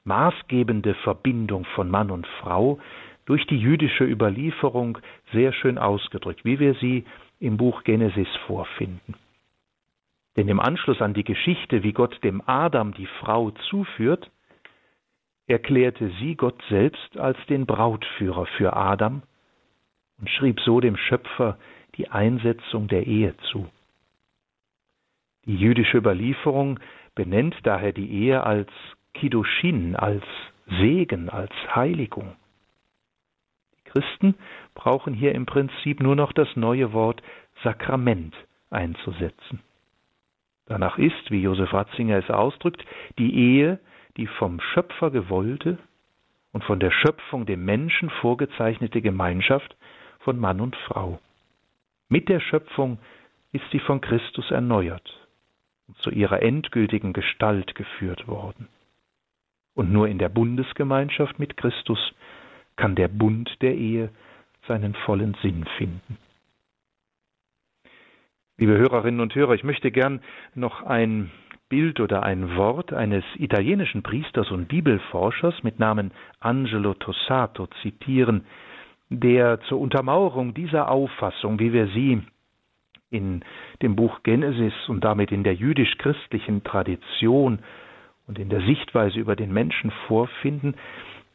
maßgebende 0.04 0.94
Verbindung 0.94 1.64
von 1.74 1.90
Mann 1.90 2.10
und 2.10 2.26
Frau 2.40 2.78
durch 3.26 3.46
die 3.46 3.58
jüdische 3.58 4.04
Überlieferung 4.04 4.98
sehr 5.32 5.52
schön 5.52 5.78
ausgedrückt, 5.78 6.44
wie 6.44 6.58
wir 6.58 6.74
sie 6.74 7.04
im 7.40 7.56
Buch 7.56 7.82
Genesis 7.84 8.28
vorfinden. 8.46 9.14
Denn 10.36 10.48
im 10.48 10.60
Anschluss 10.60 11.00
an 11.02 11.14
die 11.14 11.24
Geschichte, 11.24 11.82
wie 11.82 11.92
Gott 11.92 12.22
dem 12.24 12.42
Adam 12.46 12.94
die 12.94 13.06
Frau 13.20 13.50
zuführt, 13.50 14.30
erklärte 15.46 16.10
sie 16.20 16.36
Gott 16.36 16.60
selbst 16.68 17.18
als 17.18 17.38
den 17.48 17.66
Brautführer 17.66 18.46
für 18.46 18.74
Adam 18.74 19.22
und 20.18 20.30
schrieb 20.30 20.60
so 20.60 20.80
dem 20.80 20.96
Schöpfer 20.96 21.58
die 21.96 22.08
Einsetzung 22.08 22.88
der 22.88 23.06
Ehe 23.06 23.36
zu. 23.50 23.68
Die 25.44 25.56
jüdische 25.56 25.98
Überlieferung 25.98 26.78
benennt 27.14 27.56
daher 27.64 27.92
die 27.92 28.10
Ehe 28.10 28.44
als 28.44 28.70
Kiddushin, 29.12 29.96
als 29.96 30.24
Segen, 30.66 31.28
als 31.28 31.52
Heiligung. 31.74 32.36
Die 33.76 33.90
Christen 33.90 34.34
brauchen 34.74 35.12
hier 35.12 35.34
im 35.34 35.44
Prinzip 35.44 36.00
nur 36.00 36.16
noch 36.16 36.32
das 36.32 36.48
neue 36.56 36.92
Wort 36.92 37.22
Sakrament 37.62 38.34
einzusetzen. 38.70 39.60
Danach 40.66 40.98
ist, 40.98 41.30
wie 41.30 41.42
Josef 41.42 41.72
Ratzinger 41.72 42.18
es 42.18 42.30
ausdrückt, 42.30 42.84
die 43.18 43.34
Ehe 43.34 43.80
die 44.16 44.26
vom 44.26 44.60
Schöpfer 44.60 45.10
gewollte 45.10 45.78
und 46.52 46.64
von 46.64 46.80
der 46.80 46.90
Schöpfung 46.90 47.46
dem 47.46 47.64
Menschen 47.64 48.10
vorgezeichnete 48.10 49.00
Gemeinschaft 49.00 49.76
von 50.20 50.38
Mann 50.38 50.60
und 50.60 50.76
Frau. 50.76 51.18
Mit 52.08 52.28
der 52.28 52.40
Schöpfung 52.40 52.98
ist 53.52 53.64
sie 53.72 53.78
von 53.78 54.00
Christus 54.00 54.50
erneuert 54.50 55.26
und 55.88 55.96
zu 55.98 56.10
ihrer 56.10 56.42
endgültigen 56.42 57.12
Gestalt 57.12 57.74
geführt 57.74 58.28
worden. 58.28 58.68
Und 59.74 59.90
nur 59.90 60.08
in 60.08 60.18
der 60.18 60.28
Bundesgemeinschaft 60.28 61.38
mit 61.38 61.56
Christus 61.56 62.12
kann 62.76 62.94
der 62.94 63.08
Bund 63.08 63.50
der 63.62 63.74
Ehe 63.74 64.10
seinen 64.68 64.94
vollen 64.94 65.34
Sinn 65.42 65.64
finden. 65.78 66.18
Liebe 68.59 68.76
Hörerinnen 68.76 69.20
und 69.20 69.34
Hörer, 69.34 69.55
ich 69.55 69.64
möchte 69.64 69.90
gern 69.90 70.20
noch 70.55 70.82
ein 70.82 71.30
Bild 71.70 72.00
oder 72.00 72.22
ein 72.22 72.55
Wort 72.57 72.92
eines 72.92 73.24
italienischen 73.36 74.03
Priesters 74.03 74.50
und 74.50 74.68
Bibelforschers 74.68 75.62
mit 75.62 75.78
Namen 75.78 76.12
Angelo 76.38 76.92
Tossato 76.92 77.66
zitieren, 77.80 78.44
der 79.09 79.61
zur 79.62 79.80
Untermauerung 79.80 80.53
dieser 80.53 80.90
Auffassung, 80.90 81.59
wie 81.61 81.72
wir 81.72 81.86
sie 81.88 82.20
in 83.11 83.42
dem 83.80 83.96
Buch 83.96 84.22
Genesis 84.22 84.74
und 84.88 85.03
damit 85.03 85.32
in 85.32 85.44
der 85.44 85.55
jüdisch-christlichen 85.55 86.62
Tradition 86.62 87.61
und 88.26 88.38
in 88.38 88.50
der 88.50 88.61
Sichtweise 88.61 89.18
über 89.18 89.34
den 89.34 89.53
Menschen 89.53 89.90
vorfinden, 90.07 90.74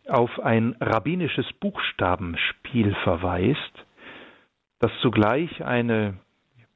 auf 0.08 0.40
ein 0.40 0.76
rabbinisches 0.80 1.52
Buchstabenspiel 1.54 2.96
verweist, 3.04 3.86
das 4.80 4.92
zugleich 5.02 5.66
eine, 5.66 6.20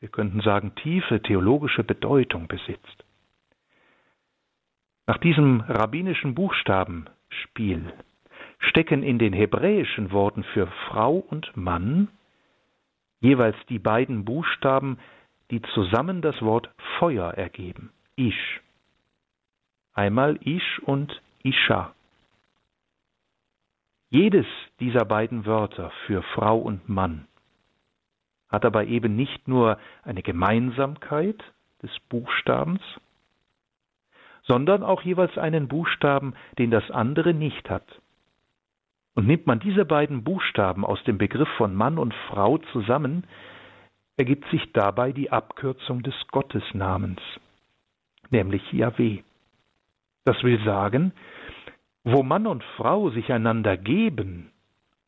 wir 0.01 0.09
könnten 0.09 0.41
sagen, 0.41 0.73
tiefe 0.75 1.21
theologische 1.21 1.83
Bedeutung 1.83 2.47
besitzt. 2.47 3.05
Nach 5.05 5.19
diesem 5.19 5.61
rabbinischen 5.61 6.33
Buchstabenspiel 6.33 7.93
stecken 8.57 9.03
in 9.03 9.19
den 9.19 9.33
hebräischen 9.33 10.11
Worten 10.11 10.43
für 10.43 10.67
Frau 10.87 11.17
und 11.17 11.55
Mann 11.55 12.09
jeweils 13.19 13.55
die 13.69 13.77
beiden 13.77 14.25
Buchstaben, 14.25 14.97
die 15.51 15.61
zusammen 15.61 16.21
das 16.21 16.41
Wort 16.41 16.71
Feuer 16.97 17.31
ergeben. 17.35 17.91
Ish. 18.15 18.61
Einmal 19.93 20.39
Ish 20.43 20.79
und 20.79 21.21
Isha. 21.43 21.93
Jedes 24.09 24.47
dieser 24.79 25.05
beiden 25.05 25.45
Wörter 25.45 25.91
für 26.07 26.23
Frau 26.23 26.57
und 26.57 26.89
Mann 26.89 27.27
hat 28.51 28.65
aber 28.65 28.85
eben 28.85 29.15
nicht 29.15 29.47
nur 29.47 29.77
eine 30.03 30.21
Gemeinsamkeit 30.21 31.41
des 31.81 31.91
Buchstabens, 32.09 32.81
sondern 34.43 34.83
auch 34.83 35.01
jeweils 35.01 35.37
einen 35.37 35.67
Buchstaben, 35.67 36.33
den 36.59 36.71
das 36.71 36.91
andere 36.91 37.33
nicht 37.33 37.69
hat. 37.69 37.85
Und 39.15 39.27
nimmt 39.27 39.47
man 39.47 39.59
diese 39.59 39.85
beiden 39.85 40.23
Buchstaben 40.23 40.85
aus 40.85 41.03
dem 41.03 41.17
Begriff 41.17 41.49
von 41.57 41.75
Mann 41.75 41.97
und 41.97 42.13
Frau 42.29 42.57
zusammen, 42.71 43.25
ergibt 44.17 44.49
sich 44.51 44.71
dabei 44.73 45.11
die 45.11 45.31
Abkürzung 45.31 46.03
des 46.03 46.15
Gottesnamens, 46.27 47.21
nämlich 48.29 48.61
Yahweh. 48.71 49.19
Das 50.25 50.43
will 50.43 50.63
sagen, 50.63 51.13
wo 52.03 52.23
Mann 52.23 52.47
und 52.47 52.63
Frau 52.77 53.09
sich 53.09 53.31
einander 53.31 53.77
geben, 53.77 54.51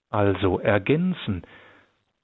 also 0.09 0.59
ergänzen, 0.59 1.43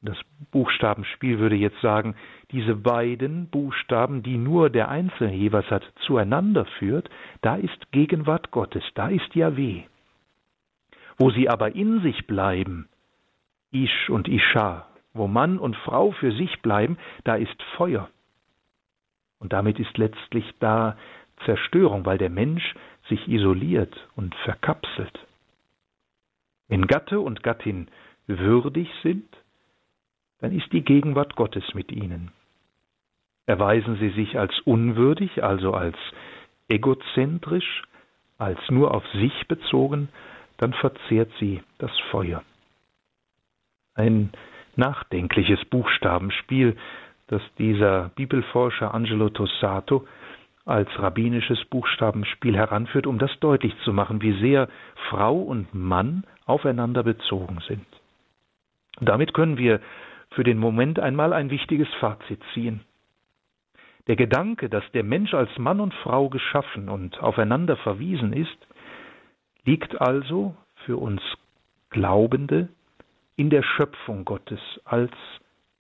das 0.02 0.18
Buchstabenspiel 0.52 1.40
würde 1.40 1.56
jetzt 1.56 1.82
sagen, 1.82 2.16
diese 2.52 2.76
beiden 2.76 3.50
Buchstaben, 3.50 4.24
die 4.24 4.38
nur 4.38 4.70
der 4.70 4.90
Einzelne 4.90 5.34
jeweils 5.34 5.70
hat, 5.70 5.84
zueinander 6.06 6.66
führt, 6.78 7.10
da 7.42 7.56
ist 7.56 7.92
Gegenwart 7.92 8.52
Gottes, 8.52 8.84
da 8.96 9.10
ist 9.10 9.36
Yahweh. 9.36 9.84
Wo 11.18 11.32
sie 11.32 11.50
aber 11.50 11.76
in 11.76 12.02
sich 12.02 12.28
bleiben, 12.28 12.88
Ish 13.72 14.10
und 14.10 14.28
Isha, 14.28 14.88
wo 15.14 15.28
Mann 15.28 15.60
und 15.60 15.76
Frau 15.76 16.12
für 16.12 16.32
sich 16.32 16.62
bleiben, 16.62 16.98
da 17.26 17.36
ist 17.36 17.62
Feuer. 17.76 18.10
Und 19.40 19.54
damit 19.54 19.80
ist 19.80 19.98
letztlich 19.98 20.46
da 20.60 20.98
Zerstörung, 21.46 22.06
weil 22.06 22.18
der 22.18 22.30
Mensch 22.30 22.74
sich 23.10 23.28
isoliert 23.28 24.08
und 24.16 24.34
verkapselt. 24.36 25.18
Wenn 26.68 26.88
Gatte 26.88 27.20
und 27.20 27.44
Gattin 27.44 27.88
würdig 28.28 28.90
sind, 29.02 29.26
dann 30.40 30.52
ist 30.52 30.72
die 30.72 30.84
Gegenwart 30.84 31.36
Gottes 31.36 31.74
mit 31.74 31.92
ihnen. 31.92 32.32
Erweisen 33.46 33.98
sie 33.98 34.10
sich 34.10 34.38
als 34.38 34.58
unwürdig, 34.62 35.44
also 35.44 35.74
als 35.74 35.98
egozentrisch, 36.68 37.84
als 38.38 38.60
nur 38.70 38.94
auf 38.94 39.06
sich 39.14 39.48
bezogen, 39.48 40.10
dann 40.58 40.74
verzehrt 40.74 41.32
sie 41.40 41.62
das 41.78 41.92
Feuer. 42.12 42.44
Ein 43.96 44.32
nachdenkliches 44.76 45.66
Buchstabenspiel, 45.66 46.78
das 47.28 47.42
dieser 47.58 48.10
Bibelforscher 48.16 48.94
Angelo 48.94 49.30
Tossato 49.30 50.08
als 50.66 50.88
rabbinisches 51.00 51.66
Buchstabenspiel 51.66 52.56
heranführt, 52.56 53.08
um 53.08 53.18
das 53.18 53.32
deutlich 53.40 53.74
zu 53.84 53.92
machen, 53.92 54.22
wie 54.22 54.40
sehr 54.40 54.70
Frau 55.10 55.36
und 55.36 55.74
Mann 55.74 56.24
aufeinander 56.46 57.04
bezogen 57.04 57.60
sind. 57.68 57.86
Damit 59.02 59.34
können 59.34 59.58
wir 59.58 59.80
für 60.32 60.44
den 60.44 60.58
Moment 60.58 61.00
einmal 61.00 61.34
ein 61.34 61.50
wichtiges 61.50 61.88
Fazit 62.00 62.42
ziehen. 62.54 62.82
Der 64.08 64.16
Gedanke, 64.16 64.70
dass 64.70 64.84
der 64.94 65.04
Mensch 65.04 65.34
als 65.34 65.56
Mann 65.58 65.80
und 65.80 65.94
Frau 65.94 66.30
geschaffen 66.30 66.90
und 66.90 67.20
aufeinander 67.20 67.78
verwiesen 67.78 68.34
ist, 68.34 68.58
liegt 69.66 70.00
also 70.02 70.56
für 70.86 70.98
uns 70.98 71.22
Glaubende 71.90 72.70
in 73.36 73.50
der 73.50 73.64
Schöpfung 73.64 74.26
Gottes 74.26 74.60
als 74.84 75.12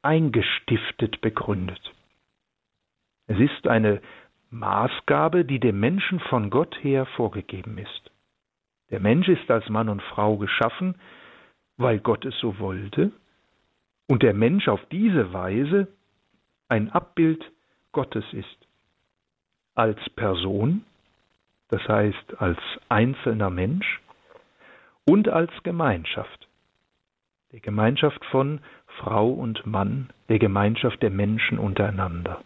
eingestiftet 0.01 1.21
begründet. 1.21 1.81
Es 3.27 3.39
ist 3.39 3.67
eine 3.67 4.01
Maßgabe, 4.49 5.45
die 5.45 5.59
dem 5.59 5.79
Menschen 5.79 6.19
von 6.19 6.49
Gott 6.49 6.75
her 6.83 7.05
vorgegeben 7.05 7.77
ist. 7.77 8.11
Der 8.89 8.99
Mensch 8.99 9.27
ist 9.27 9.49
als 9.51 9.69
Mann 9.69 9.89
und 9.89 10.01
Frau 10.01 10.37
geschaffen, 10.37 10.95
weil 11.77 11.99
Gott 11.99 12.25
es 12.25 12.37
so 12.39 12.59
wollte 12.59 13.11
und 14.09 14.23
der 14.23 14.33
Mensch 14.33 14.67
auf 14.67 14.83
diese 14.91 15.31
Weise 15.33 15.87
ein 16.67 16.89
Abbild 16.91 17.45
Gottes 17.91 18.25
ist. 18.31 18.67
Als 19.75 19.97
Person, 20.15 20.83
das 21.69 21.87
heißt 21.87 22.41
als 22.41 22.57
einzelner 22.89 23.51
Mensch 23.51 24.01
und 25.05 25.29
als 25.29 25.51
Gemeinschaft. 25.61 26.47
Der 27.51 27.59
Gemeinschaft 27.59 28.25
von 28.25 28.61
Frau 28.97 29.29
und 29.29 29.65
Mann, 29.67 30.09
der 30.27 30.39
Gemeinschaft 30.39 31.01
der 31.03 31.11
Menschen 31.11 31.59
untereinander. 31.59 32.43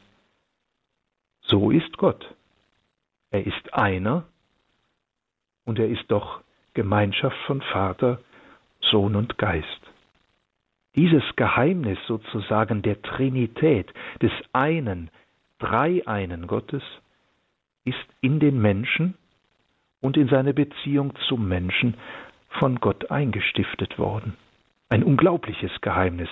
So 1.44 1.72
ist 1.72 1.98
Gott. 1.98 2.36
Er 3.32 3.48
ist 3.48 3.74
einer 3.74 4.26
und 5.64 5.80
er 5.80 5.88
ist 5.88 6.06
doch 6.10 6.42
Gemeinschaft 6.74 7.38
von 7.48 7.62
Vater, 7.62 8.20
Sohn 8.82 9.16
und 9.16 9.38
Geist. 9.38 9.93
Dieses 10.96 11.24
Geheimnis 11.36 11.98
sozusagen 12.08 12.82
der 12.82 13.02
Trinität, 13.02 13.92
des 14.22 14.32
einen, 14.52 15.10
dreieinen 15.60 16.48
Gottes, 16.48 16.84
ist 17.84 18.06
in 18.22 18.40
den 18.40 18.62
Menschen 18.62 19.16
und 20.02 20.18
in 20.18 20.28
seine 20.28 20.54
Beziehung 20.54 21.14
zum 21.28 21.48
Menschen 21.48 21.96
von 22.50 22.80
Gott 22.80 23.10
eingestiftet 23.10 23.98
worden. 23.98 24.38
Ein 24.90 25.04
unglaubliches 25.04 25.72
Geheimnis, 25.82 26.30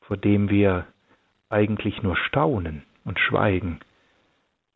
vor 0.00 0.16
dem 0.16 0.48
wir 0.48 0.86
eigentlich 1.50 2.02
nur 2.02 2.16
staunen 2.16 2.84
und 3.04 3.18
schweigen 3.20 3.80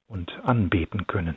und 0.09 0.33
anbeten 0.45 1.07
können. 1.07 1.37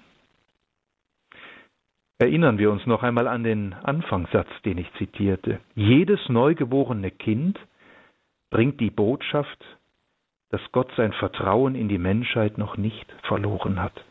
Erinnern 2.23 2.57
wir 2.57 2.71
uns 2.71 2.85
noch 2.85 3.03
einmal 3.03 3.27
an 3.27 3.43
den 3.43 3.73
Anfangssatz, 3.73 4.47
den 4.63 4.77
ich 4.77 4.89
zitierte. 4.93 5.59
Jedes 5.75 6.29
neugeborene 6.29 7.11
Kind 7.11 7.59
bringt 8.49 8.79
die 8.79 8.91
Botschaft, 8.91 9.61
dass 10.49 10.61
Gott 10.71 10.89
sein 10.95 11.11
Vertrauen 11.11 11.75
in 11.75 11.89
die 11.89 11.97
Menschheit 11.97 12.57
noch 12.57 12.77
nicht 12.77 13.11
verloren 13.23 13.81
hat. 13.81 14.05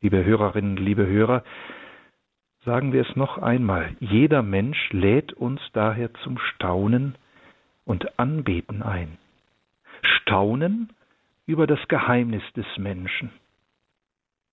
Liebe 0.00 0.24
Hörerinnen, 0.24 0.78
liebe 0.78 1.06
Hörer, 1.06 1.44
sagen 2.64 2.94
wir 2.94 3.06
es 3.06 3.16
noch 3.16 3.36
einmal, 3.36 3.94
jeder 4.00 4.40
Mensch 4.40 4.90
lädt 4.92 5.34
uns 5.34 5.60
daher 5.74 6.14
zum 6.24 6.38
Staunen 6.38 7.16
und 7.84 8.18
Anbeten 8.18 8.82
ein. 8.82 9.18
Staunen 10.02 10.88
über 11.44 11.66
das 11.66 11.86
Geheimnis 11.88 12.42
des 12.56 12.78
Menschen 12.78 13.30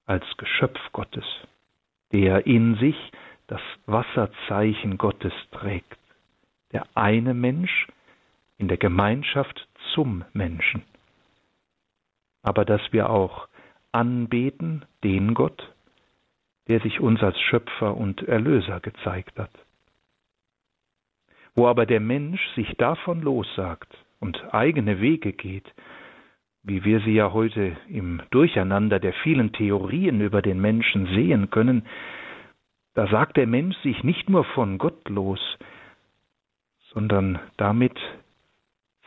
als 0.06 0.26
Geschöpf 0.36 0.82
Gottes, 0.92 1.24
der 2.12 2.46
in 2.46 2.76
sich 2.76 2.96
das 3.48 3.62
Wasserzeichen 3.86 4.98
Gottes 4.98 5.34
trägt, 5.52 5.98
der 6.72 6.86
eine 6.96 7.34
Mensch 7.34 7.88
in 8.58 8.68
der 8.68 8.78
Gemeinschaft 8.78 9.68
zum 9.94 10.24
Menschen. 10.34 10.84
Aber 12.44 12.66
dass 12.66 12.82
wir 12.92 13.10
auch 13.10 13.48
anbeten 13.92 14.86
den 15.04 15.34
Gott, 15.34 15.74
der 16.68 16.80
sich 16.82 17.00
uns 17.00 17.22
als 17.24 17.40
Schöpfer 17.40 17.98
und 17.98 18.22
Erlöser 18.28 18.80
gezeigt 18.80 19.38
hat. 19.40 19.52
Wo 21.56 21.68
aber 21.68 21.86
der 21.86 22.00
Mensch 22.00 22.42
sich 22.56 22.70
davon 22.78 23.22
lossagt 23.22 23.98
und 24.20 24.54
eigene 24.54 25.02
Wege 25.02 25.34
geht, 25.34 25.74
wie 26.64 26.84
wir 26.84 27.00
sie 27.02 27.14
ja 27.14 27.32
heute 27.32 27.78
im 27.88 28.22
Durcheinander 28.32 29.00
der 29.00 29.14
vielen 29.14 29.52
Theorien 29.54 30.22
über 30.22 30.42
den 30.42 30.60
Menschen 30.60 31.08
sehen 31.08 31.50
können, 31.50 31.86
da 32.94 33.08
sagt 33.08 33.38
der 33.38 33.48
Mensch 33.48 33.78
sich 33.78 34.04
nicht 34.04 34.30
nur 34.30 34.44
von 34.44 34.78
Gott 34.78 35.08
los, 35.08 35.40
sondern 36.92 37.40
damit 37.58 37.98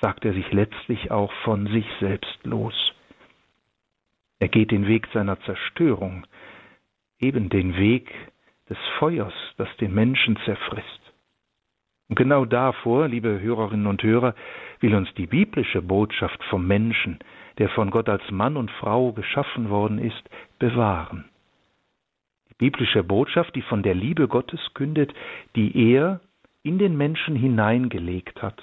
sagt 0.00 0.24
er 0.24 0.32
sich 0.32 0.50
letztlich 0.52 1.10
auch 1.10 1.32
von 1.44 1.66
sich 1.66 1.86
selbst 2.00 2.38
los. 2.44 2.74
Er 4.38 4.48
geht 4.48 4.70
den 4.70 4.86
Weg 4.86 5.06
seiner 5.12 5.38
Zerstörung, 5.42 6.26
eben 7.20 7.48
den 7.48 7.76
Weg 7.76 8.12
des 8.68 8.78
Feuers, 8.98 9.34
das 9.56 9.68
den 9.76 9.94
Menschen 9.94 10.36
zerfrisst. 10.44 11.00
Und 12.08 12.16
genau 12.16 12.44
davor, 12.44 13.08
liebe 13.08 13.40
Hörerinnen 13.40 13.86
und 13.86 14.02
Hörer, 14.02 14.34
will 14.80 14.94
uns 14.94 15.12
die 15.14 15.26
biblische 15.26 15.80
Botschaft 15.80 16.42
vom 16.44 16.66
Menschen, 16.66 17.18
der 17.58 17.68
von 17.70 17.90
Gott 17.90 18.08
als 18.08 18.22
Mann 18.30 18.56
und 18.56 18.70
Frau 18.70 19.12
geschaffen 19.12 19.70
worden 19.70 19.98
ist, 19.98 20.22
bewahren. 20.58 21.24
Die 22.50 22.54
biblische 22.54 23.02
Botschaft, 23.02 23.54
die 23.54 23.62
von 23.62 23.82
der 23.82 23.94
Liebe 23.94 24.28
Gottes 24.28 24.60
kündet, 24.74 25.12
die 25.56 25.92
er 25.92 26.20
in 26.62 26.78
den 26.78 26.96
Menschen 26.96 27.34
hineingelegt 27.34 28.40
hat, 28.42 28.62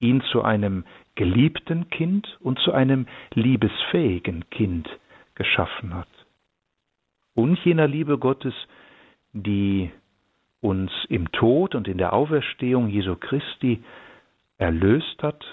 ihn 0.00 0.22
zu 0.32 0.42
einem 0.42 0.84
geliebten 1.14 1.90
Kind 1.90 2.38
und 2.40 2.58
zu 2.60 2.72
einem 2.72 3.06
liebesfähigen 3.34 4.48
Kind 4.50 4.88
geschaffen 5.34 5.94
hat 5.94 6.08
und 7.38 7.56
jener 7.64 7.86
Liebe 7.86 8.18
Gottes, 8.18 8.54
die 9.32 9.92
uns 10.60 10.90
im 11.08 11.30
Tod 11.30 11.76
und 11.76 11.86
in 11.86 11.96
der 11.96 12.12
Auferstehung 12.12 12.88
Jesu 12.88 13.14
Christi 13.14 13.80
erlöst 14.58 15.22
hat 15.22 15.44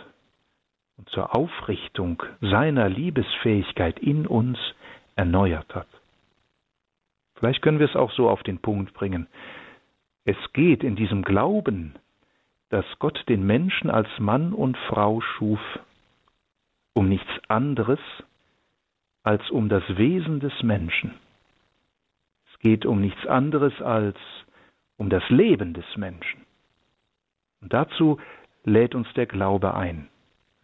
und 0.98 1.10
zur 1.10 1.36
Aufrichtung 1.36 2.24
seiner 2.42 2.90
Liebesfähigkeit 2.90 4.00
in 4.00 4.28
uns 4.28 4.58
erneuert 5.16 5.74
hat. 5.76 5.88
Vielleicht 7.36 7.62
können 7.62 7.80
wir 7.80 7.90
es 7.90 7.96
auch 7.96 8.12
so 8.12 8.30
auf 8.30 8.44
den 8.44 8.60
Punkt 8.60 8.94
bringen. 8.94 9.28
Es 10.24 10.38
geht 10.54 10.84
in 10.84 10.96
diesem 10.96 11.24
Glauben, 11.24 11.96
dass 12.70 12.86
Gott 13.00 13.24
den 13.28 13.46
Menschen 13.46 13.90
als 13.90 14.08
Mann 14.20 14.54
und 14.54 14.78
Frau 14.90 15.22
schuf, 15.22 15.60
um 16.94 17.10
nichts 17.10 17.32
anderes 17.48 18.00
als 19.24 19.50
um 19.52 19.70
das 19.70 19.84
Wesen 19.98 20.40
des 20.40 20.64
Menschen 20.64 21.14
geht 22.66 22.88
um 22.88 23.00
nichts 23.00 23.28
anderes 23.28 23.80
als 23.80 24.18
um 24.98 25.12
das 25.12 25.22
Leben 25.30 25.76
des 25.76 25.86
Menschen. 25.98 26.42
Und 27.62 27.72
dazu 27.74 28.20
lädt 28.64 28.96
uns 28.96 29.08
der 29.14 29.28
Glaube 29.28 29.76
ein. 29.76 30.08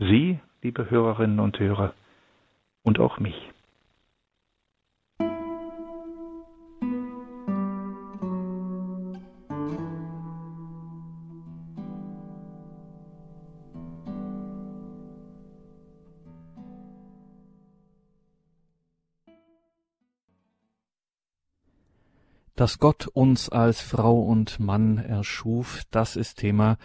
Sie, 0.04 0.39
liebe 0.64 0.89
Hörerinnen 0.89 1.39
und 1.39 1.60
Hörer, 1.60 1.93
und 2.82 2.99
auch 2.99 3.20
mich. 3.20 3.36
dass 22.56 22.78
Gott 22.78 23.08
uns 23.08 23.49
als 23.49 23.82
Frau 23.82 24.22
und 24.22 24.60
Mann 24.60 24.99
erschuf, 24.99 25.82
das 25.89 26.16
ist 26.16 26.38
Thema 26.38 26.78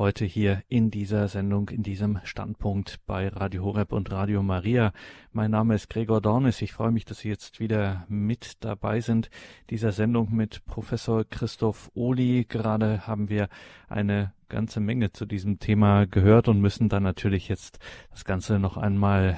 heute 0.00 0.24
hier 0.24 0.62
in 0.68 0.90
dieser 0.90 1.28
Sendung, 1.28 1.68
in 1.68 1.82
diesem 1.82 2.20
Standpunkt 2.24 3.00
bei 3.04 3.28
Radio 3.28 3.64
Horeb 3.64 3.92
und 3.92 4.10
Radio 4.10 4.42
Maria. 4.42 4.94
Mein 5.30 5.50
Name 5.50 5.74
ist 5.74 5.90
Gregor 5.90 6.22
Dornis. 6.22 6.62
Ich 6.62 6.72
freue 6.72 6.90
mich, 6.90 7.04
dass 7.04 7.18
Sie 7.18 7.28
jetzt 7.28 7.60
wieder 7.60 8.06
mit 8.08 8.64
dabei 8.64 9.00
sind. 9.00 9.28
Dieser 9.68 9.92
Sendung 9.92 10.34
mit 10.34 10.64
Professor 10.64 11.26
Christoph 11.28 11.90
Ohli. 11.92 12.46
Gerade 12.48 13.06
haben 13.06 13.28
wir 13.28 13.50
eine 13.90 14.32
ganze 14.48 14.80
Menge 14.80 15.12
zu 15.12 15.26
diesem 15.26 15.58
Thema 15.58 16.06
gehört 16.06 16.48
und 16.48 16.62
müssen 16.62 16.88
dann 16.88 17.02
natürlich 17.02 17.50
jetzt 17.50 17.78
das 18.10 18.24
Ganze 18.24 18.58
noch 18.58 18.78
einmal 18.78 19.36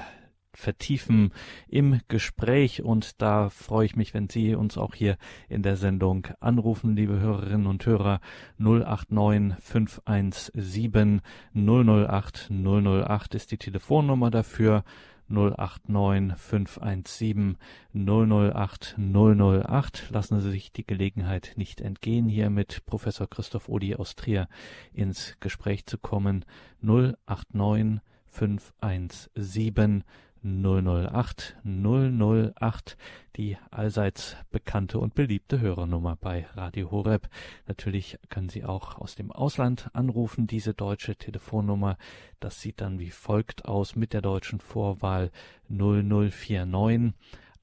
vertiefen 0.53 1.31
im 1.67 1.99
Gespräch 2.07 2.83
und 2.83 3.21
da 3.21 3.49
freue 3.49 3.85
ich 3.85 3.95
mich, 3.95 4.13
wenn 4.13 4.29
Sie 4.29 4.55
uns 4.55 4.77
auch 4.77 4.95
hier 4.95 5.17
in 5.49 5.63
der 5.63 5.77
Sendung 5.77 6.27
anrufen, 6.39 6.95
liebe 6.95 7.19
Hörerinnen 7.19 7.67
und 7.67 7.85
Hörer 7.85 8.19
089 8.57 9.57
517 9.61 11.21
008 11.53 12.51
008 12.51 13.35
ist 13.35 13.51
die 13.51 13.57
Telefonnummer 13.57 14.31
dafür 14.31 14.83
089 15.29 16.37
517 16.37 17.57
008 17.93 18.95
008. 18.97 20.09
Lassen 20.11 20.39
Sie 20.41 20.51
sich 20.51 20.71
die 20.71 20.85
Gelegenheit 20.85 21.53
nicht 21.55 21.81
entgehen, 21.81 22.27
hier 22.27 22.49
mit 22.49 22.85
Professor 22.85 23.27
Christoph 23.27 23.69
Odi 23.69 23.95
aus 23.95 24.15
Trier 24.15 24.47
ins 24.93 25.37
Gespräch 25.39 25.85
zu 25.85 25.97
kommen. 25.97 26.45
089 26.81 28.01
517 28.27 30.03
008 30.43 31.55
008, 31.63 32.97
die 33.35 33.57
allseits 33.71 34.35
bekannte 34.51 34.99
und 34.99 35.15
beliebte 35.15 35.59
Hörernummer 35.59 36.17
bei 36.19 36.45
Radio 36.53 36.91
Horeb. 36.91 37.29
Natürlich 37.67 38.19
können 38.29 38.49
Sie 38.49 38.65
auch 38.65 38.97
aus 38.97 39.15
dem 39.15 39.31
Ausland 39.31 39.89
anrufen, 39.93 40.45
diese 40.45 40.73
deutsche 40.73 41.15
Telefonnummer. 41.15 41.97
Das 42.39 42.61
sieht 42.61 42.81
dann 42.81 42.99
wie 42.99 43.11
folgt 43.11 43.65
aus 43.65 43.95
mit 43.95 44.13
der 44.13 44.21
deutschen 44.21 44.59
Vorwahl 44.59 45.31
0049 45.69 47.13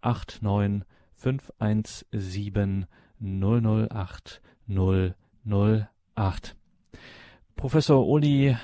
89 0.03 0.87
517 1.15 2.87
008 3.21 4.43
008. 4.67 6.57
Professor 7.57 8.07
Uli, 8.07 8.57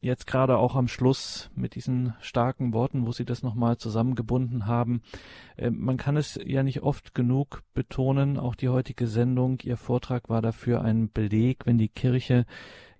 jetzt 0.00 0.26
gerade 0.26 0.58
auch 0.58 0.76
am 0.76 0.88
Schluss 0.88 1.50
mit 1.54 1.74
diesen 1.74 2.14
starken 2.20 2.72
Worten, 2.72 3.06
wo 3.06 3.12
Sie 3.12 3.24
das 3.24 3.42
nochmal 3.42 3.78
zusammengebunden 3.78 4.66
haben. 4.66 5.02
Äh, 5.56 5.70
man 5.70 5.96
kann 5.96 6.16
es 6.16 6.38
ja 6.44 6.62
nicht 6.62 6.82
oft 6.82 7.14
genug 7.14 7.62
betonen, 7.74 8.38
auch 8.38 8.54
die 8.54 8.68
heutige 8.68 9.06
Sendung, 9.06 9.58
Ihr 9.62 9.76
Vortrag 9.76 10.28
war 10.28 10.42
dafür 10.42 10.82
ein 10.82 11.10
Beleg, 11.10 11.66
wenn 11.66 11.78
die 11.78 11.88
Kirche 11.88 12.46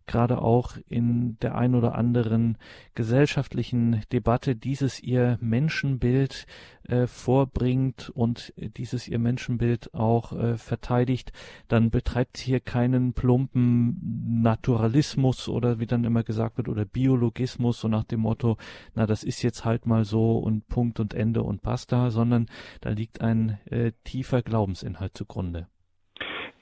gerade 0.08 0.42
auch 0.42 0.76
in 0.88 1.38
der 1.40 1.54
ein 1.54 1.76
oder 1.76 1.94
anderen 1.94 2.58
gesellschaftlichen 2.96 4.02
Debatte 4.10 4.56
dieses 4.56 5.00
ihr 5.00 5.38
Menschenbild 5.40 6.46
äh, 6.88 7.06
vorbringt 7.06 8.10
und 8.10 8.52
dieses 8.56 9.06
ihr 9.06 9.18
Menschenbild 9.20 9.94
auch 9.94 10.32
äh, 10.32 10.56
verteidigt, 10.56 11.32
dann 11.68 11.90
betreibt 11.90 12.38
sie 12.38 12.46
hier 12.46 12.60
keinen 12.60 13.12
plumpen 13.12 14.40
Naturalismus 14.42 15.48
oder 15.48 15.78
wie 15.78 15.86
dann 15.86 16.04
immer 16.04 16.24
gesagt 16.24 16.56
wird 16.56 16.68
oder 16.68 16.84
Biologismus, 16.84 17.78
so 17.78 17.88
nach 17.88 18.04
dem 18.04 18.20
Motto, 18.20 18.56
na 18.94 19.06
das 19.06 19.22
ist 19.22 19.42
jetzt 19.42 19.64
halt 19.64 19.86
mal 19.86 20.04
so 20.04 20.38
und 20.38 20.66
Punkt 20.68 20.98
und 20.98 21.14
Ende 21.14 21.42
und 21.42 21.62
basta, 21.62 22.10
sondern 22.10 22.46
da 22.80 22.90
liegt 22.90 23.20
ein 23.20 23.58
äh, 23.66 23.92
tiefer 24.04 24.42
Glaubensinhalt 24.42 25.16
zugrunde. 25.16 25.68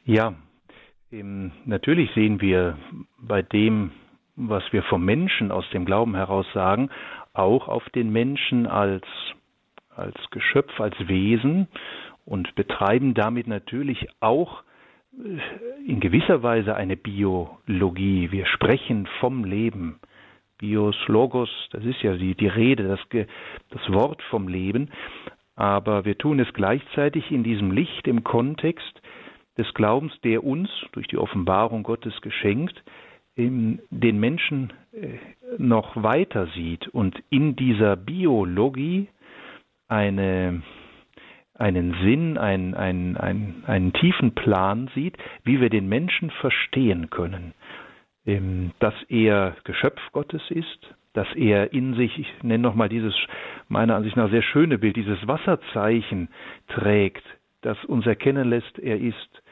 Ja, 0.04 0.36
natürlich 1.10 2.10
sehen 2.14 2.40
wir 2.40 2.76
bei 3.18 3.42
dem, 3.42 3.92
was 4.34 4.62
wir 4.72 4.82
vom 4.82 5.04
Menschen 5.04 5.50
aus 5.50 5.68
dem 5.70 5.84
Glauben 5.84 6.14
heraus 6.14 6.46
sagen, 6.52 6.90
auch 7.32 7.68
auf 7.68 7.88
den 7.90 8.10
Menschen 8.10 8.66
als, 8.66 9.04
als 9.94 10.16
Geschöpf, 10.30 10.80
als 10.80 10.94
Wesen 11.08 11.68
und 12.24 12.54
betreiben 12.54 13.14
damit 13.14 13.46
natürlich 13.46 14.08
auch 14.20 14.62
äh, 15.12 15.90
in 15.90 16.00
gewisser 16.00 16.42
Weise 16.42 16.74
eine 16.74 16.96
Biologie. 16.96 18.30
Wir 18.32 18.46
sprechen 18.46 19.06
vom 19.20 19.44
Leben. 19.44 20.00
Bios, 20.58 20.96
Logos, 21.06 21.50
das 21.70 21.84
ist 21.84 22.02
ja 22.02 22.14
die, 22.16 22.34
die 22.34 22.48
Rede, 22.48 22.84
das, 22.88 23.26
das 23.70 23.92
Wort 23.92 24.22
vom 24.30 24.48
Leben. 24.48 24.90
Aber 25.54 26.04
wir 26.04 26.16
tun 26.16 26.40
es 26.40 26.52
gleichzeitig 26.54 27.30
in 27.30 27.42
diesem 27.42 27.70
Licht, 27.70 28.08
im 28.08 28.24
Kontext 28.24 29.00
des 29.58 29.72
Glaubens, 29.74 30.12
der 30.22 30.44
uns 30.44 30.68
durch 30.92 31.06
die 31.06 31.18
Offenbarung 31.18 31.82
Gottes 31.82 32.20
geschenkt, 32.20 32.82
den 33.36 33.80
Menschen 34.18 34.72
äh, 34.92 35.18
noch 35.58 36.02
weiter 36.02 36.46
sieht 36.54 36.88
und 36.88 37.22
in 37.28 37.54
dieser 37.54 37.94
Biologie 37.96 39.08
eine, 39.88 40.62
einen 41.54 41.94
Sinn, 42.02 42.38
einen, 42.38 42.74
einen, 42.74 43.16
einen, 43.16 43.62
einen 43.66 43.92
tiefen 43.92 44.34
Plan 44.34 44.90
sieht, 44.94 45.16
wie 45.44 45.60
wir 45.60 45.68
den 45.68 45.88
Menschen 45.88 46.30
verstehen 46.30 47.10
können. 47.10 47.52
Ähm, 48.24 48.72
dass 48.78 48.94
er 49.08 49.54
Geschöpf 49.64 50.00
Gottes 50.12 50.42
ist, 50.50 50.94
dass 51.12 51.28
er 51.34 51.72
in 51.72 51.94
sich, 51.94 52.18
ich 52.18 52.42
nenne 52.42 52.62
nochmal 52.62 52.88
dieses 52.88 53.14
meiner 53.68 53.96
Ansicht 53.96 54.16
nach 54.16 54.30
sehr 54.30 54.42
schöne 54.42 54.78
Bild, 54.78 54.96
dieses 54.96 55.26
Wasserzeichen 55.28 56.28
trägt, 56.68 57.24
das 57.60 57.82
uns 57.84 58.06
erkennen 58.06 58.48
lässt, 58.48 58.78
er 58.78 58.98
ist 58.98 59.42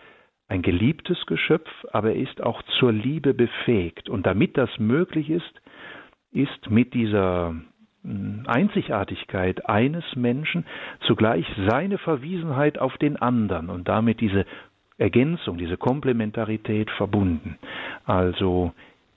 ein 0.48 0.62
geliebtes 0.62 1.24
Geschöpf, 1.26 1.70
aber 1.92 2.10
er 2.10 2.16
ist 2.16 2.42
auch 2.42 2.62
zur 2.78 2.92
Liebe 2.92 3.34
befähigt. 3.34 4.08
Und 4.08 4.26
damit 4.26 4.56
das 4.56 4.70
möglich 4.78 5.30
ist, 5.30 5.62
ist 6.32 6.70
mit 6.70 6.94
dieser 6.94 7.54
hm, 8.02 8.44
Einzigartigkeit 8.46 9.68
eines 9.68 10.04
Menschen 10.16 10.66
zugleich 11.06 11.46
seine 11.68 11.98
Verwiesenheit 11.98 12.78
auf 12.78 12.96
den 12.98 13.16
anderen 13.16 13.70
und 13.70 13.88
damit 13.88 14.20
diese 14.20 14.44
Ergänzung, 14.98 15.58
diese 15.58 15.76
Komplementarität 15.76 16.90
verbunden. 16.90 17.58
Also 18.04 18.72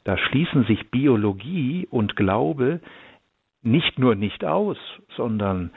da 0.05 0.17
schließen 0.17 0.63
sich 0.65 0.89
Biologie 0.89 1.87
und 1.91 2.15
Glaube 2.15 2.79
nicht 3.61 3.99
nur 3.99 4.15
nicht 4.15 4.45
aus, 4.45 4.77
sondern 5.15 5.71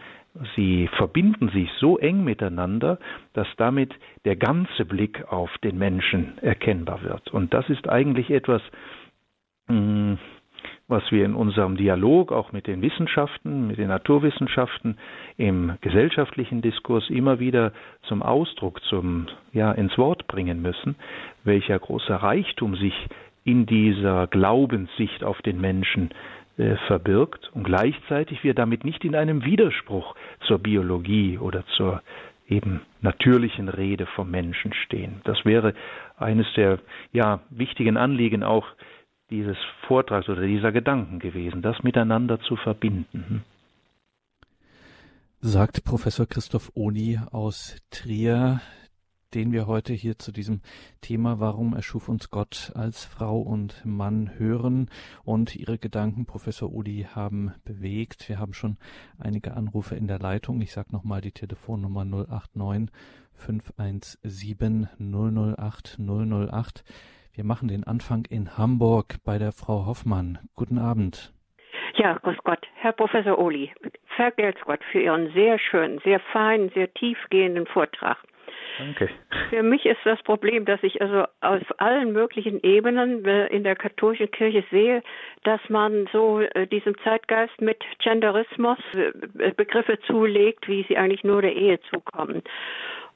sie 0.56 0.88
verbinden 0.96 1.48
sich 1.48 1.70
so 1.78 1.98
eng 1.98 2.24
miteinander, 2.24 2.98
dass 3.32 3.48
damit 3.56 3.92
der 4.24 4.36
ganze 4.36 4.84
Blick 4.84 5.24
auf 5.30 5.50
den 5.58 5.78
Menschen 5.78 6.38
erkennbar 6.38 7.02
wird. 7.02 7.30
Und 7.30 7.52
das 7.52 7.68
ist 7.68 7.88
eigentlich 7.88 8.30
etwas, 8.30 8.62
hm, 9.66 10.18
was 10.88 11.10
wir 11.10 11.24
in 11.24 11.34
unserem 11.34 11.76
Dialog 11.76 12.32
auch 12.32 12.52
mit 12.52 12.66
den 12.66 12.82
Wissenschaften, 12.82 13.68
mit 13.68 13.78
den 13.78 13.88
Naturwissenschaften 13.88 14.98
im 15.36 15.76
gesellschaftlichen 15.80 16.62
Diskurs 16.62 17.08
immer 17.08 17.38
wieder 17.38 17.72
zum 18.02 18.22
Ausdruck, 18.22 18.82
zum 18.82 19.26
ja 19.52 19.72
ins 19.72 19.96
Wort 19.98 20.26
bringen 20.26 20.60
müssen, 20.60 20.96
welcher 21.44 21.78
großer 21.78 22.16
Reichtum 22.16 22.74
sich 22.74 22.94
in 23.44 23.66
dieser 23.66 24.26
Glaubenssicht 24.26 25.24
auf 25.24 25.40
den 25.42 25.60
Menschen 25.60 26.10
äh, 26.60 26.76
verbirgt 26.86 27.50
und 27.54 27.64
gleichzeitig 27.64 28.44
wir 28.44 28.52
damit 28.52 28.84
nicht 28.84 29.02
in 29.04 29.14
einem 29.14 29.44
Widerspruch 29.46 30.14
zur 30.46 30.58
Biologie 30.58 31.38
oder 31.38 31.64
zur 31.76 32.02
eben 32.48 32.82
natürlichen 33.00 33.68
Rede 33.68 34.04
vom 34.04 34.30
Menschen 34.30 34.74
stehen. 34.74 35.22
Das 35.24 35.44
wäre 35.46 35.72
eines 36.18 36.46
der 36.56 36.80
ja 37.12 37.40
wichtigen 37.48 37.96
Anliegen 37.96 38.42
auch 38.42 38.66
dieses 39.30 39.56
Vortrags 39.86 40.28
oder 40.28 40.42
dieser 40.42 40.70
Gedanken 40.70 41.18
gewesen, 41.18 41.62
das 41.62 41.82
miteinander 41.82 42.40
zu 42.40 42.56
verbinden. 42.56 43.24
Hm? 43.26 43.40
Sagt 45.40 45.84
Professor 45.84 46.26
Christoph 46.26 46.72
Oni 46.74 47.18
aus 47.32 47.80
Trier, 47.90 48.60
den 49.34 49.52
wir 49.52 49.66
heute 49.66 49.92
hier 49.92 50.18
zu 50.18 50.32
diesem 50.32 50.60
Thema 51.00 51.40
Warum 51.40 51.74
erschuf 51.74 52.08
uns 52.08 52.30
Gott 52.30 52.72
als 52.74 53.04
Frau 53.04 53.40
und 53.40 53.84
Mann 53.84 54.38
hören 54.38 54.90
und 55.24 55.54
Ihre 55.56 55.78
Gedanken, 55.78 56.26
Professor 56.26 56.72
Udi, 56.72 57.06
haben 57.14 57.54
bewegt. 57.64 58.28
Wir 58.28 58.38
haben 58.38 58.54
schon 58.54 58.76
einige 59.18 59.54
Anrufe 59.54 59.94
in 59.94 60.08
der 60.08 60.18
Leitung. 60.18 60.60
Ich 60.60 60.72
sage 60.72 60.92
nochmal 60.92 61.20
die 61.20 61.32
Telefonnummer 61.32 62.04
089 62.04 62.90
517 63.34 64.88
008 64.98 65.98
008. 65.98 66.84
Wir 67.32 67.44
machen 67.44 67.68
den 67.68 67.84
Anfang 67.84 68.24
in 68.28 68.58
Hamburg 68.58 69.16
bei 69.24 69.38
der 69.38 69.52
Frau 69.52 69.86
Hoffmann. 69.86 70.38
Guten 70.56 70.78
Abend. 70.78 71.32
Ja, 71.94 72.14
grüß 72.14 72.38
Gott. 72.44 72.66
Herr 72.74 72.92
Professor 72.92 73.38
Oli, 73.38 73.72
vergelt's 74.16 74.60
Gott 74.64 74.80
für 74.90 75.00
Ihren 75.00 75.32
sehr 75.32 75.58
schönen, 75.58 76.00
sehr 76.00 76.20
feinen, 76.32 76.70
sehr 76.70 76.92
tiefgehenden 76.94 77.66
Vortrag. 77.66 78.18
Danke. 78.80 79.10
Für 79.50 79.62
mich 79.62 79.84
ist 79.84 80.00
das 80.04 80.22
Problem, 80.22 80.64
dass 80.64 80.82
ich 80.82 81.02
also 81.02 81.24
auf 81.42 81.80
allen 81.80 82.12
möglichen 82.12 82.62
Ebenen 82.62 83.22
äh, 83.26 83.46
in 83.48 83.62
der 83.62 83.76
katholischen 83.76 84.30
Kirche 84.30 84.64
sehe, 84.70 85.02
dass 85.44 85.60
man 85.68 86.08
so 86.12 86.40
äh, 86.40 86.66
diesem 86.66 86.96
Zeitgeist 87.04 87.60
mit 87.60 87.84
Genderismus 88.02 88.78
äh, 88.94 89.52
Begriffe 89.52 89.98
zulegt, 90.06 90.66
wie 90.66 90.86
sie 90.88 90.96
eigentlich 90.96 91.24
nur 91.24 91.42
der 91.42 91.54
Ehe 91.54 91.78
zukommen. 91.90 92.42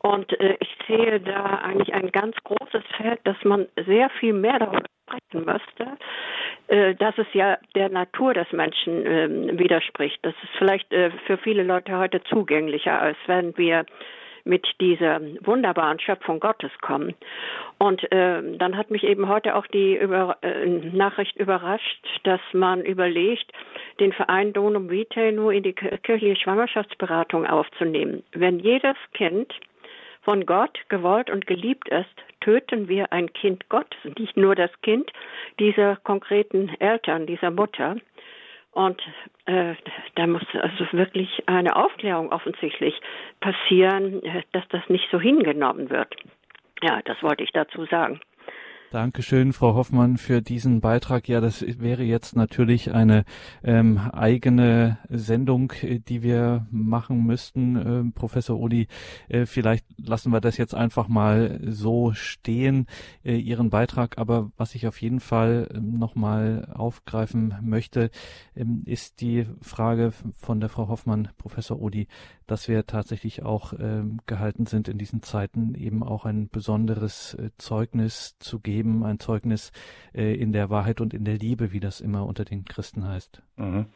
Und 0.00 0.36
ich 0.60 0.76
sehe 0.86 1.18
da 1.18 1.60
eigentlich 1.62 1.94
ein 1.94 2.12
ganz 2.12 2.36
großes 2.44 2.82
Feld, 2.98 3.20
dass 3.24 3.42
man 3.42 3.66
sehr 3.86 4.10
viel 4.10 4.34
mehr 4.34 4.58
darüber 4.58 4.82
sprechen 5.06 5.46
müsste, 5.46 6.96
dass 6.98 7.16
es 7.16 7.26
ja 7.32 7.56
der 7.74 7.88
Natur 7.88 8.34
des 8.34 8.52
Menschen 8.52 9.06
äh, 9.06 9.58
widerspricht. 9.58 10.18
Das 10.20 10.34
ist 10.42 10.52
vielleicht 10.58 10.88
für 10.90 11.38
viele 11.38 11.62
Leute 11.62 11.96
heute 11.96 12.22
zugänglicher, 12.24 13.00
als 13.00 13.16
wenn 13.26 13.56
wir 13.56 13.86
mit 14.44 14.66
dieser 14.80 15.20
wunderbaren 15.40 15.98
Schöpfung 15.98 16.40
Gottes 16.40 16.70
kommen. 16.80 17.14
Und 17.78 18.10
äh, 18.12 18.42
dann 18.58 18.76
hat 18.76 18.90
mich 18.90 19.04
eben 19.04 19.28
heute 19.28 19.56
auch 19.56 19.66
die 19.66 19.96
Über 19.96 20.36
äh, 20.42 20.66
Nachricht 20.66 21.36
überrascht, 21.36 22.04
dass 22.24 22.40
man 22.52 22.82
überlegt, 22.82 23.50
den 24.00 24.12
Verein 24.12 24.52
Donum 24.52 24.90
Vitae 24.90 25.32
nur 25.32 25.52
in 25.52 25.62
die 25.62 25.72
kirchliche 25.72 26.36
Schwangerschaftsberatung 26.36 27.46
aufzunehmen. 27.46 28.22
Wenn 28.32 28.58
jedes 28.58 28.96
Kind 29.12 29.52
von 30.22 30.46
Gott 30.46 30.78
gewollt 30.88 31.30
und 31.30 31.46
geliebt 31.46 31.88
ist, 31.88 32.14
töten 32.40 32.88
wir 32.88 33.12
ein 33.12 33.32
Kind 33.32 33.68
Gottes, 33.68 33.98
nicht 34.18 34.36
nur 34.36 34.54
das 34.54 34.70
Kind 34.82 35.10
dieser 35.58 35.96
konkreten 35.96 36.68
Eltern, 36.78 37.26
dieser 37.26 37.50
Mutter. 37.50 37.96
Und 38.74 39.00
äh, 39.46 39.74
da 40.16 40.26
muss 40.26 40.42
also 40.52 40.84
wirklich 40.92 41.44
eine 41.46 41.76
Aufklärung 41.76 42.32
offensichtlich 42.32 43.00
passieren, 43.40 44.22
äh, 44.24 44.42
dass 44.52 44.66
das 44.68 44.82
nicht 44.88 45.08
so 45.10 45.20
hingenommen 45.20 45.90
wird. 45.90 46.14
Ja, 46.82 47.00
das 47.04 47.22
wollte 47.22 47.44
ich 47.44 47.52
dazu 47.52 47.84
sagen. 47.86 48.20
Dankeschön, 48.90 49.52
Frau 49.52 49.74
Hoffmann, 49.74 50.18
für 50.18 50.40
diesen 50.40 50.80
Beitrag. 50.80 51.28
Ja, 51.28 51.40
das 51.40 51.64
wäre 51.80 52.04
jetzt 52.04 52.36
natürlich 52.36 52.92
eine 52.92 53.24
ähm, 53.64 53.98
eigene 53.98 54.98
Sendung, 55.08 55.72
äh, 55.82 55.98
die 55.98 56.22
wir 56.22 56.68
machen 56.70 57.26
müssten. 57.26 57.74
Ähm, 57.74 58.12
Professor 58.12 58.56
Uli, 58.56 58.86
äh, 59.28 59.46
vielleicht 59.46 59.84
lassen 59.98 60.30
wir 60.32 60.40
das 60.40 60.58
jetzt 60.58 60.76
einfach 60.76 61.08
mal 61.08 61.60
so 61.66 62.12
stehen, 62.12 62.86
äh, 63.24 63.36
Ihren 63.36 63.68
Beitrag. 63.68 64.16
Aber 64.16 64.52
was 64.56 64.76
ich 64.76 64.86
auf 64.86 65.02
jeden 65.02 65.18
Fall 65.18 65.68
ähm, 65.74 65.98
nochmal 65.98 66.70
aufgreifen 66.72 67.56
möchte, 67.62 68.10
ähm, 68.54 68.84
ist 68.86 69.20
die 69.20 69.46
Frage 69.60 70.12
von 70.38 70.60
der 70.60 70.68
Frau 70.68 70.86
Hoffmann, 70.86 71.30
Professor 71.36 71.80
Uli, 71.80 72.06
dass 72.46 72.68
wir 72.68 72.86
tatsächlich 72.86 73.42
auch 73.42 73.72
ähm, 73.78 74.18
gehalten 74.26 74.66
sind, 74.66 74.88
in 74.88 74.98
diesen 74.98 75.22
Zeiten 75.22 75.74
eben 75.74 76.02
auch 76.02 76.24
ein 76.24 76.48
besonderes 76.48 77.34
äh, 77.34 77.50
Zeugnis 77.58 78.38
zu 78.38 78.60
geben 78.60 79.04
ein 79.04 79.18
Zeugnis 79.18 79.72
äh, 80.14 80.34
in 80.34 80.52
der 80.52 80.70
Wahrheit 80.70 81.00
und 81.00 81.14
in 81.14 81.24
der 81.24 81.36
Liebe, 81.36 81.72
wie 81.72 81.80
das 81.80 82.00
immer 82.00 82.26
unter 82.26 82.44
den 82.44 82.64
Christen 82.64 83.06
heißt. 83.06 83.42
Mhm. 83.56 83.86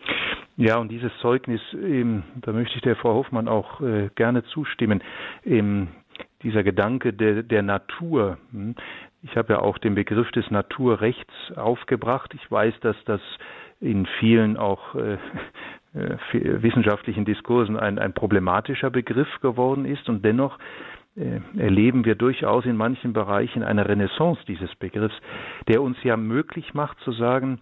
Ja, 0.57 0.79
und 0.79 0.91
dieses 0.91 1.13
Zeugnis, 1.21 1.61
ähm, 1.75 2.25
da 2.43 2.53
möchte 2.53 2.75
ich 2.77 2.83
der 2.83 2.97
Frau 2.97 3.15
Hoffmann 3.15 3.49
auch 3.49 3.81
äh, 3.81 4.11
gerne 4.15 4.45
zustimmen. 4.45 5.03
Ähm, 5.45 5.89
dieser 6.43 6.63
Gedanke 6.63 7.13
der, 7.13 7.43
der 7.43 7.63
Natur. 7.63 8.39
Hm? 8.53 8.75
Ich 9.23 9.37
habe 9.37 9.55
ja 9.55 9.59
auch 9.61 9.79
den 9.79 9.95
Begriff 9.95 10.31
des 10.33 10.51
Naturrechts 10.51 11.33
aufgebracht. 11.57 12.33
Ich 12.35 12.51
weiß, 12.51 12.75
dass 12.81 12.97
das 13.05 13.21
in 13.81 14.07
vielen 14.19 14.57
auch 14.57 14.95
äh 14.95 15.19
wissenschaftlichen 16.33 17.25
Diskursen 17.25 17.77
ein, 17.77 17.99
ein 17.99 18.13
problematischer 18.13 18.91
Begriff 18.91 19.29
geworden 19.41 19.85
ist 19.85 20.09
und 20.09 20.25
dennoch 20.25 20.59
äh, 21.17 21.41
erleben 21.59 22.05
wir 22.05 22.15
durchaus 22.15 22.65
in 22.65 22.77
manchen 22.77 23.13
Bereichen 23.13 23.63
eine 23.63 23.89
Renaissance 23.89 24.41
dieses 24.47 24.75
Begriffs, 24.77 25.17
der 25.67 25.83
uns 25.83 25.97
ja 26.05 26.17
möglich 26.17 26.75
macht 26.75 26.99
zu 27.01 27.13
sagen, 27.13 27.61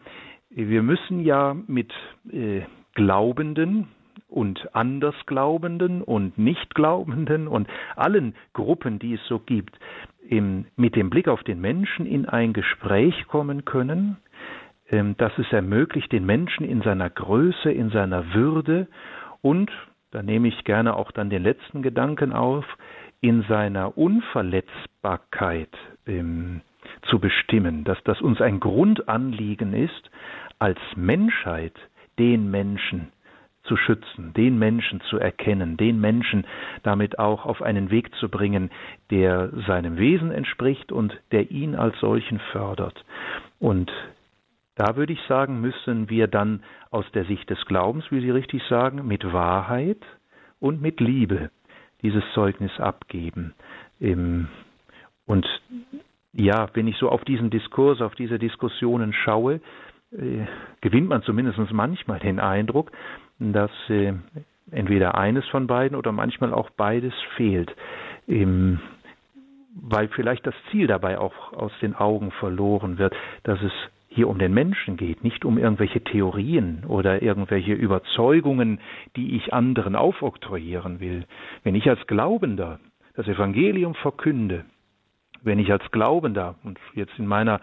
wir 0.50 0.82
müssen 0.82 1.20
ja 1.20 1.56
mit 1.66 1.92
äh, 2.30 2.62
Glaubenden 2.94 3.88
und 4.28 4.74
Andersglaubenden 4.74 6.02
und 6.02 6.38
Nichtglaubenden 6.38 7.48
und 7.48 7.68
allen 7.94 8.34
Gruppen, 8.52 8.98
die 8.98 9.14
es 9.14 9.26
so 9.26 9.38
gibt, 9.38 9.78
im, 10.28 10.66
mit 10.76 10.96
dem 10.96 11.10
Blick 11.10 11.28
auf 11.28 11.42
den 11.44 11.60
Menschen 11.60 12.06
in 12.06 12.26
ein 12.26 12.52
Gespräch 12.52 13.26
kommen 13.26 13.64
können, 13.64 14.16
dass 14.90 15.36
es 15.38 15.52
ermöglicht, 15.52 16.12
den 16.12 16.26
Menschen 16.26 16.64
in 16.64 16.82
seiner 16.82 17.10
Größe, 17.10 17.70
in 17.72 17.90
seiner 17.90 18.34
Würde 18.34 18.86
und, 19.42 19.70
da 20.12 20.22
nehme 20.22 20.48
ich 20.48 20.64
gerne 20.64 20.94
auch 20.94 21.10
dann 21.10 21.30
den 21.30 21.42
letzten 21.42 21.82
Gedanken 21.82 22.32
auf, 22.32 22.64
in 23.20 23.42
seiner 23.42 23.98
Unverletzbarkeit 23.98 25.70
ähm, 26.06 26.60
zu 27.02 27.18
bestimmen, 27.18 27.84
dass 27.84 27.98
das 28.04 28.20
uns 28.20 28.40
ein 28.40 28.60
Grundanliegen 28.60 29.72
ist, 29.72 30.10
als 30.58 30.78
Menschheit 30.94 31.74
den 32.18 32.50
Menschen 32.50 33.08
zu 33.64 33.76
schützen, 33.76 34.32
den 34.34 34.58
Menschen 34.58 35.00
zu 35.02 35.18
erkennen, 35.18 35.76
den 35.76 36.00
Menschen 36.00 36.46
damit 36.84 37.18
auch 37.18 37.44
auf 37.44 37.62
einen 37.62 37.90
Weg 37.90 38.14
zu 38.14 38.28
bringen, 38.28 38.70
der 39.10 39.50
seinem 39.66 39.98
Wesen 39.98 40.30
entspricht 40.30 40.92
und 40.92 41.18
der 41.32 41.50
ihn 41.50 41.74
als 41.74 41.98
solchen 41.98 42.38
fördert. 42.52 43.04
Und 43.58 43.90
da 44.76 44.96
würde 44.96 45.12
ich 45.14 45.20
sagen, 45.26 45.60
müssen 45.60 46.08
wir 46.10 46.28
dann 46.28 46.62
aus 46.90 47.04
der 47.12 47.24
Sicht 47.24 47.48
des 47.50 47.64
Glaubens, 47.66 48.04
wie 48.10 48.20
Sie 48.20 48.30
richtig 48.30 48.62
sagen, 48.68 49.06
mit 49.06 49.32
Wahrheit 49.32 50.00
und 50.60 50.80
mit 50.80 51.00
Liebe 51.00 51.50
dieses 52.02 52.22
Zeugnis 52.34 52.78
abgeben. 52.78 53.54
Und 53.98 55.46
ja, 56.32 56.68
wenn 56.74 56.86
ich 56.86 56.96
so 56.98 57.08
auf 57.08 57.24
diesen 57.24 57.48
Diskurs, 57.50 58.02
auf 58.02 58.14
diese 58.14 58.38
Diskussionen 58.38 59.14
schaue, 59.14 59.60
äh, 60.12 60.44
gewinnt 60.82 61.08
man 61.08 61.22
zumindest 61.22 61.58
manchmal 61.72 62.18
den 62.20 62.38
Eindruck, 62.38 62.92
dass 63.38 63.70
äh, 63.88 64.12
entweder 64.70 65.16
eines 65.16 65.46
von 65.48 65.66
beiden 65.66 65.96
oder 65.96 66.12
manchmal 66.12 66.52
auch 66.52 66.70
beides 66.70 67.14
fehlt, 67.36 67.74
weil 68.28 70.08
vielleicht 70.08 70.46
das 70.46 70.54
Ziel 70.70 70.86
dabei 70.86 71.18
auch 71.18 71.52
aus 71.52 71.72
den 71.80 71.94
Augen 71.94 72.30
verloren 72.32 72.98
wird, 72.98 73.14
dass 73.44 73.60
es 73.62 73.72
hier 74.16 74.28
um 74.28 74.38
den 74.38 74.54
Menschen 74.54 74.96
geht, 74.96 75.22
nicht 75.22 75.44
um 75.44 75.58
irgendwelche 75.58 76.00
Theorien 76.00 76.84
oder 76.88 77.22
irgendwelche 77.22 77.74
Überzeugungen, 77.74 78.80
die 79.14 79.36
ich 79.36 79.52
anderen 79.52 79.94
aufoktroyieren 79.94 81.00
will. 81.00 81.26
Wenn 81.62 81.74
ich 81.74 81.88
als 81.88 82.04
Glaubender 82.06 82.80
das 83.14 83.28
Evangelium 83.28 83.94
verkünde, 83.94 84.64
wenn 85.42 85.58
ich 85.58 85.70
als 85.70 85.88
Glaubender 85.90 86.56
und 86.64 86.78
jetzt 86.94 87.12
in 87.18 87.26
meiner 87.26 87.60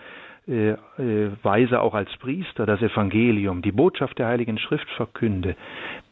äh, 0.48 0.72
äh, 0.72 1.32
Weise 1.42 1.82
auch 1.82 1.96
als 1.96 2.16
Priester 2.18 2.68
das 2.68 2.82
Evangelium, 2.82 3.64
die 3.64 3.72
Botschaft 3.72 4.20
der 4.20 4.28
Heiligen 4.28 4.60
Schrift 4.60 4.90
verkünde, 4.92 5.56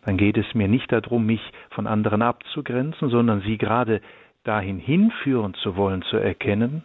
dann 0.05 0.17
geht 0.17 0.37
es 0.37 0.55
mir 0.55 0.67
nicht 0.67 0.91
darum, 0.91 1.27
mich 1.27 1.41
von 1.69 1.85
anderen 1.85 2.23
abzugrenzen, 2.23 3.09
sondern 3.09 3.41
sie 3.41 3.59
gerade 3.59 4.01
dahin 4.43 4.79
hinführen 4.79 5.53
zu 5.53 5.75
wollen, 5.75 6.01
zu 6.01 6.17
erkennen, 6.17 6.83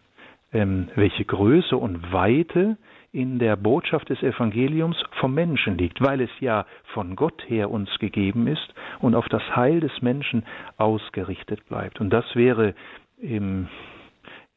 ähm, 0.53 0.89
welche 0.95 1.25
Größe 1.25 1.77
und 1.77 2.13
Weite 2.13 2.77
in 3.13 3.39
der 3.39 3.57
Botschaft 3.57 4.09
des 4.11 4.23
Evangeliums 4.23 5.03
vom 5.21 5.35
Menschen 5.35 5.79
liegt, 5.79 6.01
weil 6.03 6.21
es 6.21 6.31
ja 6.41 6.67
von 6.93 7.17
Gott 7.17 7.43
her 7.49 7.71
uns 7.71 7.91
gegeben 7.99 8.47
ist 8.47 8.75
und 9.01 9.15
auf 9.15 9.29
das 9.29 9.43
Heil 9.55 9.81
des 9.81 10.03
Menschen 10.03 10.45
ausgerichtet 10.77 11.67
bleibt. 11.69 12.01
Und 12.01 12.11
das 12.11 12.25
wäre 12.35 12.75
im 13.19 13.69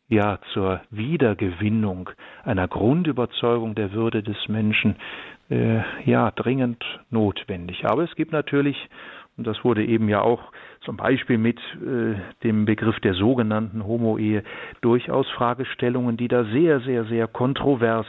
ja 0.10 0.39
zur 0.54 0.82
Wiedergewinnung 0.89 2.10
einer 2.43 2.68
Grundüberzeugung 2.68 3.76
der 3.76 3.93
Würde 3.93 4.24
des 4.24 4.47
Menschen 4.47 4.95
äh, 5.50 5.82
ja 6.06 6.32
dringend 6.32 6.84
notwendig. 7.10 7.86
Aber 7.86 8.04
es 8.04 8.16
gibt 8.16 8.32
natürlich, 8.32 8.89
und 9.38 9.45
das 9.47 9.64
wurde 9.64 9.86
eben 9.86 10.10
ja 10.10 10.22
auch 10.22 10.52
zum 10.82 10.97
Beispiel 10.97 11.38
mit 11.38 11.60
äh, 11.60 12.16
dem 12.43 12.66
Begriff 12.66 13.00
der 13.02 13.14
sogenannten 13.14 13.86
Homo-Ehe 13.86 14.43
durchaus 14.82 15.30
Fragestellungen, 15.30 16.18
die 16.18 16.28
da 16.28 16.43
sehr, 16.45 16.80
sehr, 16.82 17.06
sehr 17.06 17.28
kontrovers 17.28 18.08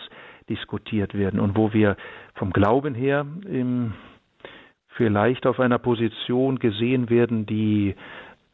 diskutiert 0.51 1.15
werden 1.15 1.41
und 1.41 1.57
wo 1.57 1.73
wir 1.73 1.97
vom 2.35 2.53
Glauben 2.53 2.95
her 2.95 3.25
im, 3.49 3.95
vielleicht 4.89 5.47
auf 5.47 5.61
einer 5.61 5.79
Position 5.79 6.59
gesehen 6.59 7.09
werden, 7.09 7.47
die 7.47 7.95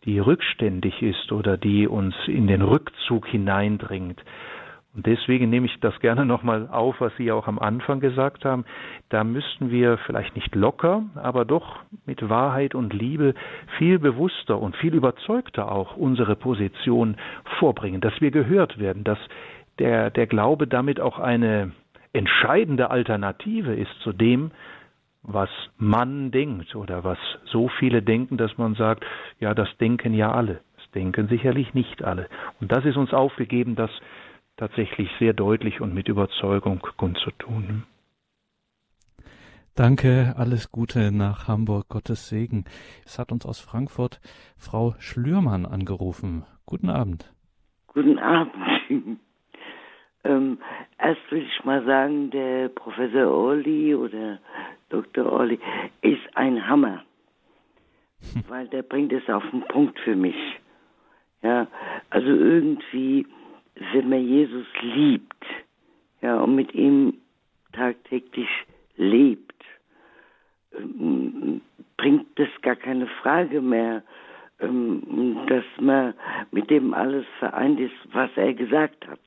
die 0.05 0.21
rückständig 0.21 1.03
ist 1.03 1.33
oder 1.33 1.57
die 1.57 1.89
uns 1.89 2.15
in 2.29 2.47
den 2.47 2.63
Rückzug 2.63 3.27
hineindringt. 3.27 4.23
Und 4.95 5.05
deswegen 5.05 5.51
nehme 5.51 5.67
ich 5.67 5.79
das 5.81 5.99
gerne 6.01 6.25
nochmal 6.25 6.69
auf, 6.71 7.01
was 7.01 7.15
Sie 7.19 7.31
auch 7.31 7.49
am 7.49 7.59
Anfang 7.59 8.01
gesagt 8.01 8.47
haben. 8.47 8.65
Da 9.11 9.25
müssten 9.25 9.71
wir 9.71 9.99
vielleicht 9.99 10.35
nicht 10.37 10.55
locker, 10.55 11.03
aber 11.17 11.45
doch 11.45 11.81
mit 12.07 12.31
Wahrheit 12.31 12.75
und 12.75 12.95
Liebe 12.95 13.35
viel 13.77 13.99
bewusster 13.99 14.59
und 14.59 14.75
viel 14.77 14.95
überzeugter 14.95 15.71
auch 15.71 15.97
unsere 15.97 16.35
Position 16.35 17.17
vorbringen, 17.59 18.01
dass 18.01 18.19
wir 18.23 18.31
gehört 18.31 18.79
werden, 18.79 19.05
dass 19.05 19.19
der, 19.79 20.11
der 20.11 20.27
Glaube 20.27 20.67
damit 20.67 20.99
auch 20.99 21.19
eine 21.19 21.73
entscheidende 22.17 22.91
Alternative 22.91 23.75
ist 23.75 23.93
zu 24.03 24.13
dem, 24.13 24.51
was 25.23 25.51
man 25.77 26.31
denkt 26.31 26.75
oder 26.77 27.05
was 27.05 27.19
so 27.45 27.69
viele 27.69 28.03
denken, 28.03 28.37
dass 28.37 28.57
man 28.59 28.75
sagt, 28.75 29.05
ja, 29.41 29.55
das 29.55 29.69
denken 29.79 30.15
ja 30.15 30.33
alle. 30.33 30.61
Das 30.77 30.91
denken 30.93 31.29
sicherlich 31.29 31.75
nicht 31.75 32.05
alle. 32.05 32.29
Und 32.61 32.71
das 32.71 32.85
ist 32.85 32.97
uns 32.97 33.13
aufgegeben, 33.13 33.75
das 33.75 33.91
tatsächlich 34.57 35.11
sehr 35.19 35.33
deutlich 35.33 35.81
und 35.81 35.95
mit 35.95 36.09
Überzeugung 36.09 36.81
kundzutun. 36.97 37.85
Danke, 39.75 40.35
alles 40.39 40.71
Gute 40.73 41.13
nach 41.13 41.49
Hamburg, 41.49 41.89
Gottes 41.89 42.29
Segen. 42.29 42.65
Es 43.05 43.19
hat 43.19 43.31
uns 43.31 43.45
aus 43.45 43.61
Frankfurt 43.61 44.21
Frau 44.57 44.95
Schlürmann 44.99 45.67
angerufen. 45.67 46.45
Guten 46.65 46.89
Abend. 46.89 47.31
Guten 47.89 48.19
Abend. 48.19 49.21
Ähm, 50.27 50.59
erst 50.99 51.31
will 51.31 51.43
ich 51.43 51.65
mal 51.65 51.85
sagen, 51.85 52.31
der 52.31 52.69
Professor 52.69 53.31
Orli 53.31 53.95
oder 53.95 54.39
Dr. 54.89 55.31
Orli, 55.31 55.59
ist 56.03 56.23
ein 56.35 56.69
Hammer. 56.69 57.05
Weil 58.49 58.67
der 58.69 58.83
bringt 58.83 59.13
es 59.13 59.29
auf 59.29 59.45
den 59.51 59.63
Punkt 59.63 59.99
für 60.01 60.17
mich. 60.17 60.37
Ja, 61.43 61.67
also 62.11 62.29
irgendwie, 62.29 63.27
wenn 63.93 64.09
man 64.09 64.27
Jesus 64.27 64.67
liebt, 64.81 65.45
ja, 66.23 66.41
und 66.41 66.57
mit 66.57 66.75
ihm 66.75 67.15
tagtäglich 67.73 68.49
lebt, 68.97 69.63
ähm, 70.77 71.61
bringt 71.97 72.27
das 72.39 72.49
gar 72.63 72.77
keine 72.77 73.07
Frage 73.23 73.61
mehr, 73.61 74.03
ähm, 74.61 75.47
dass 75.47 75.65
man 75.79 76.15
mit 76.51 76.71
dem 76.71 76.95
alles 76.95 77.27
vereint 77.39 77.79
ist, 77.79 77.95
was 78.13 78.31
er 78.37 78.55
gesagt 78.55 79.07
hat. 79.07 79.21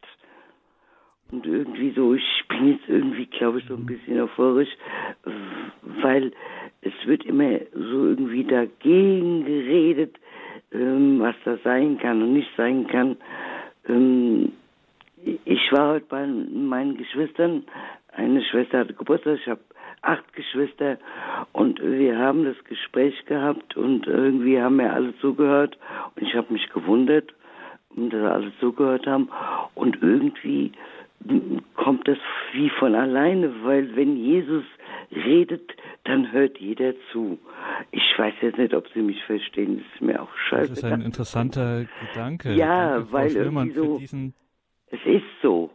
Und 1.31 1.45
irgendwie 1.45 1.91
so, 1.91 2.15
ich 2.15 2.43
bin 2.47 2.73
jetzt 2.73 2.89
irgendwie, 2.89 3.27
glaube 3.27 3.59
ich, 3.59 3.65
so 3.65 3.75
ein 3.75 3.85
bisschen 3.85 4.19
euphorisch, 4.19 4.69
weil 6.01 6.31
es 6.81 6.93
wird 7.05 7.23
immer 7.25 7.59
so 7.73 8.07
irgendwie 8.07 8.43
dagegen 8.43 9.45
geredet, 9.45 10.17
ähm, 10.71 11.19
was 11.19 11.35
da 11.45 11.57
sein 11.63 11.99
kann 11.99 12.23
und 12.23 12.33
nicht 12.33 12.49
sein 12.57 12.87
kann. 12.87 13.17
Ähm, 13.87 14.53
ich 15.45 15.71
war 15.71 15.93
heute 15.93 16.05
bei 16.09 16.25
meinen 16.25 16.97
Geschwistern, 16.97 17.63
eine 18.13 18.41
Schwester 18.43 18.79
hatte 18.79 18.93
Geburtstag, 18.93 19.39
ich 19.39 19.47
habe 19.47 19.61
acht 20.01 20.33
Geschwister 20.33 20.97
und 21.51 21.81
wir 21.81 22.17
haben 22.17 22.45
das 22.45 22.61
Gespräch 22.63 23.25
gehabt 23.25 23.75
und 23.75 24.07
irgendwie 24.07 24.59
haben 24.59 24.77
wir 24.77 24.93
alle 24.93 25.15
zugehört 25.17 25.77
und 26.15 26.23
ich 26.23 26.33
habe 26.35 26.53
mich 26.53 26.69
gewundert, 26.69 27.33
dass 27.95 28.11
wir 28.11 28.31
alle 28.31 28.51
zugehört 28.59 29.05
haben 29.07 29.29
und 29.75 30.01
irgendwie 30.01 30.71
kommt 31.75 32.07
das 32.07 32.17
wie 32.53 32.69
von 32.69 32.95
alleine, 32.95 33.51
weil 33.63 33.95
wenn 33.95 34.17
Jesus 34.17 34.63
redet, 35.11 35.71
dann 36.03 36.31
hört 36.31 36.57
jeder 36.59 36.93
zu. 37.11 37.37
Ich 37.91 38.17
weiß 38.17 38.33
jetzt 38.41 38.57
nicht, 38.57 38.73
ob 38.73 38.87
Sie 38.93 39.01
mich 39.01 39.23
verstehen, 39.23 39.77
das 39.77 39.85
ist 39.95 40.01
mir 40.01 40.21
auch 40.21 40.35
scheiße. 40.49 40.69
Das 40.69 40.77
ist 40.79 40.83
ein 40.85 41.01
interessanter 41.01 41.85
Gedanke. 42.07 42.53
Ja, 42.53 42.95
Danke, 42.95 43.11
weil 43.11 43.35
irgendwie 43.35 43.71
so, 43.71 44.01
es 44.91 45.05
ist 45.05 45.23
so. 45.41 45.71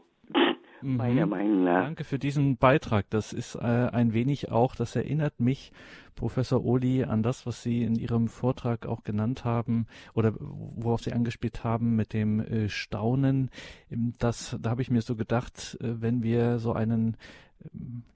Mhm. 0.85 0.97
Meiner 0.97 1.26
Meinung 1.26 1.64
nach. 1.64 1.85
Danke 1.85 2.05
für 2.05 2.18
diesen 2.18 2.59
Beitrag. 2.59 3.07
Das 3.09 3.32
ist 3.32 3.55
äh, 3.55 3.59
ein 3.59 4.12
wenig 4.12 4.51
auch, 4.51 4.76
das 4.76 4.95
erinnert 4.95 5.41
mich, 5.41 5.72
Professor 6.14 6.62
Oli, 6.64 7.05
an 7.05 7.22
das, 7.22 7.47
was 7.47 7.62
Sie 7.62 7.82
in 7.82 7.97
Ihrem 7.97 8.28
Vortrag 8.28 8.87
auch 8.87 9.03
genannt 9.03 9.45
haben 9.45 9.87
oder 10.12 10.35
worauf 10.39 11.03
Sie 11.03 11.12
angespielt 11.12 11.64
haben 11.64 11.97
mit 11.97 12.12
dem 12.12 12.41
äh, 12.41 12.68
Staunen. 12.68 13.51
Das, 13.89 14.57
da 14.61 14.70
habe 14.70 14.82
ich 14.82 14.91
mir 14.91 15.01
so 15.01 15.16
gedacht, 15.16 15.78
äh, 15.80 16.03
wenn 16.03 16.22
wir 16.22 16.59
so 16.59 16.74
einen 16.74 17.16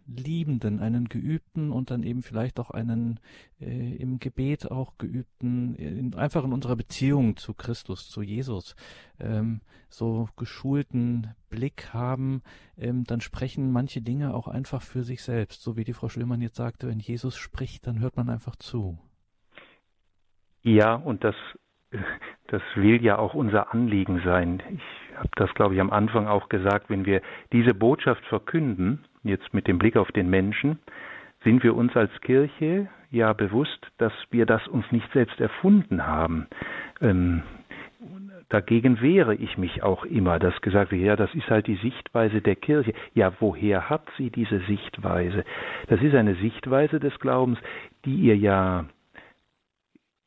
Liebenden, 0.07 0.81
einen 0.81 1.09
Geübten 1.09 1.71
und 1.71 1.91
dann 1.91 2.03
eben 2.03 2.23
vielleicht 2.23 2.59
auch 2.59 2.71
einen 2.71 3.21
äh, 3.61 3.97
im 3.97 4.19
Gebet 4.19 4.71
auch 4.71 4.97
Geübten, 4.99 5.75
in, 5.75 6.15
einfach 6.15 6.45
in 6.45 6.53
unserer 6.53 6.77
Beziehung 6.77 7.37
zu 7.37 7.55
Christus, 7.55 8.09
zu 8.09 8.23
Jesus, 8.23 8.75
ähm, 9.21 9.61
so 9.91 10.29
geschulten 10.37 11.35
Blick 11.51 11.91
haben, 11.93 12.43
ähm, 12.79 13.05
dann 13.05 13.21
sprechen 13.21 13.71
manche 13.71 14.01
Dinge 14.01 14.35
auch 14.35 14.49
einfach 14.49 14.83
für 14.83 15.03
sich 15.03 15.23
selbst. 15.23 15.63
So 15.63 15.77
wie 15.77 15.85
die 15.85 15.95
Frau 15.95 16.09
Schlömann 16.09 16.41
jetzt 16.41 16.57
sagte, 16.57 16.89
wenn 16.89 17.01
Jesus 17.01 17.37
spricht, 17.37 17.87
dann 17.87 18.01
hört 18.01 18.17
man 18.17 18.31
einfach 18.31 18.57
zu. 18.57 18.99
Ja, 20.63 20.95
und 20.95 21.25
das, 21.25 21.37
das 22.49 22.63
will 22.75 23.03
ja 23.05 23.19
auch 23.19 23.35
unser 23.35 23.73
Anliegen 23.73 24.21
sein. 24.25 24.63
Ich 24.71 25.17
habe 25.17 25.31
das, 25.37 25.53
glaube 25.55 25.75
ich, 25.75 25.81
am 25.81 25.91
Anfang 25.91 26.27
auch 26.27 26.49
gesagt, 26.49 26.91
wenn 26.91 27.05
wir 27.05 27.23
diese 27.53 27.75
Botschaft 27.75 28.25
verkünden, 28.27 29.05
jetzt 29.23 29.53
mit 29.55 29.67
dem 29.67 29.79
Blick 29.79 29.97
auf 29.97 30.11
den 30.13 30.31
Menschen, 30.31 30.79
sind 31.45 31.63
wir 31.63 31.77
uns 31.77 31.97
als 31.97 32.11
Kirche 32.21 32.89
ja 33.11 33.33
bewusst, 33.33 33.87
dass 33.99 34.13
wir 34.31 34.47
das 34.47 34.67
uns 34.69 34.91
nicht 34.91 35.11
selbst 35.13 35.41
erfunden 35.41 36.07
haben. 36.07 36.47
Ähm, 37.01 37.43
dagegen 38.49 39.01
wehre 39.01 39.35
ich 39.35 39.57
mich 39.59 39.83
auch 39.83 40.05
immer, 40.05 40.39
dass 40.39 40.61
gesagt 40.61 40.91
wird, 40.91 41.03
ja, 41.03 41.17
das 41.17 41.35
ist 41.35 41.49
halt 41.49 41.67
die 41.67 41.77
Sichtweise 41.77 42.41
der 42.41 42.57
Kirche. 42.57 42.93
Ja, 43.15 43.33
woher 43.41 43.89
hat 43.89 44.07
sie 44.17 44.31
diese 44.31 44.61
Sichtweise? 44.61 45.45
Das 45.89 46.01
ist 46.03 46.15
eine 46.15 46.35
Sichtweise 46.37 47.01
des 47.01 47.19
Glaubens, 47.19 47.59
die 48.05 48.17
ihr 48.17 48.37
ja 48.37 48.85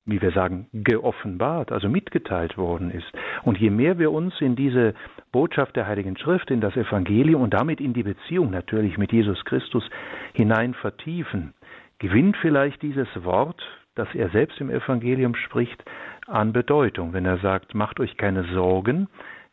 wie 0.05 0.21
wir 0.21 0.31
sagen, 0.31 0.67
geoffenbart, 0.73 1.71
also 1.71 1.87
mitgeteilt 1.87 2.57
worden 2.57 2.89
ist. 2.91 3.11
Und 3.43 3.57
je 3.59 3.69
mehr 3.69 3.99
wir 3.99 4.11
uns 4.11 4.33
in 4.41 4.55
diese 4.55 4.93
Botschaft 5.31 5.75
der 5.75 5.87
Heiligen 5.87 6.17
Schrift, 6.17 6.49
in 6.49 6.61
das 6.61 6.75
Evangelium 6.75 7.41
und 7.41 7.53
damit 7.53 7.79
in 7.79 7.93
die 7.93 8.03
Beziehung 8.03 8.49
natürlich 8.49 8.97
mit 8.97 9.11
Jesus 9.11 9.43
Christus 9.45 9.87
hinein 10.33 10.73
vertiefen, 10.73 11.53
gewinnt 11.99 12.35
vielleicht 12.37 12.81
dieses 12.81 13.07
Wort, 13.23 13.61
das 13.95 14.07
er 14.15 14.29
selbst 14.29 14.59
im 14.59 14.69
Evangelium 14.69 15.35
spricht, 15.35 15.83
an 16.27 16.53
Bedeutung, 16.53 17.13
wenn 17.13 17.25
er 17.25 17.37
sagt, 17.37 17.75
macht 17.75 17.99
euch 17.99 18.17
keine 18.17 18.43
Sorgen, 18.53 19.07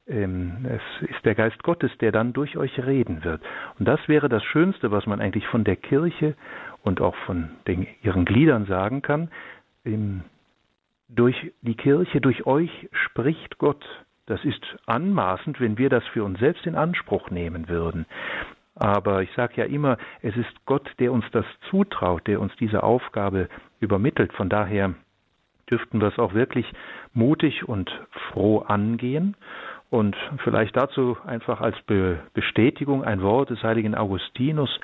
ähm, 0.06 0.64
es 0.64 1.08
ist 1.08 1.24
der 1.24 1.34
Geist 1.34 1.62
Gottes, 1.62 1.90
der 2.00 2.12
dann 2.12 2.32
durch 2.32 2.56
euch 2.56 2.78
reden 2.78 3.24
wird. 3.24 3.42
Und 3.78 3.86
das 3.86 4.00
wäre 4.08 4.28
das 4.28 4.42
Schönste, 4.44 4.90
was 4.90 5.06
man 5.06 5.20
eigentlich 5.20 5.46
von 5.48 5.64
der 5.64 5.76
Kirche 5.76 6.34
und 6.82 7.00
auch 7.02 7.14
von 7.26 7.50
den, 7.66 7.86
ihren 8.02 8.24
Gliedern 8.24 8.64
sagen 8.64 9.02
kann. 9.02 9.30
Durch 11.08 11.52
die 11.62 11.74
Kirche, 11.74 12.20
durch 12.20 12.46
euch 12.46 12.88
spricht 12.92 13.58
Gott. 13.58 13.84
Das 14.26 14.44
ist 14.44 14.62
anmaßend, 14.86 15.58
wenn 15.58 15.78
wir 15.78 15.88
das 15.88 16.06
für 16.08 16.22
uns 16.22 16.38
selbst 16.38 16.66
in 16.66 16.74
Anspruch 16.74 17.30
nehmen 17.30 17.68
würden. 17.68 18.04
Aber 18.74 19.22
ich 19.22 19.30
sage 19.34 19.54
ja 19.56 19.64
immer, 19.64 19.96
es 20.22 20.36
ist 20.36 20.66
Gott, 20.66 20.88
der 20.98 21.12
uns 21.12 21.24
das 21.32 21.46
zutraut, 21.70 22.26
der 22.26 22.40
uns 22.40 22.54
diese 22.56 22.82
Aufgabe 22.82 23.48
übermittelt. 23.80 24.32
Von 24.34 24.48
daher 24.48 24.94
dürften 25.70 26.00
wir 26.00 26.08
es 26.08 26.18
auch 26.18 26.34
wirklich 26.34 26.70
mutig 27.12 27.68
und 27.68 27.90
froh 28.30 28.58
angehen. 28.60 29.34
Und 29.90 30.16
vielleicht 30.44 30.76
dazu 30.76 31.16
einfach 31.26 31.60
als 31.60 31.80
Be 31.86 32.20
Bestätigung 32.34 33.02
ein 33.02 33.22
Wort 33.22 33.50
des 33.50 33.62
heiligen 33.62 33.94
Augustinus, 33.94 34.78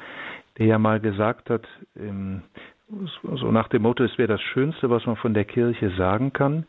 der 0.58 0.66
ja 0.66 0.78
mal 0.78 1.00
gesagt 1.00 1.50
hat, 1.50 1.66
ähm, 1.96 2.42
so 2.88 3.50
nach 3.50 3.68
dem 3.68 3.82
Motto, 3.82 4.04
es 4.04 4.16
wäre 4.18 4.28
das 4.28 4.42
Schönste, 4.42 4.90
was 4.90 5.06
man 5.06 5.16
von 5.16 5.34
der 5.34 5.44
Kirche 5.44 5.90
sagen 5.96 6.32
kann, 6.32 6.66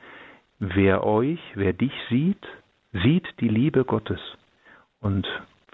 wer 0.60 1.04
euch, 1.04 1.40
wer 1.56 1.74
dich 1.74 1.94
sieht, 2.10 2.46
sieht 2.92 3.28
die 3.40 3.50
Liebe 3.50 3.84
Gottes. 3.84 4.20
Und 5.02 5.28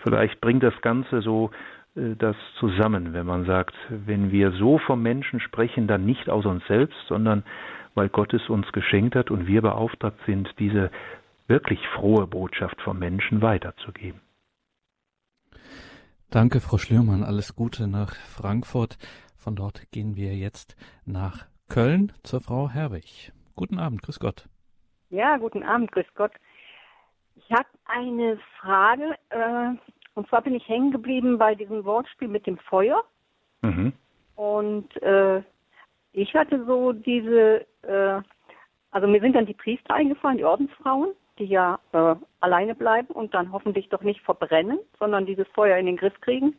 vielleicht 0.03 0.41
bringt 0.41 0.63
das 0.63 0.79
Ganze 0.81 1.21
so 1.21 1.51
äh, 1.95 2.15
das 2.17 2.35
zusammen, 2.59 3.13
wenn 3.13 3.25
man 3.25 3.45
sagt, 3.45 3.75
wenn 3.89 4.31
wir 4.31 4.51
so 4.51 4.79
vom 4.79 5.01
Menschen 5.01 5.39
sprechen, 5.39 5.87
dann 5.87 6.05
nicht 6.05 6.29
aus 6.29 6.45
uns 6.45 6.65
selbst, 6.67 6.97
sondern 7.07 7.43
weil 7.93 8.09
Gott 8.09 8.33
es 8.33 8.49
uns 8.49 8.71
geschenkt 8.71 9.15
hat 9.15 9.31
und 9.31 9.47
wir 9.47 9.61
beauftragt 9.61 10.19
sind, 10.25 10.49
diese 10.59 10.89
wirklich 11.47 11.79
frohe 11.89 12.27
Botschaft 12.27 12.81
vom 12.81 12.97
Menschen 12.97 13.41
weiterzugeben. 13.41 14.21
Danke, 16.29 16.61
Frau 16.61 16.77
Schlürmann. 16.77 17.23
Alles 17.23 17.55
Gute 17.55 17.89
nach 17.89 18.15
Frankfurt. 18.15 18.97
Von 19.41 19.55
dort 19.55 19.91
gehen 19.91 20.15
wir 20.15 20.35
jetzt 20.35 20.75
nach 21.03 21.47
Köln 21.67 22.11
zur 22.21 22.41
Frau 22.41 22.69
Herwig. 22.69 23.31
Guten 23.55 23.79
Abend, 23.79 24.03
grüß 24.03 24.19
Gott. 24.19 24.47
Ja, 25.09 25.37
guten 25.37 25.63
Abend, 25.63 25.91
grüß 25.91 26.05
Gott. 26.13 26.31
Ich 27.35 27.51
habe 27.51 27.65
eine 27.85 28.37
Frage, 28.59 29.15
äh, 29.29 29.71
und 30.13 30.29
zwar 30.29 30.43
bin 30.43 30.53
ich 30.53 30.67
hängen 30.69 30.91
geblieben 30.91 31.39
bei 31.39 31.55
diesem 31.55 31.83
Wortspiel 31.85 32.27
mit 32.27 32.45
dem 32.45 32.59
Feuer. 32.59 33.03
Mhm. 33.63 33.93
Und 34.35 34.95
äh, 35.01 35.41
ich 36.13 36.35
hatte 36.35 36.63
so 36.65 36.93
diese, 36.93 37.65
äh, 37.81 38.21
also 38.91 39.07
mir 39.07 39.21
sind 39.21 39.35
dann 39.35 39.47
die 39.47 39.55
Priester 39.55 39.95
eingefallen, 39.95 40.37
die 40.37 40.45
Ordensfrauen, 40.45 41.15
die 41.39 41.45
ja 41.45 41.79
äh, 41.93 42.13
alleine 42.41 42.75
bleiben 42.75 43.11
und 43.11 43.33
dann 43.33 43.51
hoffentlich 43.51 43.89
doch 43.89 44.03
nicht 44.03 44.21
verbrennen, 44.21 44.77
sondern 44.99 45.25
dieses 45.25 45.47
Feuer 45.55 45.77
in 45.77 45.87
den 45.87 45.97
Griff 45.97 46.19
kriegen. 46.21 46.55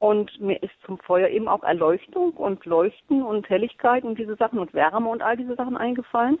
Und 0.00 0.40
mir 0.40 0.60
ist 0.62 0.72
zum 0.86 0.98
Feuer 0.98 1.28
eben 1.28 1.46
auch 1.46 1.62
Erleuchtung 1.62 2.32
und 2.32 2.64
Leuchten 2.64 3.22
und 3.22 3.48
Helligkeit 3.50 4.02
und 4.02 4.18
diese 4.18 4.34
Sachen 4.36 4.58
und 4.58 4.72
Wärme 4.72 5.08
und 5.08 5.20
all 5.20 5.36
diese 5.36 5.56
Sachen 5.56 5.76
eingefallen. 5.76 6.38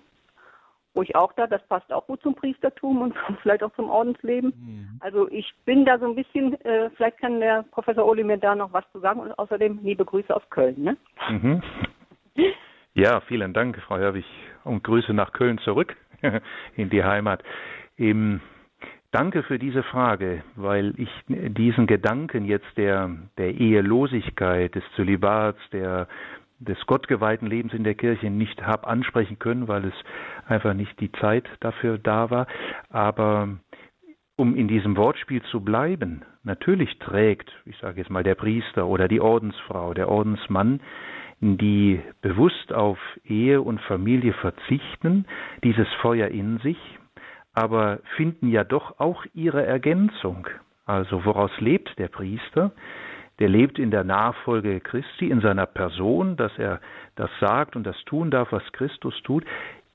Wo 0.94 1.02
ich 1.02 1.14
auch 1.14 1.32
da, 1.34 1.46
das 1.46 1.62
passt 1.68 1.92
auch 1.92 2.06
gut 2.06 2.22
zum 2.22 2.34
Priestertum 2.34 3.02
und 3.02 3.14
vielleicht 3.42 3.62
auch 3.62 3.72
zum 3.74 3.90
Ordensleben. 3.90 4.54
Mhm. 4.56 4.88
Also 5.00 5.28
ich 5.28 5.52
bin 5.66 5.84
da 5.84 5.98
so 5.98 6.06
ein 6.06 6.14
bisschen, 6.14 6.58
äh, 6.64 6.88
vielleicht 6.96 7.18
kann 7.18 7.38
der 7.38 7.62
Professor 7.70 8.06
Oli 8.06 8.24
mir 8.24 8.38
da 8.38 8.56
noch 8.56 8.72
was 8.72 8.90
zu 8.92 8.98
sagen 8.98 9.20
und 9.20 9.38
außerdem 9.38 9.80
liebe 9.82 10.06
Grüße 10.06 10.34
aus 10.34 10.42
Köln. 10.48 10.82
Ne? 10.82 10.96
Mhm. 11.28 11.62
Ja, 12.92 13.20
vielen 13.20 13.54
Dank, 13.54 13.80
Frau 13.86 13.98
Herwig, 13.98 14.24
und 14.64 14.82
Grüße 14.82 15.14
nach 15.14 15.32
Köln 15.32 15.58
zurück 15.58 15.96
in 16.76 16.90
die 16.90 17.04
Heimat. 17.04 17.44
Ähm, 17.96 18.40
danke 19.12 19.42
für 19.42 19.58
diese 19.58 19.82
Frage, 19.82 20.42
weil 20.56 20.94
ich 20.96 21.10
diesen 21.28 21.86
Gedanken 21.86 22.44
jetzt 22.44 22.76
der, 22.76 23.10
der 23.38 23.54
Ehelosigkeit, 23.54 24.74
des 24.74 24.84
Zölibats, 24.96 25.58
der, 25.72 26.08
des 26.58 26.78
gottgeweihten 26.86 27.48
Lebens 27.48 27.72
in 27.72 27.84
der 27.84 27.94
Kirche 27.94 28.30
nicht 28.30 28.62
habe 28.62 28.86
ansprechen 28.86 29.38
können, 29.38 29.68
weil 29.68 29.86
es 29.86 29.94
einfach 30.46 30.74
nicht 30.74 30.98
die 31.00 31.12
Zeit 31.12 31.48
dafür 31.60 31.98
da 31.98 32.30
war. 32.30 32.46
Aber 32.88 33.48
um 34.36 34.56
in 34.56 34.68
diesem 34.68 34.96
Wortspiel 34.96 35.42
zu 35.42 35.60
bleiben, 35.60 36.22
natürlich 36.44 36.98
trägt, 36.98 37.50
ich 37.66 37.76
sage 37.78 38.00
jetzt 38.00 38.10
mal, 38.10 38.22
der 38.22 38.34
Priester 38.34 38.86
oder 38.86 39.08
die 39.08 39.20
Ordensfrau, 39.20 39.94
der 39.94 40.08
Ordensmann 40.08 40.80
die 41.40 42.00
bewusst 42.20 42.72
auf 42.72 42.98
Ehe 43.24 43.62
und 43.62 43.80
Familie 43.80 44.34
verzichten, 44.34 45.24
dieses 45.64 45.88
Feuer 46.02 46.28
in 46.28 46.58
sich, 46.58 46.76
aber 47.52 47.98
finden 48.16 48.48
ja 48.48 48.64
doch 48.64 48.98
auch 48.98 49.24
ihre 49.34 49.64
Ergänzung. 49.64 50.46
Also 50.86 51.24
woraus 51.24 51.52
lebt 51.60 51.98
der 51.98 52.08
Priester? 52.08 52.72
Der 53.38 53.48
lebt 53.48 53.78
in 53.78 53.90
der 53.90 54.04
Nachfolge 54.04 54.80
Christi, 54.80 55.30
in 55.30 55.40
seiner 55.40 55.66
Person, 55.66 56.36
dass 56.36 56.56
er 56.58 56.80
das 57.16 57.30
sagt 57.40 57.74
und 57.74 57.84
das 57.84 57.96
tun 58.04 58.30
darf, 58.30 58.52
was 58.52 58.62
Christus 58.72 59.14
tut, 59.22 59.44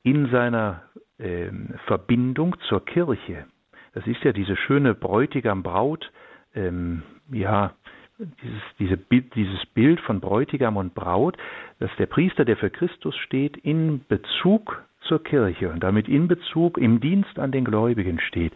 in 0.03 0.29
seiner 0.31 0.83
äh, 1.17 1.49
Verbindung 1.85 2.55
zur 2.67 2.83
Kirche. 2.83 3.45
Das 3.93 4.05
ist 4.07 4.23
ja 4.23 4.33
diese 4.33 4.55
schöne 4.55 4.93
Bräutigam-Braut, 4.93 6.11
ähm, 6.55 7.03
ja, 7.31 7.73
dieses, 8.17 8.61
diese, 8.79 8.97
dieses 9.35 9.65
Bild 9.67 9.99
von 10.01 10.19
Bräutigam 10.19 10.77
und 10.77 10.93
Braut, 10.93 11.37
dass 11.79 11.91
der 11.97 12.05
Priester, 12.05 12.45
der 12.45 12.57
für 12.57 12.69
Christus 12.69 13.15
steht, 13.17 13.57
in 13.57 14.05
Bezug 14.07 14.83
zur 15.07 15.23
Kirche 15.23 15.69
und 15.69 15.83
damit 15.83 16.07
in 16.07 16.27
Bezug 16.27 16.77
im 16.77 16.99
Dienst 16.99 17.39
an 17.39 17.51
den 17.51 17.65
Gläubigen 17.65 18.19
steht. 18.19 18.53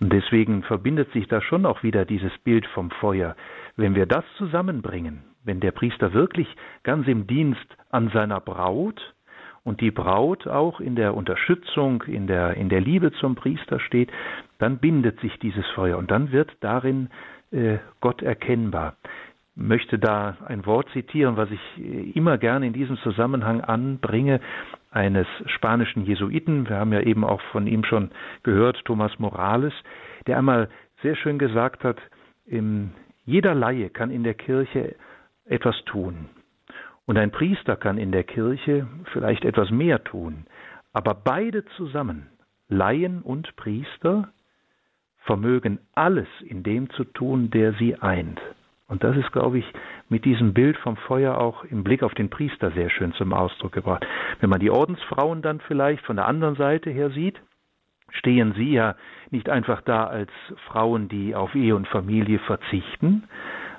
Und 0.00 0.12
deswegen 0.12 0.62
verbindet 0.62 1.12
sich 1.12 1.28
da 1.28 1.40
schon 1.40 1.66
auch 1.66 1.82
wieder 1.82 2.04
dieses 2.04 2.36
Bild 2.38 2.66
vom 2.66 2.90
Feuer. 2.90 3.36
Wenn 3.76 3.94
wir 3.94 4.06
das 4.06 4.24
zusammenbringen, 4.36 5.22
wenn 5.44 5.60
der 5.60 5.72
Priester 5.72 6.12
wirklich 6.12 6.48
ganz 6.82 7.06
im 7.06 7.26
Dienst 7.26 7.76
an 7.90 8.10
seiner 8.10 8.40
Braut 8.40 9.14
und 9.64 9.80
die 9.80 9.90
Braut 9.90 10.46
auch 10.46 10.80
in 10.80 10.96
der 10.96 11.14
Unterstützung, 11.14 12.02
in 12.02 12.26
der, 12.26 12.54
in 12.54 12.68
der 12.68 12.80
Liebe 12.80 13.12
zum 13.12 13.34
Priester 13.34 13.80
steht, 13.80 14.10
dann 14.58 14.78
bindet 14.78 15.20
sich 15.20 15.38
dieses 15.38 15.66
Feuer 15.74 15.98
und 15.98 16.10
dann 16.10 16.32
wird 16.32 16.50
darin 16.60 17.10
äh, 17.50 17.78
Gott 18.00 18.22
erkennbar. 18.22 18.96
Möchte 19.54 19.98
da 19.98 20.36
ein 20.46 20.66
Wort 20.66 20.88
zitieren, 20.90 21.36
was 21.36 21.50
ich 21.50 21.60
äh, 21.78 22.10
immer 22.12 22.38
gerne 22.38 22.66
in 22.66 22.72
diesem 22.72 22.96
Zusammenhang 22.98 23.60
anbringe, 23.60 24.40
eines 24.90 25.26
spanischen 25.46 26.04
Jesuiten. 26.04 26.68
Wir 26.68 26.76
haben 26.76 26.92
ja 26.92 27.00
eben 27.00 27.24
auch 27.24 27.40
von 27.52 27.66
ihm 27.66 27.84
schon 27.84 28.10
gehört, 28.42 28.84
Thomas 28.84 29.18
Morales, 29.18 29.72
der 30.26 30.38
einmal 30.38 30.68
sehr 31.02 31.16
schön 31.16 31.38
gesagt 31.38 31.84
hat, 31.84 31.98
jeder 33.24 33.54
Laie 33.54 33.90
kann 33.90 34.10
in 34.10 34.24
der 34.24 34.34
Kirche 34.34 34.96
etwas 35.44 35.76
tun. 35.84 36.28
Und 37.06 37.16
ein 37.18 37.30
Priester 37.30 37.76
kann 37.76 37.98
in 37.98 38.12
der 38.12 38.24
Kirche 38.24 38.86
vielleicht 39.12 39.44
etwas 39.44 39.70
mehr 39.70 40.02
tun. 40.04 40.46
Aber 40.92 41.14
beide 41.14 41.64
zusammen, 41.76 42.26
Laien 42.68 43.22
und 43.22 43.54
Priester, 43.56 44.28
vermögen 45.18 45.78
alles 45.94 46.28
in 46.40 46.62
dem 46.62 46.90
zu 46.90 47.04
tun, 47.04 47.50
der 47.50 47.74
sie 47.74 47.96
eint. 47.96 48.40
Und 48.88 49.04
das 49.04 49.16
ist, 49.16 49.30
glaube 49.32 49.58
ich, 49.58 49.66
mit 50.08 50.24
diesem 50.24 50.54
Bild 50.54 50.78
vom 50.78 50.96
Feuer 50.96 51.38
auch 51.38 51.62
im 51.64 51.84
Blick 51.84 52.02
auf 52.02 52.14
den 52.14 52.30
Priester 52.30 52.70
sehr 52.70 52.88
schön 52.88 53.12
zum 53.12 53.34
Ausdruck 53.34 53.72
gebracht. 53.72 54.06
Wenn 54.40 54.48
man 54.48 54.60
die 54.60 54.70
Ordensfrauen 54.70 55.42
dann 55.42 55.60
vielleicht 55.60 56.04
von 56.06 56.16
der 56.16 56.26
anderen 56.26 56.56
Seite 56.56 56.90
her 56.90 57.10
sieht, 57.10 57.38
stehen 58.10 58.54
sie 58.54 58.72
ja 58.72 58.96
nicht 59.30 59.50
einfach 59.50 59.82
da 59.82 60.06
als 60.06 60.30
Frauen, 60.68 61.08
die 61.08 61.34
auf 61.34 61.54
Ehe 61.54 61.76
und 61.76 61.86
Familie 61.86 62.38
verzichten, 62.38 63.24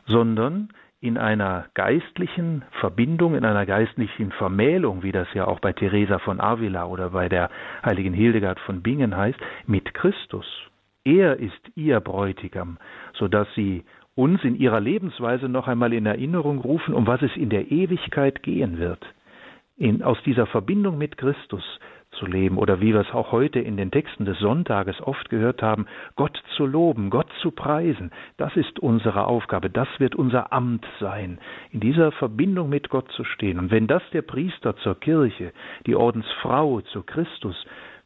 sondern 0.05 0.70
in 1.01 1.18
einer 1.18 1.66
geistlichen 1.74 2.64
Verbindung, 2.80 3.34
in 3.34 3.45
einer 3.45 3.66
geistlichen 3.66 4.32
Vermählung, 4.32 5.01
wie 5.01 5.14
das 5.14 5.28
ja 5.34 5.47
auch 5.47 5.60
bei 5.60 5.74
Teresa 5.74 6.20
von 6.20 6.41
Avila 6.41 6.86
oder 6.86 7.12
bei 7.12 7.30
der 7.30 7.49
heiligen 7.84 8.14
Hildegard 8.14 8.60
von 8.60 8.84
Bingen 8.84 9.16
heißt, 9.16 9.39
mit 9.66 9.93
Christus. 9.93 10.45
Er 11.05 11.38
ist 11.38 11.72
ihr 11.76 12.01
Bräutigam, 12.01 12.78
so 13.14 13.30
dass 13.30 13.47
sie 13.55 13.86
uns 14.20 14.43
in 14.43 14.55
ihrer 14.55 14.82
Lebensweise 14.82 15.47
noch 15.47 15.67
einmal 15.67 15.93
in 15.93 16.05
Erinnerung 16.05 16.59
rufen, 16.59 16.93
um 16.93 17.07
was 17.07 17.22
es 17.22 17.36
in 17.38 17.49
der 17.49 17.72
Ewigkeit 17.72 18.43
gehen 18.43 18.78
wird. 18.78 18.99
In, 19.78 20.03
aus 20.03 20.17
dieser 20.26 20.45
Verbindung 20.45 20.97
mit 20.97 21.17
Christus 21.17 21.63
zu 22.11 22.26
leben 22.26 22.57
oder 22.57 22.82
wie 22.82 22.93
wir 22.93 22.99
es 22.99 23.13
auch 23.13 23.32
heute 23.32 23.59
in 23.59 23.78
den 23.78 23.91
Texten 23.91 24.26
des 24.26 24.38
Sonntages 24.39 24.99
oft 25.01 25.30
gehört 25.30 25.61
haben, 25.61 25.86
Gott 26.17 26.38
zu 26.57 26.65
loben, 26.65 27.11
Gott 27.11 27.30
zu 27.41 27.51
preisen, 27.51 28.11
das 28.36 28.57
ist 28.57 28.80
unsere 28.80 29.26
Aufgabe, 29.26 29.70
das 29.70 29.88
wird 29.99 30.15
unser 30.15 30.51
Amt 30.51 30.86
sein, 30.99 31.39
in 31.72 31.80
dieser 31.80 32.11
Verbindung 32.11 32.67
mit 32.67 32.89
Gott 32.89 33.09
zu 33.13 33.24
stehen. 33.24 33.57
Und 33.57 33.72
wenn 33.72 33.88
das 33.88 34.03
der 34.11 34.24
Priester 34.24 34.76
zur 34.78 34.99
Kirche, 34.99 35.53
die 35.86 35.95
Ordensfrau 35.95 36.82
zu 36.82 37.03
Christus 37.03 37.55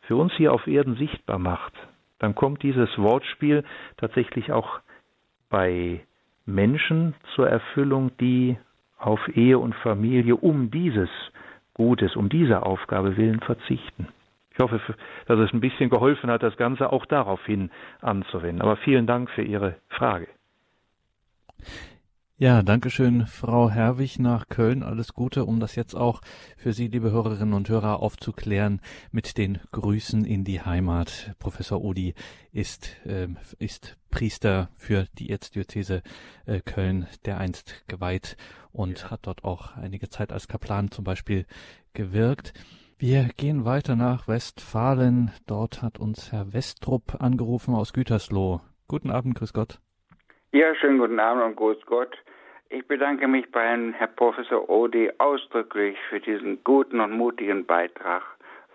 für 0.01 0.15
uns 0.15 0.33
hier 0.33 0.53
auf 0.53 0.67
Erden 0.67 0.95
sichtbar 0.95 1.39
macht, 1.39 1.73
dann 2.19 2.35
kommt 2.35 2.61
dieses 2.61 2.95
Wortspiel 2.99 3.63
tatsächlich 3.97 4.51
auch 4.51 4.79
bei 5.53 6.01
Menschen 6.47 7.13
zur 7.35 7.47
Erfüllung, 7.47 8.09
die 8.19 8.57
auf 8.97 9.19
Ehe 9.37 9.59
und 9.59 9.75
Familie 9.75 10.35
um 10.35 10.71
dieses 10.71 11.09
Gutes, 11.75 12.15
um 12.15 12.27
diese 12.27 12.65
Aufgabe 12.65 13.17
willen 13.17 13.39
verzichten. 13.39 14.07
Ich 14.51 14.57
hoffe, 14.57 14.81
dass 15.27 15.39
es 15.39 15.53
ein 15.53 15.59
bisschen 15.59 15.91
geholfen 15.91 16.31
hat, 16.31 16.41
das 16.41 16.57
Ganze 16.57 16.91
auch 16.91 17.05
daraufhin 17.05 17.69
anzuwenden. 18.01 18.63
Aber 18.63 18.77
vielen 18.77 19.05
Dank 19.05 19.29
für 19.29 19.43
Ihre 19.43 19.75
Frage. 19.89 20.27
Ja, 22.37 22.63
Dankeschön, 22.63 23.27
Frau 23.27 23.69
Herwig 23.69 24.17
nach 24.17 24.49
Köln. 24.49 24.81
Alles 24.81 25.13
Gute, 25.13 25.45
um 25.45 25.59
das 25.59 25.75
jetzt 25.75 25.93
auch 25.93 26.19
für 26.57 26.73
Sie, 26.73 26.87
liebe 26.87 27.11
Hörerinnen 27.11 27.53
und 27.53 27.69
Hörer, 27.69 27.99
aufzuklären 27.99 28.81
mit 29.11 29.37
den 29.37 29.59
Grüßen 29.71 30.25
in 30.25 30.43
die 30.43 30.59
Heimat. 30.59 31.35
Professor 31.37 31.83
Odi 31.83 32.15
ist, 32.51 32.97
äh, 33.05 33.27
ist 33.59 33.97
Priester 34.09 34.69
für 34.77 35.05
die 35.19 35.29
Erzdiözese 35.29 36.01
äh, 36.47 36.59
Köln, 36.59 37.05
der 37.25 37.37
einst 37.37 37.87
geweiht 37.87 38.35
und 38.71 39.03
ja. 39.03 39.11
hat 39.11 39.27
dort 39.27 39.43
auch 39.43 39.77
einige 39.77 40.09
Zeit 40.09 40.33
als 40.33 40.47
Kaplan 40.47 40.89
zum 40.89 41.03
Beispiel 41.03 41.45
gewirkt. 41.93 42.55
Wir 42.97 43.25
gehen 43.37 43.63
weiter 43.63 43.95
nach 43.95 44.27
Westfalen. 44.27 45.29
Dort 45.45 45.83
hat 45.83 45.99
uns 45.99 46.31
Herr 46.31 46.51
Westrup 46.51 47.21
angerufen 47.21 47.75
aus 47.75 47.93
Gütersloh. 47.93 48.59
Guten 48.87 49.11
Abend, 49.11 49.35
grüß 49.35 49.53
Gott. 49.53 49.79
Ja, 50.55 50.75
schönen 50.75 50.99
guten 50.99 51.19
Abend 51.19 51.43
und 51.43 51.55
grüß 51.55 51.83
Gott. 51.87 52.15
Ich 52.69 52.87
bedanke 52.87 53.27
mich 53.27 53.51
bei 53.51 53.69
Herrn 53.69 53.91
Herr 53.93 54.05
Professor 54.05 54.69
Odi 54.69 55.11
ausdrücklich 55.17 55.97
für 56.09 56.19
diesen 56.19 56.63
guten 56.63 56.99
und 56.99 57.13
mutigen 57.13 57.65
Beitrag. 57.65 58.21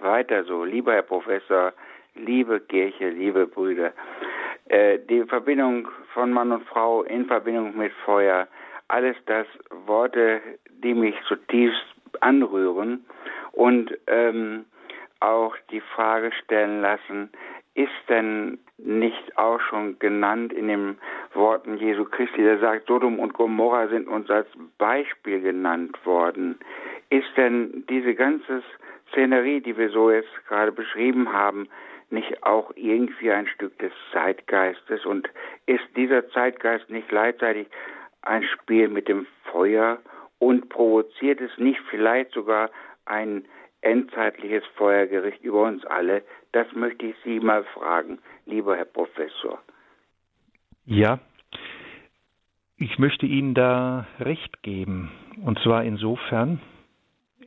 Weiter 0.01 0.43
so, 0.43 0.65
lieber 0.65 0.95
Herr 0.95 1.03
Professor, 1.03 1.73
liebe 2.17 2.59
Kirche, 2.59 3.11
liebe 3.11 3.47
Brüder. 3.47 3.93
Äh, 4.65 4.99
die 5.09 5.23
Verbindung 5.23 5.87
von 6.15 6.33
Mann 6.33 6.51
und 6.51 6.67
Frau 6.67 7.05
in 7.05 7.27
Verbindung 7.27 7.77
mit 7.77 7.93
Feuer, 8.05 8.49
alles 8.89 9.15
das 9.27 9.47
Worte, 9.87 10.41
die 10.83 10.95
mich 10.95 11.15
zutiefst 11.29 11.87
anrühren 12.19 13.05
und 13.53 13.97
ähm, 14.09 14.65
auch 15.21 15.55
die 15.71 15.81
Frage 15.81 16.33
stellen 16.43 16.81
lassen, 16.81 17.31
ist 17.75 17.91
denn 18.09 18.59
nicht 18.79 19.37
auch 19.37 19.61
schon 19.61 19.99
genannt 19.99 20.53
in 20.53 20.69
den 20.69 20.99
Worten 21.35 21.79
Jesu 21.79 22.05
Christi, 22.05 22.43
der 22.43 22.59
sagt, 22.59 22.87
Sodom 22.87 23.19
und 23.19 23.35
Gomorra 23.35 23.89
sind 23.89 24.09
uns 24.09 24.31
als 24.31 24.49
Beispiel 24.79 25.41
genannt 25.41 25.97
worden. 26.05 26.59
Ist 27.11 27.37
denn 27.37 27.85
diese 27.89 28.15
ganze 28.15 28.63
Szenerie, 29.11 29.61
die 29.61 29.77
wir 29.77 29.91
so 29.91 30.11
jetzt 30.11 30.29
gerade 30.47 30.73
beschrieben 30.73 31.33
haben, 31.33 31.69
nicht 32.11 32.43
auch 32.43 32.73
irgendwie 32.77 33.31
ein 33.31 33.47
Stück 33.47 33.79
des 33.79 33.93
Zeitgeistes? 34.13 35.05
Und 35.05 35.29
ist 35.67 35.85
dieser 35.97 36.29
Zeitgeist 36.31 36.89
nicht 36.91 37.09
gleichzeitig 37.09 37.69
ein 38.23 38.43
Spiel 38.45 38.89
mit 38.89 39.09
dem 39.09 39.27
Feuer 39.51 39.99
und 40.39 40.69
provoziert 40.69 41.41
es 41.41 41.57
nicht 41.59 41.81
vielleicht 41.91 42.33
sogar 42.33 42.71
ein 43.07 43.45
endzeitliches 43.81 44.65
Feuergericht 44.77 45.43
über 45.43 45.63
uns 45.63 45.85
alle? 45.87 46.23
Das 46.53 46.67
möchte 46.75 47.07
ich 47.07 47.17
Sie 47.25 47.41
mal 47.41 47.65
fragen, 47.65 48.19
lieber 48.47 48.77
Herr 48.77 48.85
Professor. 48.85 49.61
Ja, 50.85 51.19
ich 52.77 52.99
möchte 52.99 53.27
Ihnen 53.27 53.55
da 53.55 54.07
recht 54.21 54.63
geben. 54.63 55.11
Und 55.45 55.59
zwar 55.61 55.85
insofern, 55.85 56.61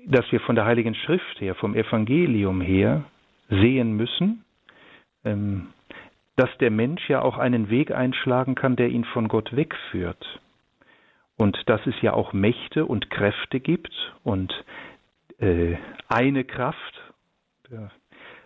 dass 0.06 0.30
wir 0.32 0.42
von 0.42 0.56
der 0.56 0.66
Heiligen 0.66 0.94
Schrift 0.94 1.40
her, 1.40 1.56
vom 1.56 1.74
Evangelium 1.74 2.62
her 2.62 3.06
sehen 3.50 3.94
müssen, 3.94 4.44
ähm, 5.24 5.68
dass 6.36 6.50
der 6.60 6.72
Mensch 6.72 7.08
ja 7.10 7.22
auch 7.22 7.38
einen 7.38 7.70
Weg 7.70 7.92
einschlagen 7.92 8.56
kann, 8.56 8.76
der 8.76 8.90
ihn 8.90 9.06
von 9.06 9.28
Gott 9.28 9.56
wegführt. 9.56 10.40
Und 11.38 11.58
dass 11.68 11.86
es 11.88 11.96
ja 12.02 12.14
auch 12.14 12.34
Mächte 12.34 12.86
und 12.86 13.10
Kräfte 13.10 13.60
gibt 13.60 13.94
und 14.24 14.54
äh, 15.42 15.76
eine 16.08 16.44
Kraft, 16.44 17.02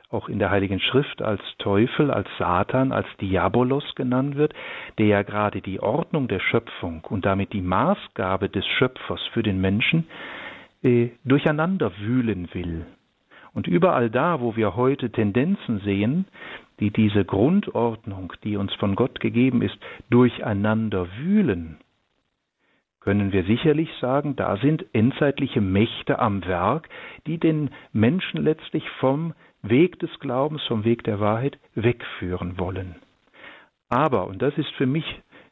auch 0.10 0.30
in 0.30 0.40
der 0.40 0.50
Heiligen 0.50 0.80
Schrift 0.80 1.22
als 1.22 1.42
Teufel, 1.58 2.12
als 2.12 2.28
Satan, 2.38 2.92
als 2.92 3.08
Diabolos 3.20 3.96
genannt 3.96 4.36
wird, 4.36 4.54
der 4.98 5.08
ja 5.08 5.22
gerade 5.24 5.62
die 5.62 5.80
Ordnung 5.82 6.28
der 6.28 6.40
Schöpfung 6.40 7.04
und 7.10 7.26
damit 7.26 7.54
die 7.54 7.62
Maßgabe 7.62 8.50
des 8.50 8.66
Schöpfers 8.66 9.22
für 9.34 9.44
den 9.44 9.60
Menschen 9.60 10.08
äh, 10.84 11.10
durcheinander 11.24 11.92
wühlen 12.00 12.50
will. 12.54 12.86
Und 13.54 13.68
überall 13.68 14.10
da, 14.10 14.42
wo 14.42 14.56
wir 14.56 14.76
heute 14.76 15.10
Tendenzen 15.12 15.80
sehen, 15.80 16.26
die 16.80 16.92
diese 16.92 17.24
Grundordnung, 17.24 18.34
die 18.44 18.58
uns 18.58 18.74
von 18.76 18.96
Gott 18.96 19.20
gegeben 19.20 19.62
ist, 19.62 19.78
durcheinander 20.10 21.08
wühlen, 21.18 21.78
können 23.06 23.32
wir 23.32 23.44
sicherlich 23.44 23.90
sagen, 24.02 24.36
da 24.36 24.58
sind 24.58 24.84
endzeitliche 24.92 25.62
Mächte 25.62 26.18
am 26.18 26.44
Werk, 26.44 26.90
die 27.28 27.38
den 27.38 27.70
Menschen 27.94 28.44
letztlich 28.44 28.84
vom 29.00 29.36
Weg 29.62 30.00
des 30.00 30.10
Glaubens, 30.20 30.64
vom 30.64 30.84
Weg 30.86 31.04
der 31.04 31.20
Wahrheit 31.20 31.60
wegführen 31.76 32.58
wollen. 32.58 32.96
Aber, 33.90 34.26
und 34.26 34.42
das 34.42 34.58
ist 34.58 34.72
für 34.72 34.88
mich 34.88 35.06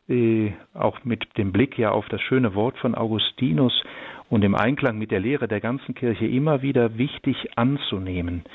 äh, 0.10 0.52
auch 0.74 1.04
mit 1.04 1.38
dem 1.38 1.52
Blick 1.52 1.78
ja 1.78 1.92
auf 1.92 2.10
das 2.10 2.22
schöne 2.22 2.56
Wort 2.56 2.76
von 2.80 2.96
Augustinus 2.96 3.84
und 4.32 4.44
im 4.44 4.56
Einklang 4.56 4.98
mit 4.98 5.12
der 5.12 5.20
Lehre 5.20 5.48
der 5.48 5.60
ganzen 5.60 5.94
Kirche 5.94 6.26
immer 6.26 6.64
wieder 6.64 6.98
wichtig 6.98 7.56
anzunehmen, 7.56 8.46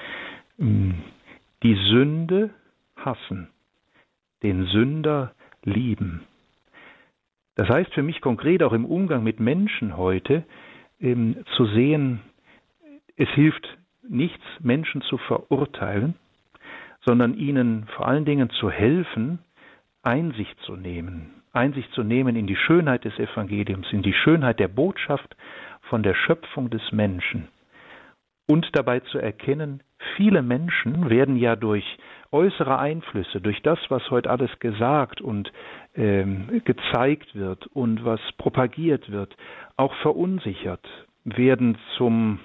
hm, 0.59 0.95
die 1.63 1.77
Sünde 1.89 2.51
hassen, 2.97 3.49
den 4.43 4.67
Sünder 4.67 5.35
lieben. 5.63 6.23
Das 7.59 7.69
heißt 7.69 7.93
für 7.93 8.05
mich 8.05 8.21
konkret 8.21 8.63
auch 8.63 8.73
im 8.73 8.85
Umgang 8.85 9.25
mit 9.25 9.41
Menschen 9.41 9.97
heute 9.97 10.45
ähm, 11.01 11.45
zu 11.57 11.67
sehen, 11.67 12.21
es 13.17 13.29
hilft 13.31 13.67
nichts, 14.09 14.45
Menschen 14.61 15.03
zu 15.03 15.19
verurteilen, 15.19 16.15
sondern 17.05 17.37
ihnen 17.37 17.89
vor 17.97 18.07
allen 18.07 18.25
Dingen 18.25 18.49
zu 18.51 18.71
helfen, 18.71 19.41
Einsicht 20.05 20.57
zu 20.61 20.77
nehmen, 20.77 21.43
Einsicht 21.53 21.91
zu 21.95 22.05
nehmen 22.05 22.37
in 22.37 22.47
die 22.47 22.55
Schönheit 22.55 23.05
des 23.05 23.19
Evangeliums, 23.19 23.93
in 23.93 24.03
die 24.03 24.15
Schönheit 24.15 24.61
der 24.61 24.69
Botschaft 24.69 25.37
von 25.83 26.05
der 26.05 26.15
Schöpfung 26.15 26.71
des 26.71 26.93
Menschen. 26.93 27.49
Und 28.47 28.69
dabei 28.75 29.01
zu 29.01 29.19
erkennen, 29.19 29.83
viele 30.17 30.43
Menschen 30.43 31.11
werden 31.11 31.37
ja 31.37 31.57
durch 31.57 31.85
äußere 32.31 32.79
Einflüsse, 32.79 33.41
durch 33.41 33.63
das, 33.63 33.79
was 33.89 34.11
heute 34.11 34.31
alles 34.31 34.51
gesagt 34.61 35.21
und 35.21 35.51
ähm, 35.95 36.63
gezeigt 36.65 37.35
wird 37.35 37.67
und 37.69 38.05
was 38.05 38.21
propagiert 38.37 39.11
wird, 39.11 39.37
auch 39.77 39.95
verunsichert, 39.97 40.87
werden 41.25 41.79
zum 41.97 42.41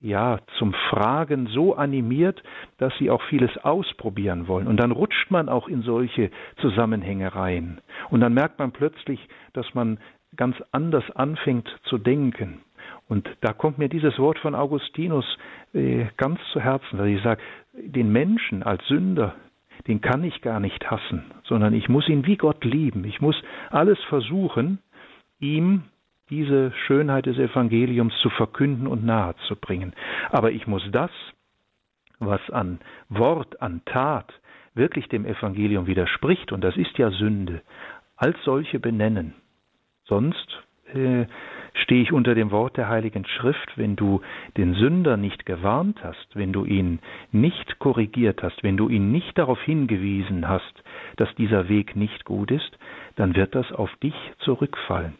ja, 0.00 0.40
zum 0.58 0.74
Fragen 0.90 1.46
so 1.46 1.74
animiert, 1.74 2.42
dass 2.78 2.92
sie 2.98 3.10
auch 3.10 3.22
vieles 3.22 3.56
ausprobieren 3.64 4.46
wollen. 4.46 4.66
Und 4.66 4.76
dann 4.76 4.92
rutscht 4.92 5.30
man 5.30 5.48
auch 5.48 5.68
in 5.68 5.82
solche 5.82 6.30
Zusammenhänge 6.60 7.34
rein. 7.34 7.80
Und 8.10 8.20
dann 8.20 8.34
merkt 8.34 8.58
man 8.58 8.72
plötzlich, 8.72 9.18
dass 9.54 9.74
man 9.74 9.98
ganz 10.36 10.56
anders 10.70 11.04
anfängt 11.12 11.68
zu 11.84 11.96
denken. 11.96 12.60
Und 13.08 13.28
da 13.40 13.52
kommt 13.52 13.78
mir 13.78 13.88
dieses 13.88 14.18
Wort 14.18 14.38
von 14.38 14.54
Augustinus 14.54 15.24
äh, 15.72 16.06
ganz 16.16 16.40
zu 16.52 16.60
Herzen, 16.60 16.98
weil 16.98 17.08
ich 17.08 17.22
sage, 17.22 17.40
den 17.72 18.10
Menschen 18.10 18.62
als 18.62 18.84
Sünder, 18.86 19.34
den 19.86 20.00
kann 20.00 20.24
ich 20.24 20.40
gar 20.40 20.58
nicht 20.58 20.90
hassen, 20.90 21.24
sondern 21.44 21.74
ich 21.74 21.88
muss 21.88 22.08
ihn 22.08 22.26
wie 22.26 22.36
Gott 22.36 22.64
lieben. 22.64 23.04
Ich 23.04 23.20
muss 23.20 23.36
alles 23.70 23.98
versuchen, 24.08 24.78
ihm 25.38 25.84
diese 26.30 26.72
Schönheit 26.86 27.26
des 27.26 27.38
Evangeliums 27.38 28.14
zu 28.20 28.30
verkünden 28.30 28.86
und 28.86 29.04
nahezubringen. 29.04 29.92
Aber 30.30 30.50
ich 30.50 30.66
muss 30.66 30.82
das, 30.90 31.10
was 32.18 32.40
an 32.50 32.80
Wort, 33.08 33.62
an 33.62 33.82
Tat 33.84 34.32
wirklich 34.74 35.08
dem 35.08 35.24
Evangelium 35.24 35.86
widerspricht, 35.86 36.52
und 36.52 36.62
das 36.62 36.76
ist 36.76 36.98
ja 36.98 37.10
Sünde, 37.10 37.62
als 38.16 38.36
solche 38.44 38.80
benennen. 38.80 39.34
Sonst 40.04 40.64
äh, 40.92 41.26
Stehe 41.82 42.02
ich 42.02 42.12
unter 42.12 42.34
dem 42.34 42.50
Wort 42.50 42.76
der 42.76 42.88
Heiligen 42.88 43.26
Schrift, 43.26 43.76
wenn 43.76 43.96
du 43.96 44.20
den 44.56 44.74
Sünder 44.74 45.16
nicht 45.16 45.46
gewarnt 45.46 46.02
hast, 46.02 46.34
wenn 46.34 46.52
du 46.52 46.64
ihn 46.64 47.00
nicht 47.32 47.78
korrigiert 47.78 48.42
hast, 48.42 48.62
wenn 48.62 48.76
du 48.76 48.88
ihn 48.88 49.12
nicht 49.12 49.36
darauf 49.36 49.60
hingewiesen 49.62 50.48
hast, 50.48 50.82
dass 51.16 51.34
dieser 51.36 51.68
Weg 51.68 51.94
nicht 51.96 52.24
gut 52.24 52.50
ist, 52.50 52.78
dann 53.16 53.36
wird 53.36 53.54
das 53.54 53.70
auf 53.72 53.94
dich 53.96 54.14
zurückfallen. 54.38 55.14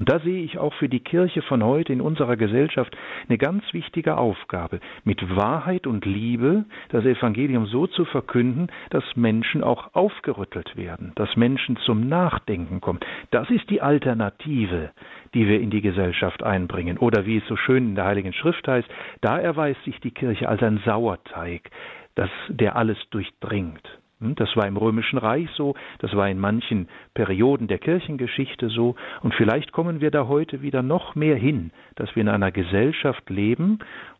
Und 0.00 0.08
da 0.08 0.18
sehe 0.18 0.42
ich 0.42 0.56
auch 0.56 0.72
für 0.74 0.88
die 0.88 1.00
Kirche 1.00 1.42
von 1.42 1.62
heute 1.62 1.92
in 1.92 2.00
unserer 2.00 2.38
Gesellschaft 2.38 2.96
eine 3.28 3.36
ganz 3.36 3.62
wichtige 3.72 4.16
Aufgabe, 4.16 4.80
mit 5.04 5.36
Wahrheit 5.36 5.86
und 5.86 6.06
Liebe 6.06 6.64
das 6.88 7.04
Evangelium 7.04 7.66
so 7.66 7.86
zu 7.86 8.06
verkünden, 8.06 8.68
dass 8.88 9.04
Menschen 9.14 9.62
auch 9.62 9.94
aufgerüttelt 9.94 10.74
werden, 10.74 11.12
dass 11.16 11.36
Menschen 11.36 11.76
zum 11.84 12.08
Nachdenken 12.08 12.80
kommen. 12.80 13.00
Das 13.30 13.50
ist 13.50 13.68
die 13.68 13.82
Alternative, 13.82 14.90
die 15.34 15.46
wir 15.46 15.60
in 15.60 15.68
die 15.68 15.82
Gesellschaft 15.82 16.42
einbringen. 16.42 16.96
Oder 16.96 17.26
wie 17.26 17.36
es 17.36 17.46
so 17.46 17.56
schön 17.56 17.90
in 17.90 17.94
der 17.94 18.06
Heiligen 18.06 18.32
Schrift 18.32 18.66
heißt, 18.66 18.88
da 19.20 19.38
erweist 19.38 19.84
sich 19.84 20.00
die 20.00 20.12
Kirche 20.12 20.48
als 20.48 20.62
ein 20.62 20.80
Sauerteig, 20.86 21.70
das, 22.14 22.30
der 22.48 22.74
alles 22.76 22.96
durchdringt. 23.10 23.86
Hm, 24.20 24.34
das 24.34 24.54
war 24.56 24.66
im 24.66 24.76
Römischen 24.76 25.18
Reich 25.18 25.48
so, 25.56 25.74
das 25.98 26.14
war 26.14 26.28
in 26.28 26.38
manchen 26.38 26.88
Perioden 27.14 27.68
der 27.68 27.78
Kirchengeschichte 27.78 28.68
so, 28.68 28.94
und 29.22 29.34
vielleicht 29.34 29.72
kommen 29.72 30.00
wir 30.00 30.10
da 30.10 30.28
heute 30.28 30.62
wieder 30.62 30.82
noch 30.82 31.14
mehr 31.14 31.36
hin, 31.36 31.72
dass 31.96 32.14
wir 32.14 32.22
in 32.22 32.28
einer 32.28 32.52
Gesellschaft 32.52 33.28
leben, 33.30 33.78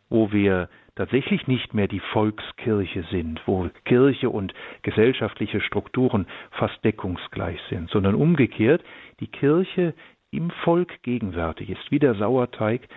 wo 0.09 0.33
wir 0.33 0.69
tatsächlich 0.97 1.47
nicht 1.47 1.73
mehr 1.73 1.89
die 1.89 2.01
Volkskirche 2.13 3.05
sind, 3.11 3.41
wo 3.47 3.69
Kirche 3.85 4.29
und 4.29 4.53
gesellschaftliche 4.83 5.61
Strukturen 5.61 6.27
fast 6.51 6.85
deckungsgleich 6.85 7.61
sind, 7.71 7.91
sondern 7.91 8.15
umgekehrt 8.15 8.83
die 9.21 9.29
Kirche 9.29 9.95
im 10.31 10.51
Volk 10.65 11.03
gegenwärtig 11.03 11.71
ist, 11.71 11.91
wie 11.91 11.99
der 11.99 12.15
Sauerteig 12.15 12.89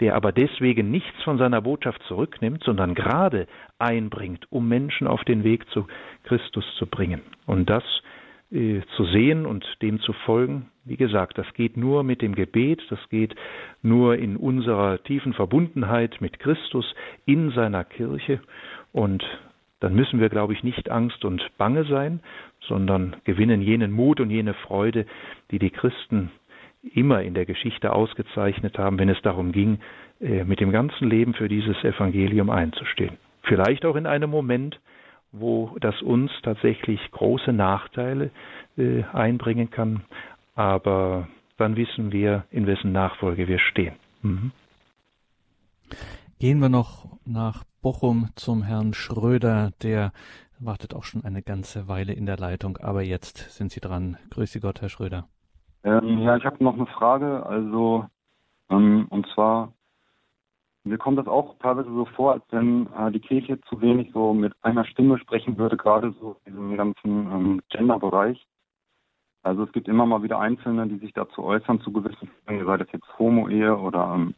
der 0.00 0.14
aber 0.14 0.32
deswegen 0.32 0.90
nichts 0.90 1.22
von 1.22 1.38
seiner 1.38 1.60
Botschaft 1.60 2.02
zurücknimmt, 2.04 2.64
sondern 2.64 2.94
gerade 2.94 3.46
einbringt, 3.78 4.46
um 4.50 4.68
Menschen 4.68 5.06
auf 5.06 5.22
den 5.24 5.44
Weg 5.44 5.68
zu 5.70 5.86
Christus 6.24 6.64
zu 6.78 6.86
bringen. 6.86 7.22
Und 7.46 7.68
das 7.68 7.84
äh, 8.50 8.80
zu 8.96 9.04
sehen 9.04 9.46
und 9.46 9.64
dem 9.82 10.00
zu 10.00 10.12
folgen, 10.12 10.70
wie 10.84 10.96
gesagt, 10.96 11.38
das 11.38 11.46
geht 11.54 11.76
nur 11.76 12.02
mit 12.02 12.22
dem 12.22 12.34
Gebet, 12.34 12.82
das 12.90 12.98
geht 13.10 13.36
nur 13.82 14.16
in 14.16 14.36
unserer 14.36 15.02
tiefen 15.02 15.34
Verbundenheit 15.34 16.20
mit 16.20 16.40
Christus 16.40 16.94
in 17.26 17.50
seiner 17.50 17.84
Kirche 17.84 18.40
und 18.92 19.22
dann 19.80 19.94
müssen 19.94 20.20
wir, 20.20 20.28
glaube 20.28 20.52
ich, 20.52 20.62
nicht 20.62 20.90
Angst 20.90 21.24
und 21.24 21.42
Bange 21.56 21.84
sein, 21.84 22.20
sondern 22.60 23.16
gewinnen 23.24 23.62
jenen 23.62 23.92
Mut 23.92 24.20
und 24.20 24.30
jene 24.30 24.54
Freude, 24.54 25.06
die 25.50 25.58
die 25.58 25.70
Christen 25.70 26.30
immer 26.82 27.22
in 27.22 27.34
der 27.34 27.46
Geschichte 27.46 27.92
ausgezeichnet 27.92 28.78
haben, 28.78 28.98
wenn 28.98 29.08
es 29.08 29.20
darum 29.22 29.52
ging, 29.52 29.78
äh, 30.20 30.44
mit 30.44 30.60
dem 30.60 30.72
ganzen 30.72 31.08
Leben 31.08 31.34
für 31.34 31.48
dieses 31.48 31.76
Evangelium 31.84 32.50
einzustehen. 32.50 33.16
Vielleicht 33.42 33.84
auch 33.84 33.96
in 33.96 34.06
einem 34.06 34.30
Moment, 34.30 34.80
wo 35.32 35.76
das 35.80 36.00
uns 36.02 36.30
tatsächlich 36.42 37.00
große 37.12 37.52
Nachteile 37.52 38.30
äh, 38.76 39.02
einbringen 39.12 39.70
kann, 39.70 40.02
aber 40.54 41.28
dann 41.56 41.76
wissen 41.76 42.12
wir, 42.12 42.44
in 42.50 42.66
wessen 42.66 42.92
Nachfolge 42.92 43.46
wir 43.46 43.58
stehen. 43.58 43.94
Mhm. 44.22 44.52
Gehen 46.38 46.58
wir 46.60 46.68
noch 46.68 47.06
nach 47.26 47.64
Bochum 47.82 48.30
zum 48.34 48.62
Herrn 48.62 48.94
Schröder, 48.94 49.72
der 49.82 50.12
wartet 50.58 50.94
auch 50.94 51.04
schon 51.04 51.24
eine 51.24 51.42
ganze 51.42 51.88
Weile 51.88 52.12
in 52.12 52.26
der 52.26 52.36
Leitung, 52.36 52.76
aber 52.78 53.02
jetzt 53.02 53.50
sind 53.50 53.72
Sie 53.72 53.80
dran. 53.80 54.18
Grüße 54.30 54.60
Gott, 54.60 54.80
Herr 54.80 54.88
Schröder. 54.88 55.28
Ähm, 55.84 56.18
ja, 56.18 56.36
ich 56.36 56.44
habe 56.44 56.62
noch 56.62 56.74
eine 56.74 56.86
Frage. 56.86 57.44
Also, 57.46 58.06
ähm, 58.68 59.06
und 59.10 59.26
zwar, 59.34 59.72
mir 60.84 60.98
kommt 60.98 61.18
das 61.18 61.26
auch 61.26 61.56
teilweise 61.58 61.90
so 61.90 62.04
vor, 62.04 62.32
als 62.32 62.44
wenn 62.50 62.86
äh, 62.94 63.10
die 63.12 63.20
Kirche 63.20 63.60
zu 63.62 63.80
wenig 63.80 64.12
so 64.12 64.32
mit 64.34 64.52
einer 64.62 64.84
Stimme 64.84 65.18
sprechen 65.18 65.58
würde, 65.58 65.76
gerade 65.76 66.12
so 66.20 66.36
in 66.44 66.52
diesem 66.52 66.76
ganzen 66.76 67.04
ähm, 67.04 67.62
Gender-Bereich. 67.70 68.46
Also 69.42 69.64
es 69.64 69.72
gibt 69.72 69.88
immer 69.88 70.04
mal 70.04 70.22
wieder 70.22 70.38
Einzelne, 70.38 70.86
die 70.86 70.98
sich 70.98 71.14
dazu 71.14 71.42
äußern, 71.42 71.80
zu 71.80 71.92
gewissen 71.92 72.30
Dingen, 72.46 72.66
sei 72.66 72.76
das 72.76 72.92
jetzt 72.92 73.18
Homo-Ehe 73.18 73.76
oder 73.76 74.12
ähm, 74.14 74.34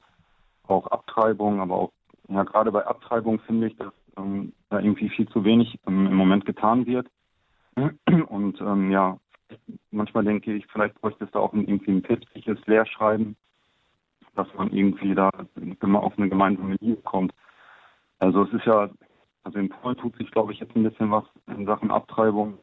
auch 0.68 0.86
Abtreibung, 0.86 1.60
aber 1.60 1.74
auch, 1.74 1.92
ja, 2.28 2.44
gerade 2.44 2.70
bei 2.70 2.86
Abtreibung 2.86 3.40
finde 3.40 3.66
ich, 3.66 3.76
dass 3.76 3.92
ähm, 4.16 4.52
da 4.70 4.78
irgendwie 4.78 5.08
viel 5.08 5.28
zu 5.28 5.44
wenig 5.44 5.78
ähm, 5.86 6.06
im 6.06 6.14
Moment 6.14 6.44
getan 6.44 6.86
wird. 6.86 7.08
Und 8.28 8.60
ähm, 8.60 8.90
ja, 8.90 9.16
manchmal 9.90 10.24
denke 10.24 10.52
ich, 10.52 10.66
vielleicht 10.66 11.00
bräuchte 11.00 11.24
es 11.24 11.30
da 11.30 11.40
auch 11.40 11.52
irgendwie 11.52 11.90
ein 11.90 12.02
päpstliches 12.02 12.58
Lehrschreiben, 12.66 13.36
dass 14.34 14.52
man 14.54 14.70
irgendwie 14.72 15.14
da 15.14 15.30
auf 15.30 16.18
eine 16.18 16.28
gemeinsame 16.28 16.76
Linie 16.80 16.96
kommt. 17.02 17.32
Also 18.18 18.44
es 18.44 18.52
ist 18.52 18.66
ja, 18.66 18.88
also 19.42 19.58
in 19.58 19.68
Polen 19.68 19.96
tut 19.96 20.16
sich, 20.16 20.30
glaube 20.30 20.52
ich, 20.52 20.60
jetzt 20.60 20.74
ein 20.76 20.84
bisschen 20.84 21.10
was 21.10 21.24
in 21.46 21.66
Sachen 21.66 21.90
Abtreibung. 21.90 22.58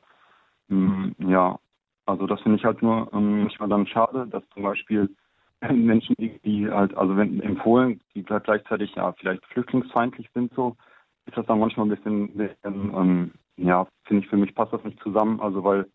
Hm, 0.70 1.16
ja, 1.20 1.60
also 2.06 2.26
das 2.26 2.42
finde 2.42 2.58
ich 2.58 2.66
halt 2.66 2.82
nur 2.82 3.12
ähm, 3.14 3.42
manchmal 3.42 3.70
dann 3.70 3.88
schade, 3.88 4.28
dass 4.28 4.48
zum 4.50 4.64
Beispiel 4.64 5.16
Menschen, 5.70 6.16
die, 6.18 6.40
die 6.40 6.70
halt, 6.70 6.96
also 6.96 7.18
wenn 7.18 7.40
in 7.40 7.58
Polen, 7.58 8.00
die 8.16 8.24
gleichzeitig 8.24 8.96
ja 8.96 9.12
vielleicht 9.14 9.46
flüchtlingsfeindlich 9.48 10.30
sind, 10.34 10.54
so, 10.54 10.76
ist 11.26 11.38
das 11.38 11.46
dann 11.46 11.60
manchmal 11.60 11.86
ein 11.86 11.96
bisschen, 11.96 12.36
bisschen 12.36 12.94
ähm, 12.96 13.32
ja, 13.58 13.88
finde 14.06 14.24
ich, 14.24 14.30
für 14.30 14.38
mich 14.38 14.56
passt 14.56 14.74
das 14.74 14.84
nicht 14.84 15.00
zusammen. 15.02 15.40
Also 15.42 15.64
weil 15.64 15.88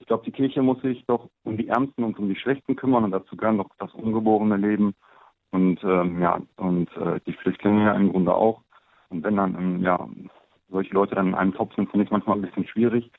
ich 0.00 0.06
glaube, 0.06 0.24
die 0.24 0.32
Kirche 0.32 0.62
muss 0.62 0.80
sich 0.82 1.04
doch 1.06 1.28
um 1.44 1.56
die 1.56 1.68
Ärmsten 1.68 2.04
und 2.04 2.18
um 2.18 2.28
die 2.28 2.36
Schwächsten 2.36 2.76
kümmern 2.76 3.04
und 3.04 3.10
dazu 3.10 3.36
gehören 3.36 3.58
doch 3.58 3.70
das 3.78 3.92
ungeborene 3.94 4.56
Leben 4.56 4.94
und 5.50 5.82
ähm, 5.82 6.20
ja 6.20 6.40
und 6.56 6.88
äh, 6.96 7.20
die 7.26 7.32
Flüchtlinge 7.32 7.84
ja 7.84 7.94
im 7.94 8.10
Grunde 8.10 8.34
auch. 8.34 8.62
Und 9.10 9.24
wenn 9.24 9.36
dann 9.36 9.54
ähm, 9.54 9.82
ja 9.82 10.08
solche 10.70 10.94
Leute 10.94 11.14
dann 11.14 11.28
in 11.28 11.34
einem 11.34 11.54
Topf 11.54 11.74
sind, 11.74 11.90
finde 11.90 12.04
ich 12.04 12.10
manchmal 12.10 12.36
ein 12.36 12.42
bisschen 12.42 12.66
schwierig. 12.66 13.10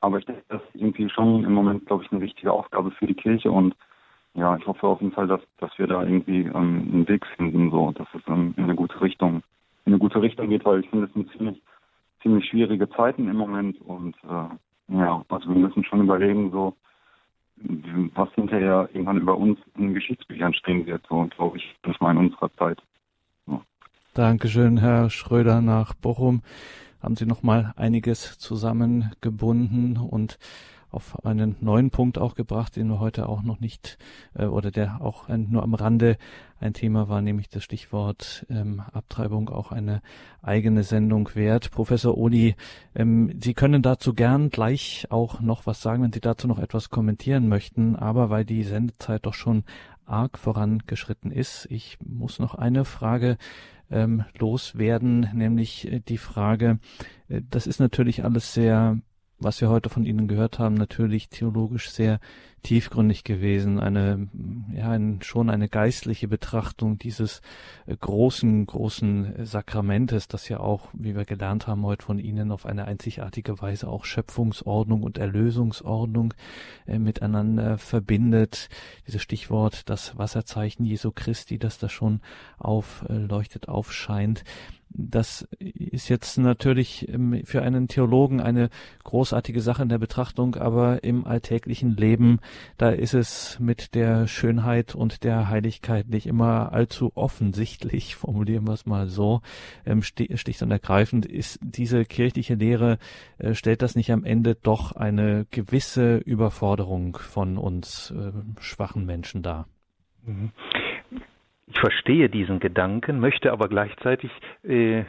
Aber 0.00 0.18
ich 0.18 0.26
denke, 0.26 0.42
das 0.48 0.62
ist 0.62 0.80
irgendwie 0.80 1.08
schon 1.10 1.44
im 1.44 1.52
Moment, 1.52 1.86
glaube 1.86 2.04
ich, 2.04 2.12
eine 2.12 2.20
wichtige 2.20 2.52
Aufgabe 2.52 2.90
für 2.92 3.06
die 3.06 3.14
Kirche 3.14 3.50
und 3.50 3.74
ja, 4.34 4.56
ich 4.56 4.66
hoffe 4.66 4.86
auf 4.86 5.00
jeden 5.00 5.12
Fall, 5.12 5.26
dass, 5.26 5.40
dass 5.58 5.76
wir 5.78 5.86
da 5.86 6.02
irgendwie 6.02 6.42
ähm, 6.42 6.88
einen 6.92 7.08
Weg 7.08 7.26
finden, 7.36 7.70
so, 7.70 7.90
dass 7.92 8.06
es 8.14 8.22
ähm, 8.28 8.54
in 8.56 8.64
eine 8.64 8.76
gute 8.76 9.00
Richtung, 9.00 9.42
in 9.84 9.92
eine 9.92 9.98
gute 9.98 10.22
Richtung 10.22 10.48
geht, 10.48 10.64
weil 10.64 10.80
ich 10.80 10.90
finde, 10.90 11.06
es 11.06 11.12
sind 11.12 11.30
ziemlich, 11.32 11.60
ziemlich 12.22 12.48
schwierige 12.48 12.88
Zeiten 12.90 13.28
im 13.28 13.36
Moment 13.36 13.80
und 13.80 14.14
äh, 14.24 14.54
ja, 14.88 15.24
also 15.28 15.48
wir 15.48 15.56
müssen 15.56 15.84
schon 15.84 16.02
überlegen, 16.02 16.50
so 16.50 16.74
was 18.14 18.32
hinterher 18.34 18.88
irgendwann 18.92 19.18
über 19.18 19.36
uns 19.36 19.58
in 19.76 19.94
Geschichtsbüchern 19.94 20.54
stehen 20.54 20.86
wird, 20.86 21.04
so 21.08 21.26
glaube 21.36 21.58
ich, 21.58 21.76
das 21.82 21.98
mal 22.00 22.12
in 22.12 22.18
unserer 22.18 22.52
Zeit. 22.56 22.80
So. 23.46 23.62
Dankeschön, 24.14 24.78
Herr 24.78 25.10
Schröder 25.10 25.60
nach 25.60 25.94
Bochum. 25.94 26.42
Haben 27.02 27.16
Sie 27.16 27.26
noch 27.26 27.42
mal 27.42 27.72
einiges 27.76 28.38
zusammengebunden 28.38 29.96
und 29.96 30.38
auf 30.90 31.24
einen 31.24 31.56
neuen 31.60 31.90
Punkt 31.90 32.18
auch 32.18 32.34
gebracht, 32.34 32.76
den 32.76 32.88
wir 32.88 33.00
heute 33.00 33.28
auch 33.28 33.42
noch 33.42 33.60
nicht 33.60 33.98
äh, 34.34 34.46
oder 34.46 34.70
der 34.70 35.00
auch 35.00 35.28
ein, 35.28 35.48
nur 35.50 35.62
am 35.62 35.74
Rande 35.74 36.16
ein 36.60 36.72
Thema 36.72 37.08
war, 37.08 37.20
nämlich 37.20 37.48
das 37.48 37.62
Stichwort 37.62 38.46
ähm, 38.50 38.82
Abtreibung 38.92 39.48
auch 39.48 39.70
eine 39.70 40.02
eigene 40.42 40.82
Sendung 40.82 41.30
wert. 41.34 41.70
Professor 41.70 42.16
Odi, 42.16 42.56
ähm, 42.94 43.38
Sie 43.40 43.54
können 43.54 43.82
dazu 43.82 44.14
gern 44.14 44.50
gleich 44.50 45.06
auch 45.10 45.40
noch 45.40 45.66
was 45.66 45.82
sagen, 45.82 46.02
wenn 46.02 46.12
Sie 46.12 46.20
dazu 46.20 46.48
noch 46.48 46.58
etwas 46.58 46.90
kommentieren 46.90 47.48
möchten, 47.48 47.94
aber 47.94 48.30
weil 48.30 48.44
die 48.44 48.64
Sendezeit 48.64 49.26
doch 49.26 49.34
schon 49.34 49.64
arg 50.06 50.38
vorangeschritten 50.38 51.30
ist, 51.30 51.66
ich 51.70 51.98
muss 52.04 52.38
noch 52.38 52.54
eine 52.54 52.84
Frage 52.84 53.36
ähm, 53.90 54.24
loswerden, 54.38 55.30
nämlich 55.34 55.90
äh, 55.90 56.00
die 56.00 56.18
Frage, 56.18 56.78
äh, 57.28 57.42
das 57.48 57.66
ist 57.66 57.80
natürlich 57.80 58.24
alles 58.24 58.54
sehr 58.54 58.98
was 59.40 59.60
wir 59.60 59.68
heute 59.68 59.88
von 59.88 60.04
Ihnen 60.04 60.28
gehört 60.28 60.58
haben, 60.58 60.74
natürlich 60.74 61.28
theologisch 61.28 61.90
sehr 61.90 62.20
tiefgründig 62.62 63.24
gewesen, 63.24 63.78
eine, 63.78 64.28
ja, 64.74 64.90
ein, 64.90 65.20
schon 65.22 65.48
eine 65.48 65.68
geistliche 65.68 66.26
Betrachtung 66.28 66.98
dieses 66.98 67.40
äh, 67.86 67.96
großen, 67.96 68.66
großen 68.66 69.46
Sakramentes, 69.46 70.28
das 70.28 70.48
ja 70.48 70.60
auch, 70.60 70.88
wie 70.92 71.14
wir 71.14 71.24
gelernt 71.24 71.66
haben 71.66 71.86
heute 71.86 72.04
von 72.04 72.18
Ihnen, 72.18 72.50
auf 72.50 72.66
eine 72.66 72.86
einzigartige 72.86 73.60
Weise 73.62 73.88
auch 73.88 74.04
Schöpfungsordnung 74.04 75.02
und 75.02 75.18
Erlösungsordnung 75.18 76.34
äh, 76.86 76.98
miteinander 76.98 77.78
verbindet. 77.78 78.68
Dieses 79.06 79.22
Stichwort, 79.22 79.88
das 79.88 80.18
Wasserzeichen 80.18 80.84
Jesu 80.84 81.12
Christi, 81.14 81.58
das 81.58 81.78
da 81.78 81.88
schon 81.88 82.20
aufleuchtet, 82.58 83.68
aufscheint 83.68 84.42
das 84.90 85.48
ist 85.58 86.08
jetzt 86.08 86.38
natürlich 86.38 87.08
ähm, 87.08 87.42
für 87.44 87.62
einen 87.62 87.88
Theologen 87.88 88.40
eine 88.40 88.70
großartige 89.04 89.60
Sache 89.60 89.82
in 89.82 89.88
der 89.88 89.98
Betrachtung, 89.98 90.56
aber 90.56 91.04
im 91.04 91.26
alltäglichen 91.26 91.96
Leben, 91.96 92.40
da 92.76 92.90
ist 92.90 93.14
es 93.14 93.58
mit 93.60 93.94
der 93.94 94.26
Schönheit 94.26 94.94
und 94.94 95.24
der 95.24 95.48
Heiligkeit 95.48 96.08
nicht 96.08 96.26
immer 96.26 96.72
allzu 96.72 97.12
offensichtlich, 97.14 98.16
formulieren 98.16 98.66
wir 98.66 98.74
es 98.74 98.86
mal 98.86 99.08
so, 99.08 99.40
ähm, 99.86 100.02
sticht 100.02 100.62
und 100.62 100.70
ergreifend, 100.70 101.26
ist 101.26 101.58
diese 101.62 102.04
kirchliche 102.04 102.54
Lehre, 102.54 102.98
äh, 103.38 103.54
stellt 103.54 103.82
das 103.82 103.94
nicht 103.94 104.12
am 104.12 104.24
Ende 104.24 104.54
doch 104.54 104.92
eine 104.92 105.46
gewisse 105.50 106.16
Überforderung 106.18 107.16
von 107.16 107.58
uns 107.58 108.10
äh, 108.10 108.32
schwachen 108.60 109.06
Menschen 109.06 109.42
dar? 109.42 109.68
Mhm. 110.24 110.52
Ich 111.70 111.78
verstehe 111.80 112.28
diesen 112.28 112.60
Gedanken, 112.60 113.20
möchte 113.20 113.52
aber 113.52 113.68
gleichzeitig 113.68 114.30
äh, 114.62 115.04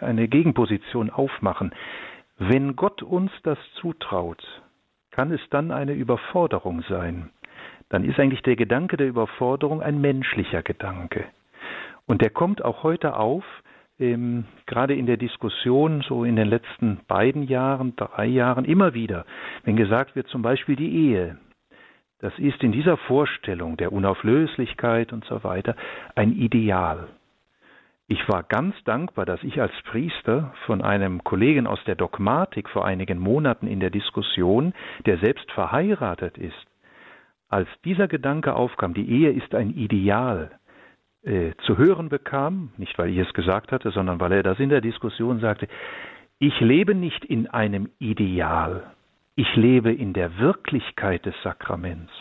eine 0.00 0.28
Gegenposition 0.28 1.10
aufmachen. 1.10 1.72
Wenn 2.38 2.76
Gott 2.76 3.02
uns 3.02 3.32
das 3.42 3.58
zutraut, 3.80 4.42
kann 5.10 5.32
es 5.32 5.40
dann 5.50 5.72
eine 5.72 5.94
Überforderung 5.94 6.82
sein? 6.88 7.30
Dann 7.88 8.04
ist 8.04 8.20
eigentlich 8.20 8.42
der 8.42 8.56
Gedanke 8.56 8.96
der 8.96 9.08
Überforderung 9.08 9.82
ein 9.82 10.00
menschlicher 10.00 10.62
Gedanke. 10.62 11.24
Und 12.06 12.22
der 12.22 12.30
kommt 12.30 12.62
auch 12.64 12.82
heute 12.82 13.16
auf, 13.16 13.44
ähm, 13.98 14.44
gerade 14.66 14.94
in 14.94 15.06
der 15.06 15.16
Diskussion, 15.16 16.02
so 16.02 16.24
in 16.24 16.36
den 16.36 16.48
letzten 16.48 17.00
beiden 17.08 17.42
Jahren, 17.42 17.96
drei 17.96 18.26
Jahren, 18.26 18.64
immer 18.64 18.94
wieder, 18.94 19.24
wenn 19.64 19.76
gesagt 19.76 20.14
wird, 20.14 20.28
zum 20.28 20.42
Beispiel 20.42 20.76
die 20.76 20.94
Ehe, 20.94 21.38
das 22.20 22.36
ist 22.38 22.62
in 22.62 22.72
dieser 22.72 22.96
Vorstellung 22.96 23.76
der 23.76 23.92
Unauflöslichkeit 23.92 25.12
und 25.12 25.24
so 25.24 25.44
weiter 25.44 25.76
ein 26.14 26.32
Ideal. 26.32 27.08
Ich 28.10 28.26
war 28.28 28.42
ganz 28.42 28.74
dankbar, 28.84 29.26
dass 29.26 29.42
ich 29.44 29.60
als 29.60 29.72
Priester 29.84 30.54
von 30.64 30.82
einem 30.82 31.22
Kollegen 31.24 31.66
aus 31.66 31.82
der 31.84 31.94
Dogmatik 31.94 32.70
vor 32.70 32.86
einigen 32.86 33.18
Monaten 33.18 33.66
in 33.66 33.80
der 33.80 33.90
Diskussion, 33.90 34.72
der 35.04 35.18
selbst 35.18 35.50
verheiratet 35.52 36.38
ist, 36.38 36.66
als 37.48 37.68
dieser 37.84 38.08
Gedanke 38.08 38.54
aufkam, 38.54 38.94
die 38.94 39.08
Ehe 39.08 39.30
ist 39.30 39.54
ein 39.54 39.70
Ideal, 39.76 40.50
äh, 41.22 41.52
zu 41.66 41.76
hören 41.76 42.08
bekam, 42.08 42.70
nicht 42.78 42.98
weil 42.98 43.10
ich 43.10 43.18
es 43.18 43.32
gesagt 43.34 43.72
hatte, 43.72 43.90
sondern 43.90 44.20
weil 44.20 44.32
er 44.32 44.42
das 44.42 44.58
in 44.58 44.70
der 44.70 44.80
Diskussion 44.80 45.40
sagte, 45.40 45.68
ich 46.38 46.58
lebe 46.60 46.94
nicht 46.94 47.24
in 47.24 47.48
einem 47.48 47.90
Ideal, 47.98 48.94
ich 49.38 49.54
lebe 49.54 49.92
in 49.92 50.14
der 50.14 50.38
Wirklichkeit 50.38 51.24
des 51.24 51.34
Sakraments. 51.44 52.12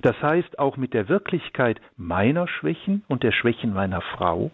Das 0.00 0.16
heißt 0.22 0.58
auch 0.58 0.78
mit 0.78 0.94
der 0.94 1.10
Wirklichkeit 1.10 1.78
meiner 1.98 2.48
Schwächen 2.48 3.04
und 3.08 3.22
der 3.22 3.32
Schwächen 3.32 3.74
meiner 3.74 4.00
Frau, 4.00 4.50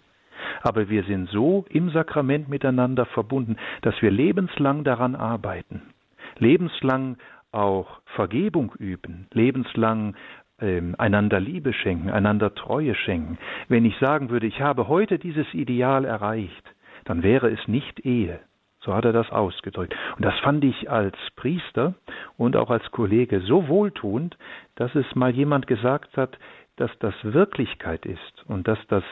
aber 0.63 0.89
wir 0.89 1.05
sind 1.05 1.29
so 1.31 1.65
im 1.71 1.91
Sakrament 1.91 2.49
miteinander 2.49 3.07
verbunden, 3.07 3.57
dass 3.83 4.03
wir 4.03 4.11
lebenslang 4.11 4.83
daran 4.83 5.15
arbeiten, 5.15 5.95
lebenslang 6.39 7.19
auch 7.53 8.01
Vergebung 8.17 8.75
üben, 8.81 9.29
lebenslang 9.33 10.17
ähm, 10.61 10.97
einander 10.99 11.39
Liebe 11.39 11.73
schenken, 11.73 12.11
einander 12.11 12.53
Treue 12.53 12.97
schenken. 12.97 13.39
Wenn 13.69 13.85
ich 13.85 13.97
sagen 13.99 14.29
würde, 14.29 14.49
ich 14.49 14.61
habe 14.61 14.89
heute 14.89 15.21
dieses 15.21 15.55
Ideal 15.55 16.05
erreicht, 16.05 16.75
dann 17.05 17.23
wäre 17.23 17.49
es 17.49 17.69
nicht 17.69 18.05
Ehe. 18.05 18.41
So 18.81 18.95
hat 18.95 19.05
er 19.05 19.13
das 19.13 19.31
ausgedrückt. 19.31 19.95
Und 20.17 20.25
das 20.25 20.39
fand 20.41 20.65
ich 20.65 20.91
als 20.91 21.17
Priester 21.37 21.95
und 22.37 22.57
auch 22.57 22.71
als 22.71 22.89
Kollege 22.91 23.41
so 23.41 23.69
wohltuend, 23.69 24.37
dass 24.77 24.95
es 24.95 25.15
mal 25.15 25.31
jemand 25.31 25.67
gesagt 25.67 26.17
hat, 26.17 26.39
dass 26.77 26.91
das 27.01 27.15
Wirklichkeit 27.23 28.07
ist 28.07 28.45
und 28.47 28.69
dass 28.69 28.79
das 28.89 29.03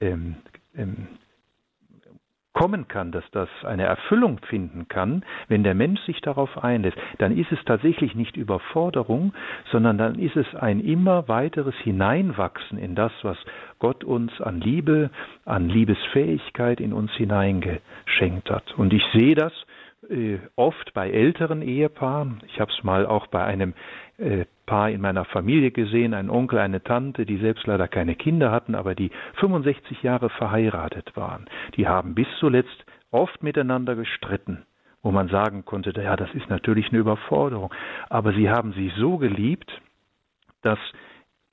ähm, 0.00 0.36
ähm, 0.74 1.08
kommen 2.52 2.88
kann, 2.88 3.12
dass 3.12 3.24
das 3.30 3.48
eine 3.64 3.84
Erfüllung 3.84 4.40
finden 4.48 4.88
kann, 4.88 5.24
wenn 5.48 5.62
der 5.62 5.74
Mensch 5.74 6.00
sich 6.02 6.20
darauf 6.20 6.62
einlässt, 6.62 6.98
dann 7.18 7.36
ist 7.36 7.52
es 7.52 7.58
tatsächlich 7.64 8.14
nicht 8.14 8.36
Überforderung, 8.36 9.32
sondern 9.70 9.98
dann 9.98 10.18
ist 10.18 10.36
es 10.36 10.46
ein 10.56 10.80
immer 10.80 11.28
weiteres 11.28 11.74
Hineinwachsen 11.76 12.78
in 12.78 12.94
das, 12.94 13.12
was 13.22 13.38
Gott 13.78 14.04
uns 14.04 14.40
an 14.40 14.60
Liebe, 14.60 15.10
an 15.44 15.68
Liebesfähigkeit 15.68 16.80
in 16.80 16.92
uns 16.92 17.12
hineingeschenkt 17.12 18.50
hat. 18.50 18.76
Und 18.76 18.92
ich 18.92 19.04
sehe 19.12 19.34
das 19.34 19.52
äh, 20.10 20.38
oft 20.56 20.92
bei 20.94 21.10
älteren 21.10 21.62
Ehepaaren. 21.62 22.42
Ich 22.46 22.60
habe 22.60 22.70
es 22.76 22.84
mal 22.84 23.06
auch 23.06 23.26
bei 23.28 23.44
einem 23.44 23.74
äh, 24.18 24.44
Paar 24.66 24.90
in 24.90 25.00
meiner 25.00 25.24
Familie 25.24 25.70
gesehen, 25.70 26.14
ein 26.14 26.30
Onkel, 26.30 26.58
eine 26.58 26.82
Tante, 26.82 27.26
die 27.26 27.38
selbst 27.38 27.66
leider 27.66 27.88
keine 27.88 28.14
Kinder 28.14 28.50
hatten, 28.50 28.74
aber 28.74 28.94
die 28.94 29.10
65 29.40 30.02
Jahre 30.02 30.30
verheiratet 30.30 31.16
waren. 31.16 31.46
Die 31.76 31.88
haben 31.88 32.14
bis 32.14 32.28
zuletzt 32.38 32.84
oft 33.10 33.42
miteinander 33.42 33.96
gestritten, 33.96 34.64
wo 35.02 35.10
man 35.10 35.28
sagen 35.28 35.64
konnte, 35.64 35.92
ja, 36.00 36.16
das 36.16 36.32
ist 36.34 36.48
natürlich 36.48 36.90
eine 36.90 36.98
Überforderung. 36.98 37.74
Aber 38.08 38.32
sie 38.32 38.50
haben 38.50 38.72
sich 38.72 38.92
so 38.94 39.18
geliebt, 39.18 39.70
dass 40.62 40.78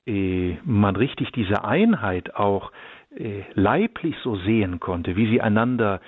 äh, 0.06 0.56
man 0.64 0.94
richtig 0.96 1.32
diese 1.32 1.64
Einheit 1.64 2.34
auch 2.36 2.70
äh, 3.16 3.42
leiblich 3.54 4.16
so 4.22 4.36
sehen 4.36 4.78
konnte, 4.78 5.16
wie 5.16 5.28
sie 5.28 5.40
einander 5.40 6.00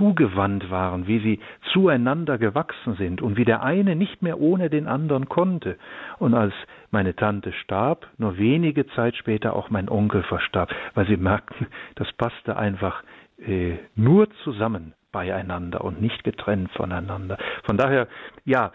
zugewandt 0.00 0.70
waren, 0.70 1.06
wie 1.06 1.18
sie 1.18 1.40
zueinander 1.74 2.38
gewachsen 2.38 2.94
sind 2.94 3.20
und 3.20 3.36
wie 3.36 3.44
der 3.44 3.62
eine 3.62 3.94
nicht 3.94 4.22
mehr 4.22 4.40
ohne 4.40 4.70
den 4.70 4.86
anderen 4.86 5.28
konnte. 5.28 5.76
Und 6.18 6.32
als 6.32 6.54
meine 6.90 7.14
Tante 7.14 7.52
starb, 7.52 8.06
nur 8.16 8.38
wenige 8.38 8.86
Zeit 8.88 9.14
später 9.14 9.54
auch 9.54 9.68
mein 9.68 9.90
Onkel 9.90 10.22
verstarb, 10.22 10.70
weil 10.94 11.06
sie 11.06 11.18
merkten, 11.18 11.66
das 11.96 12.10
passte 12.14 12.56
einfach 12.56 13.02
äh, 13.46 13.74
nur 13.94 14.30
zusammen 14.42 14.94
beieinander 15.12 15.84
und 15.84 16.00
nicht 16.00 16.24
getrennt 16.24 16.70
voneinander. 16.72 17.36
Von 17.64 17.76
daher, 17.76 18.08
ja, 18.46 18.72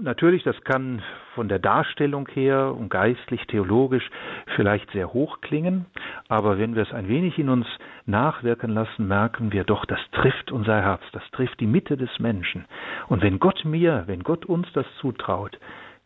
natürlich, 0.00 0.42
das 0.42 0.60
kann 0.64 1.02
von 1.34 1.48
der 1.48 1.58
Darstellung 1.58 2.28
her 2.28 2.74
und 2.74 2.88
geistlich, 2.88 3.46
theologisch 3.46 4.08
vielleicht 4.54 4.90
sehr 4.92 5.12
hoch 5.12 5.40
klingen, 5.40 5.86
aber 6.28 6.58
wenn 6.58 6.74
wir 6.74 6.82
es 6.82 6.92
ein 6.92 7.08
wenig 7.08 7.38
in 7.38 7.48
uns 7.48 7.66
nachwirken 8.06 8.70
lassen, 8.70 9.08
merken 9.08 9.52
wir 9.52 9.64
doch, 9.64 9.84
das 9.84 10.00
trifft 10.12 10.52
unser 10.52 10.80
Herz, 10.82 11.02
das 11.12 11.22
trifft 11.32 11.60
die 11.60 11.66
Mitte 11.66 11.96
des 11.96 12.18
Menschen. 12.18 12.64
Und 13.08 13.22
wenn 13.22 13.38
Gott 13.38 13.64
mir, 13.64 14.04
wenn 14.06 14.22
Gott 14.22 14.46
uns 14.46 14.66
das 14.72 14.86
zutraut, 15.00 15.58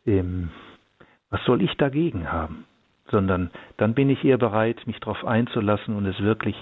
ähm, 0.06 0.50
was 1.30 1.44
soll 1.44 1.62
ich 1.62 1.76
dagegen 1.76 2.32
haben? 2.32 2.64
Sondern 3.10 3.50
dann 3.76 3.94
bin 3.94 4.10
ich 4.10 4.24
eher 4.24 4.38
bereit, 4.38 4.86
mich 4.86 4.98
darauf 5.00 5.24
einzulassen 5.24 5.94
und 5.96 6.06
es 6.06 6.20
wirklich 6.20 6.56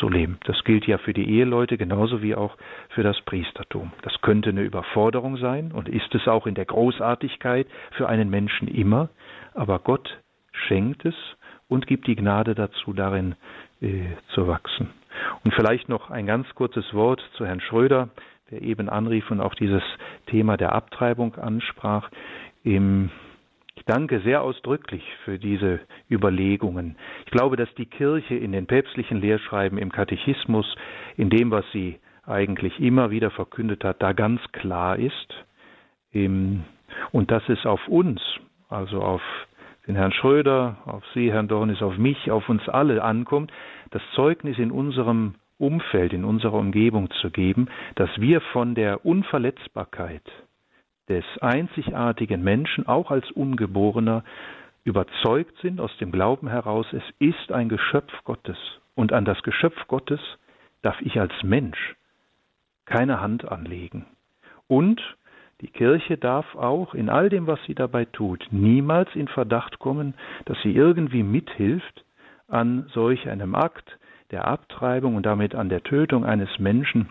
zu 0.00 0.08
leben. 0.08 0.38
Das 0.44 0.64
gilt 0.64 0.86
ja 0.86 0.98
für 0.98 1.12
die 1.12 1.28
Eheleute 1.28 1.76
genauso 1.76 2.22
wie 2.22 2.34
auch 2.34 2.56
für 2.88 3.02
das 3.02 3.20
Priestertum. 3.20 3.92
Das 4.02 4.20
könnte 4.22 4.48
eine 4.48 4.62
Überforderung 4.62 5.36
sein 5.36 5.72
und 5.72 5.88
ist 5.88 6.12
es 6.14 6.26
auch 6.26 6.46
in 6.46 6.54
der 6.54 6.64
Großartigkeit 6.64 7.68
für 7.92 8.08
einen 8.08 8.30
Menschen 8.30 8.66
immer, 8.66 9.10
aber 9.54 9.78
Gott 9.78 10.18
schenkt 10.52 11.04
es 11.04 11.14
und 11.68 11.86
gibt 11.86 12.06
die 12.06 12.16
Gnade 12.16 12.54
dazu, 12.54 12.94
darin 12.94 13.36
äh, 13.80 14.06
zu 14.34 14.48
wachsen. 14.48 14.90
Und 15.44 15.54
vielleicht 15.54 15.88
noch 15.88 16.10
ein 16.10 16.26
ganz 16.26 16.48
kurzes 16.54 16.94
Wort 16.94 17.22
zu 17.34 17.46
Herrn 17.46 17.60
Schröder, 17.60 18.08
der 18.50 18.62
eben 18.62 18.88
anrief 18.88 19.30
und 19.30 19.40
auch 19.40 19.54
dieses 19.54 19.82
Thema 20.26 20.56
der 20.56 20.72
Abtreibung 20.72 21.34
ansprach. 21.36 22.10
Im 22.64 23.10
ich 23.74 23.84
danke 23.84 24.20
sehr 24.20 24.42
ausdrücklich 24.42 25.02
für 25.24 25.38
diese 25.38 25.80
Überlegungen. 26.10 26.96
Ich 27.24 27.30
glaube, 27.30 27.56
dass 27.56 27.72
die 27.74 27.86
Kirche 27.86 28.34
in 28.34 28.52
den 28.52 28.66
päpstlichen 28.66 29.20
Lehrschreiben, 29.20 29.78
im 29.78 29.92
Katechismus, 29.92 30.66
in 31.16 31.30
dem, 31.30 31.50
was 31.50 31.64
sie 31.72 31.98
eigentlich 32.26 32.78
immer 32.80 33.10
wieder 33.10 33.30
verkündet 33.30 33.84
hat, 33.84 34.02
da 34.02 34.12
ganz 34.12 34.40
klar 34.52 34.98
ist. 34.98 35.34
Und 36.12 37.30
dass 37.30 37.48
es 37.48 37.64
auf 37.66 37.86
uns, 37.88 38.20
also 38.68 39.02
auf 39.02 39.22
den 39.86 39.96
Herrn 39.96 40.12
Schröder, 40.12 40.76
auf 40.84 41.02
Sie, 41.14 41.32
Herrn 41.32 41.48
Dornis, 41.48 41.82
auf 41.82 41.96
mich, 41.96 42.30
auf 42.30 42.48
uns 42.48 42.68
alle 42.68 43.02
ankommt, 43.02 43.52
das 43.90 44.02
Zeugnis 44.14 44.58
in 44.58 44.70
unserem 44.70 45.34
Umfeld, 45.58 46.12
in 46.12 46.24
unserer 46.24 46.54
Umgebung 46.54 47.10
zu 47.20 47.30
geben, 47.30 47.68
dass 47.96 48.10
wir 48.18 48.40
von 48.40 48.74
der 48.74 49.04
Unverletzbarkeit 49.04 50.22
des 51.10 51.24
einzigartigen 51.40 52.42
Menschen, 52.42 52.86
auch 52.86 53.10
als 53.10 53.30
Ungeborener, 53.32 54.24
überzeugt 54.84 55.58
sind 55.60 55.80
aus 55.80 55.94
dem 55.98 56.12
Glauben 56.12 56.48
heraus, 56.48 56.86
es 56.92 57.02
ist 57.18 57.52
ein 57.52 57.68
Geschöpf 57.68 58.12
Gottes. 58.24 58.56
Und 58.94 59.12
an 59.12 59.24
das 59.24 59.42
Geschöpf 59.42 59.76
Gottes 59.88 60.20
darf 60.82 60.98
ich 61.02 61.20
als 61.20 61.32
Mensch 61.42 61.96
keine 62.86 63.20
Hand 63.20 63.50
anlegen. 63.50 64.06
Und 64.68 65.00
die 65.60 65.68
Kirche 65.68 66.16
darf 66.16 66.54
auch 66.54 66.94
in 66.94 67.10
all 67.10 67.28
dem, 67.28 67.46
was 67.46 67.62
sie 67.66 67.74
dabei 67.74 68.06
tut, 68.06 68.46
niemals 68.50 69.14
in 69.14 69.28
Verdacht 69.28 69.78
kommen, 69.78 70.14
dass 70.46 70.56
sie 70.62 70.74
irgendwie 70.74 71.22
mithilft 71.22 72.04
an 72.48 72.86
solch 72.94 73.28
einem 73.28 73.54
Akt 73.54 73.98
der 74.30 74.46
Abtreibung 74.46 75.16
und 75.16 75.26
damit 75.26 75.54
an 75.54 75.68
der 75.68 75.82
Tötung 75.82 76.24
eines 76.24 76.58
Menschen, 76.58 77.10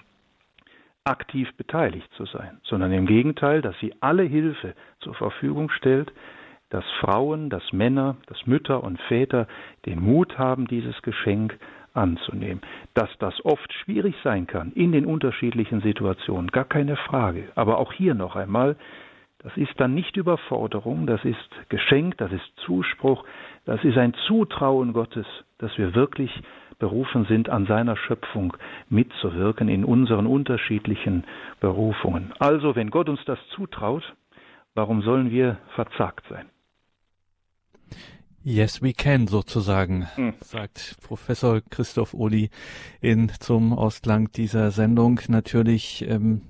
aktiv 1.03 1.49
beteiligt 1.57 2.11
zu 2.13 2.25
sein, 2.25 2.59
sondern 2.63 2.91
im 2.91 3.05
Gegenteil, 3.05 3.61
dass 3.61 3.77
sie 3.79 3.93
alle 3.99 4.23
Hilfe 4.23 4.75
zur 4.99 5.15
Verfügung 5.15 5.69
stellt, 5.69 6.11
dass 6.69 6.85
Frauen, 6.99 7.49
dass 7.49 7.73
Männer, 7.73 8.17
dass 8.27 8.45
Mütter 8.45 8.83
und 8.83 9.01
Väter 9.01 9.47
den 9.85 9.99
Mut 9.99 10.37
haben, 10.37 10.67
dieses 10.67 11.01
Geschenk 11.01 11.57
anzunehmen. 11.93 12.61
Dass 12.93 13.09
das 13.19 13.43
oft 13.43 13.73
schwierig 13.73 14.15
sein 14.23 14.45
kann 14.45 14.71
in 14.73 14.91
den 14.91 15.05
unterschiedlichen 15.05 15.81
Situationen, 15.81 16.51
gar 16.51 16.65
keine 16.65 16.95
Frage. 16.95 17.49
Aber 17.55 17.79
auch 17.79 17.91
hier 17.93 18.13
noch 18.13 18.35
einmal, 18.35 18.75
das 19.39 19.55
ist 19.55 19.73
dann 19.77 19.95
nicht 19.95 20.17
Überforderung, 20.17 21.07
das 21.07 21.23
ist 21.23 21.49
Geschenk, 21.69 22.17
das 22.17 22.31
ist 22.31 22.45
Zuspruch, 22.65 23.23
das 23.65 23.83
ist 23.83 23.97
ein 23.97 24.13
Zutrauen 24.27 24.93
Gottes, 24.93 25.25
dass 25.57 25.75
wir 25.77 25.95
wirklich 25.95 26.31
berufen 26.79 27.25
sind, 27.25 27.49
an 27.49 27.65
seiner 27.65 27.95
Schöpfung 27.95 28.55
mitzuwirken 28.89 29.69
in 29.69 29.85
unseren 29.85 30.25
unterschiedlichen 30.25 31.25
Berufungen. 31.59 32.33
Also, 32.39 32.75
wenn 32.75 32.89
Gott 32.89 33.09
uns 33.09 33.19
das 33.25 33.39
zutraut, 33.55 34.03
warum 34.73 35.01
sollen 35.01 35.29
wir 35.29 35.57
verzagt 35.75 36.25
sein? 36.29 36.45
Yes, 38.41 38.81
we 38.81 38.93
can 38.93 39.27
sozusagen, 39.27 40.07
hm. 40.15 40.33
sagt 40.39 40.95
Professor 41.05 41.59
Christoph 41.69 42.13
Uli 42.13 42.49
in 43.01 43.29
zum 43.39 43.73
Ausklang 43.73 44.31
dieser 44.31 44.71
Sendung. 44.71 45.19
Natürlich, 45.27 46.05
ähm, 46.07 46.43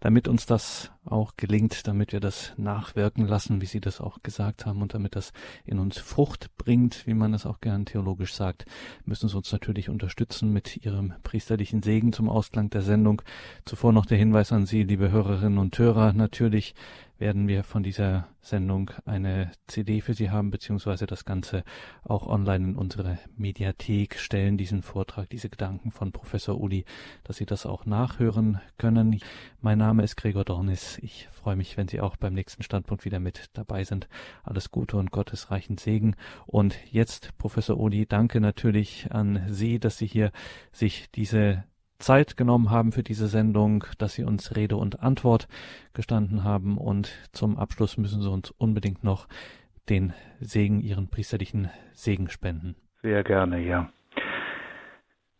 damit 0.00 0.28
uns 0.28 0.46
das 0.46 0.90
auch 1.04 1.36
gelingt, 1.36 1.86
damit 1.86 2.12
wir 2.12 2.20
das 2.20 2.52
nachwirken 2.56 3.26
lassen, 3.26 3.60
wie 3.60 3.66
Sie 3.66 3.80
das 3.80 4.00
auch 4.00 4.22
gesagt 4.22 4.66
haben, 4.66 4.82
und 4.82 4.94
damit 4.94 5.16
das 5.16 5.32
in 5.64 5.78
uns 5.78 5.98
Frucht 5.98 6.50
bringt, 6.56 7.06
wie 7.06 7.14
man 7.14 7.32
es 7.34 7.46
auch 7.46 7.60
gern 7.60 7.86
theologisch 7.86 8.34
sagt, 8.34 8.66
müssen 9.04 9.28
Sie 9.28 9.36
uns 9.36 9.52
natürlich 9.52 9.88
unterstützen 9.88 10.52
mit 10.52 10.84
Ihrem 10.84 11.14
priesterlichen 11.22 11.82
Segen 11.82 12.12
zum 12.12 12.28
Ausklang 12.28 12.70
der 12.70 12.82
Sendung. 12.82 13.22
Zuvor 13.64 13.92
noch 13.92 14.06
der 14.06 14.18
Hinweis 14.18 14.52
an 14.52 14.66
Sie, 14.66 14.82
liebe 14.82 15.10
Hörerinnen 15.10 15.58
und 15.58 15.78
Hörer, 15.78 16.12
natürlich 16.12 16.74
werden 17.18 17.48
wir 17.48 17.64
von 17.64 17.82
dieser 17.82 18.28
Sendung 18.42 18.90
eine 19.06 19.50
CD 19.66 20.00
für 20.00 20.14
Sie 20.14 20.30
haben, 20.30 20.50
beziehungsweise 20.50 21.06
das 21.06 21.24
Ganze 21.24 21.64
auch 22.04 22.26
online 22.26 22.70
in 22.70 22.76
unsere 22.76 23.18
Mediathek 23.36 24.18
stellen, 24.18 24.58
diesen 24.58 24.82
Vortrag, 24.82 25.30
diese 25.30 25.48
Gedanken 25.48 25.90
von 25.90 26.12
Professor 26.12 26.60
Uli, 26.60 26.84
dass 27.24 27.38
Sie 27.38 27.46
das 27.46 27.64
auch 27.64 27.86
nachhören 27.86 28.60
können. 28.76 29.18
Mein 29.60 29.78
Name 29.86 30.02
ist 30.02 30.16
Gregor 30.16 30.44
Dornis. 30.44 30.98
Ich 30.98 31.28
freue 31.30 31.54
mich, 31.54 31.76
wenn 31.76 31.86
Sie 31.86 32.00
auch 32.00 32.16
beim 32.16 32.34
nächsten 32.34 32.64
Standpunkt 32.64 33.04
wieder 33.04 33.20
mit 33.20 33.50
dabei 33.52 33.84
sind. 33.84 34.08
Alles 34.42 34.72
Gute 34.72 34.96
und 34.96 35.12
Gottes 35.12 35.52
reichen 35.52 35.78
Segen. 35.78 36.16
Und 36.44 36.76
jetzt, 36.90 37.38
Professor 37.38 37.78
Uli, 37.78 38.04
danke 38.04 38.40
natürlich 38.40 39.06
an 39.12 39.44
Sie, 39.46 39.78
dass 39.78 39.96
Sie 39.96 40.08
hier 40.08 40.32
sich 40.72 41.08
diese 41.12 41.62
Zeit 42.00 42.36
genommen 42.36 42.70
haben 42.70 42.90
für 42.90 43.04
diese 43.04 43.28
Sendung, 43.28 43.84
dass 43.98 44.14
Sie 44.14 44.24
uns 44.24 44.56
Rede 44.56 44.76
und 44.76 45.04
Antwort 45.04 45.46
gestanden 45.92 46.42
haben. 46.42 46.78
Und 46.78 47.12
zum 47.30 47.56
Abschluss 47.56 47.96
müssen 47.96 48.20
Sie 48.20 48.28
uns 48.28 48.50
unbedingt 48.50 49.04
noch 49.04 49.28
den 49.88 50.14
Segen, 50.40 50.80
Ihren 50.80 51.06
priesterlichen 51.06 51.70
Segen 51.92 52.28
spenden. 52.28 52.74
Sehr 53.02 53.22
gerne, 53.22 53.60
ja. 53.60 53.88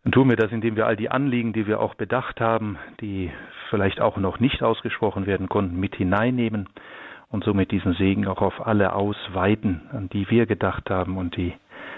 Dann 0.07 0.13
tun 0.13 0.29
wir 0.29 0.37
das, 0.37 0.53
indem 0.53 0.77
wir 0.77 0.87
all 0.87 0.95
die 0.95 1.11
Anliegen, 1.11 1.53
die 1.53 1.67
wir 1.67 1.81
auch 1.81 1.97
bedacht 1.97 2.41
haben, 2.41 2.79
die 3.01 3.33
vielleicht 3.71 4.01
auch 4.01 4.19
noch 4.19 4.39
nicht 4.39 4.63
ausgesprochen 4.63 5.27
werden 5.27 5.49
konnten, 5.49 5.81
mit 5.81 5.97
hineinnehmen 5.97 6.69
und 7.29 7.43
somit 7.43 7.73
diesen 7.73 7.93
Segen 7.95 8.29
auch 8.29 8.41
auf 8.41 8.65
alle 8.65 8.93
ausweiten, 8.93 9.83
an 9.91 10.09
die 10.09 10.31
wir 10.31 10.47
gedacht 10.47 10.91
haben 10.91 11.19
und 11.19 11.37
die 11.37 11.55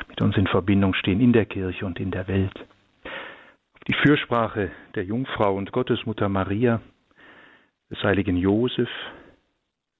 mit 0.09 0.23
uns 0.23 0.39
in 0.39 0.47
Verbindung 0.47 0.95
stehen 0.95 1.21
in 1.21 1.35
der 1.35 1.45
Kirche 1.45 1.85
und 1.85 2.01
in 2.01 2.11
der 2.11 2.29
Welt 2.29 2.59
die 3.89 3.93
Fürsprache 3.93 4.71
der 4.95 5.05
Jungfrau 5.05 5.55
und 5.55 5.71
Gottesmutter 5.73 6.31
Maria, 6.31 6.81
des 7.91 8.03
heiligen 8.03 8.39
Josef, 8.39 8.89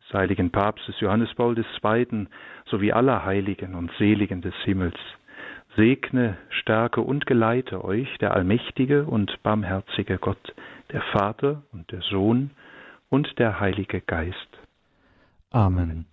des 0.01 0.15
heiligen 0.15 0.51
Papstes 0.51 0.99
Johannes 1.01 1.35
Paul 1.35 1.59
II. 1.59 2.27
sowie 2.71 2.91
aller 2.91 3.27
Heiligen 3.27 3.75
und 3.75 3.91
Seligen 3.99 4.41
des 4.41 4.55
Himmels, 4.65 4.97
segne, 5.79 6.37
stärke 6.51 7.01
und 7.01 7.25
geleite 7.27 7.85
euch 7.85 8.09
der 8.19 8.35
allmächtige 8.35 9.05
und 9.05 9.43
barmherzige 9.45 10.19
Gott, 10.19 10.55
der 10.93 11.03
Vater 11.13 11.63
und 11.73 11.91
der 11.93 12.03
Sohn 12.03 12.51
und 13.09 13.39
der 13.39 13.61
Heilige 13.61 14.01
Geist. 14.01 14.49
Amen. 15.51 16.05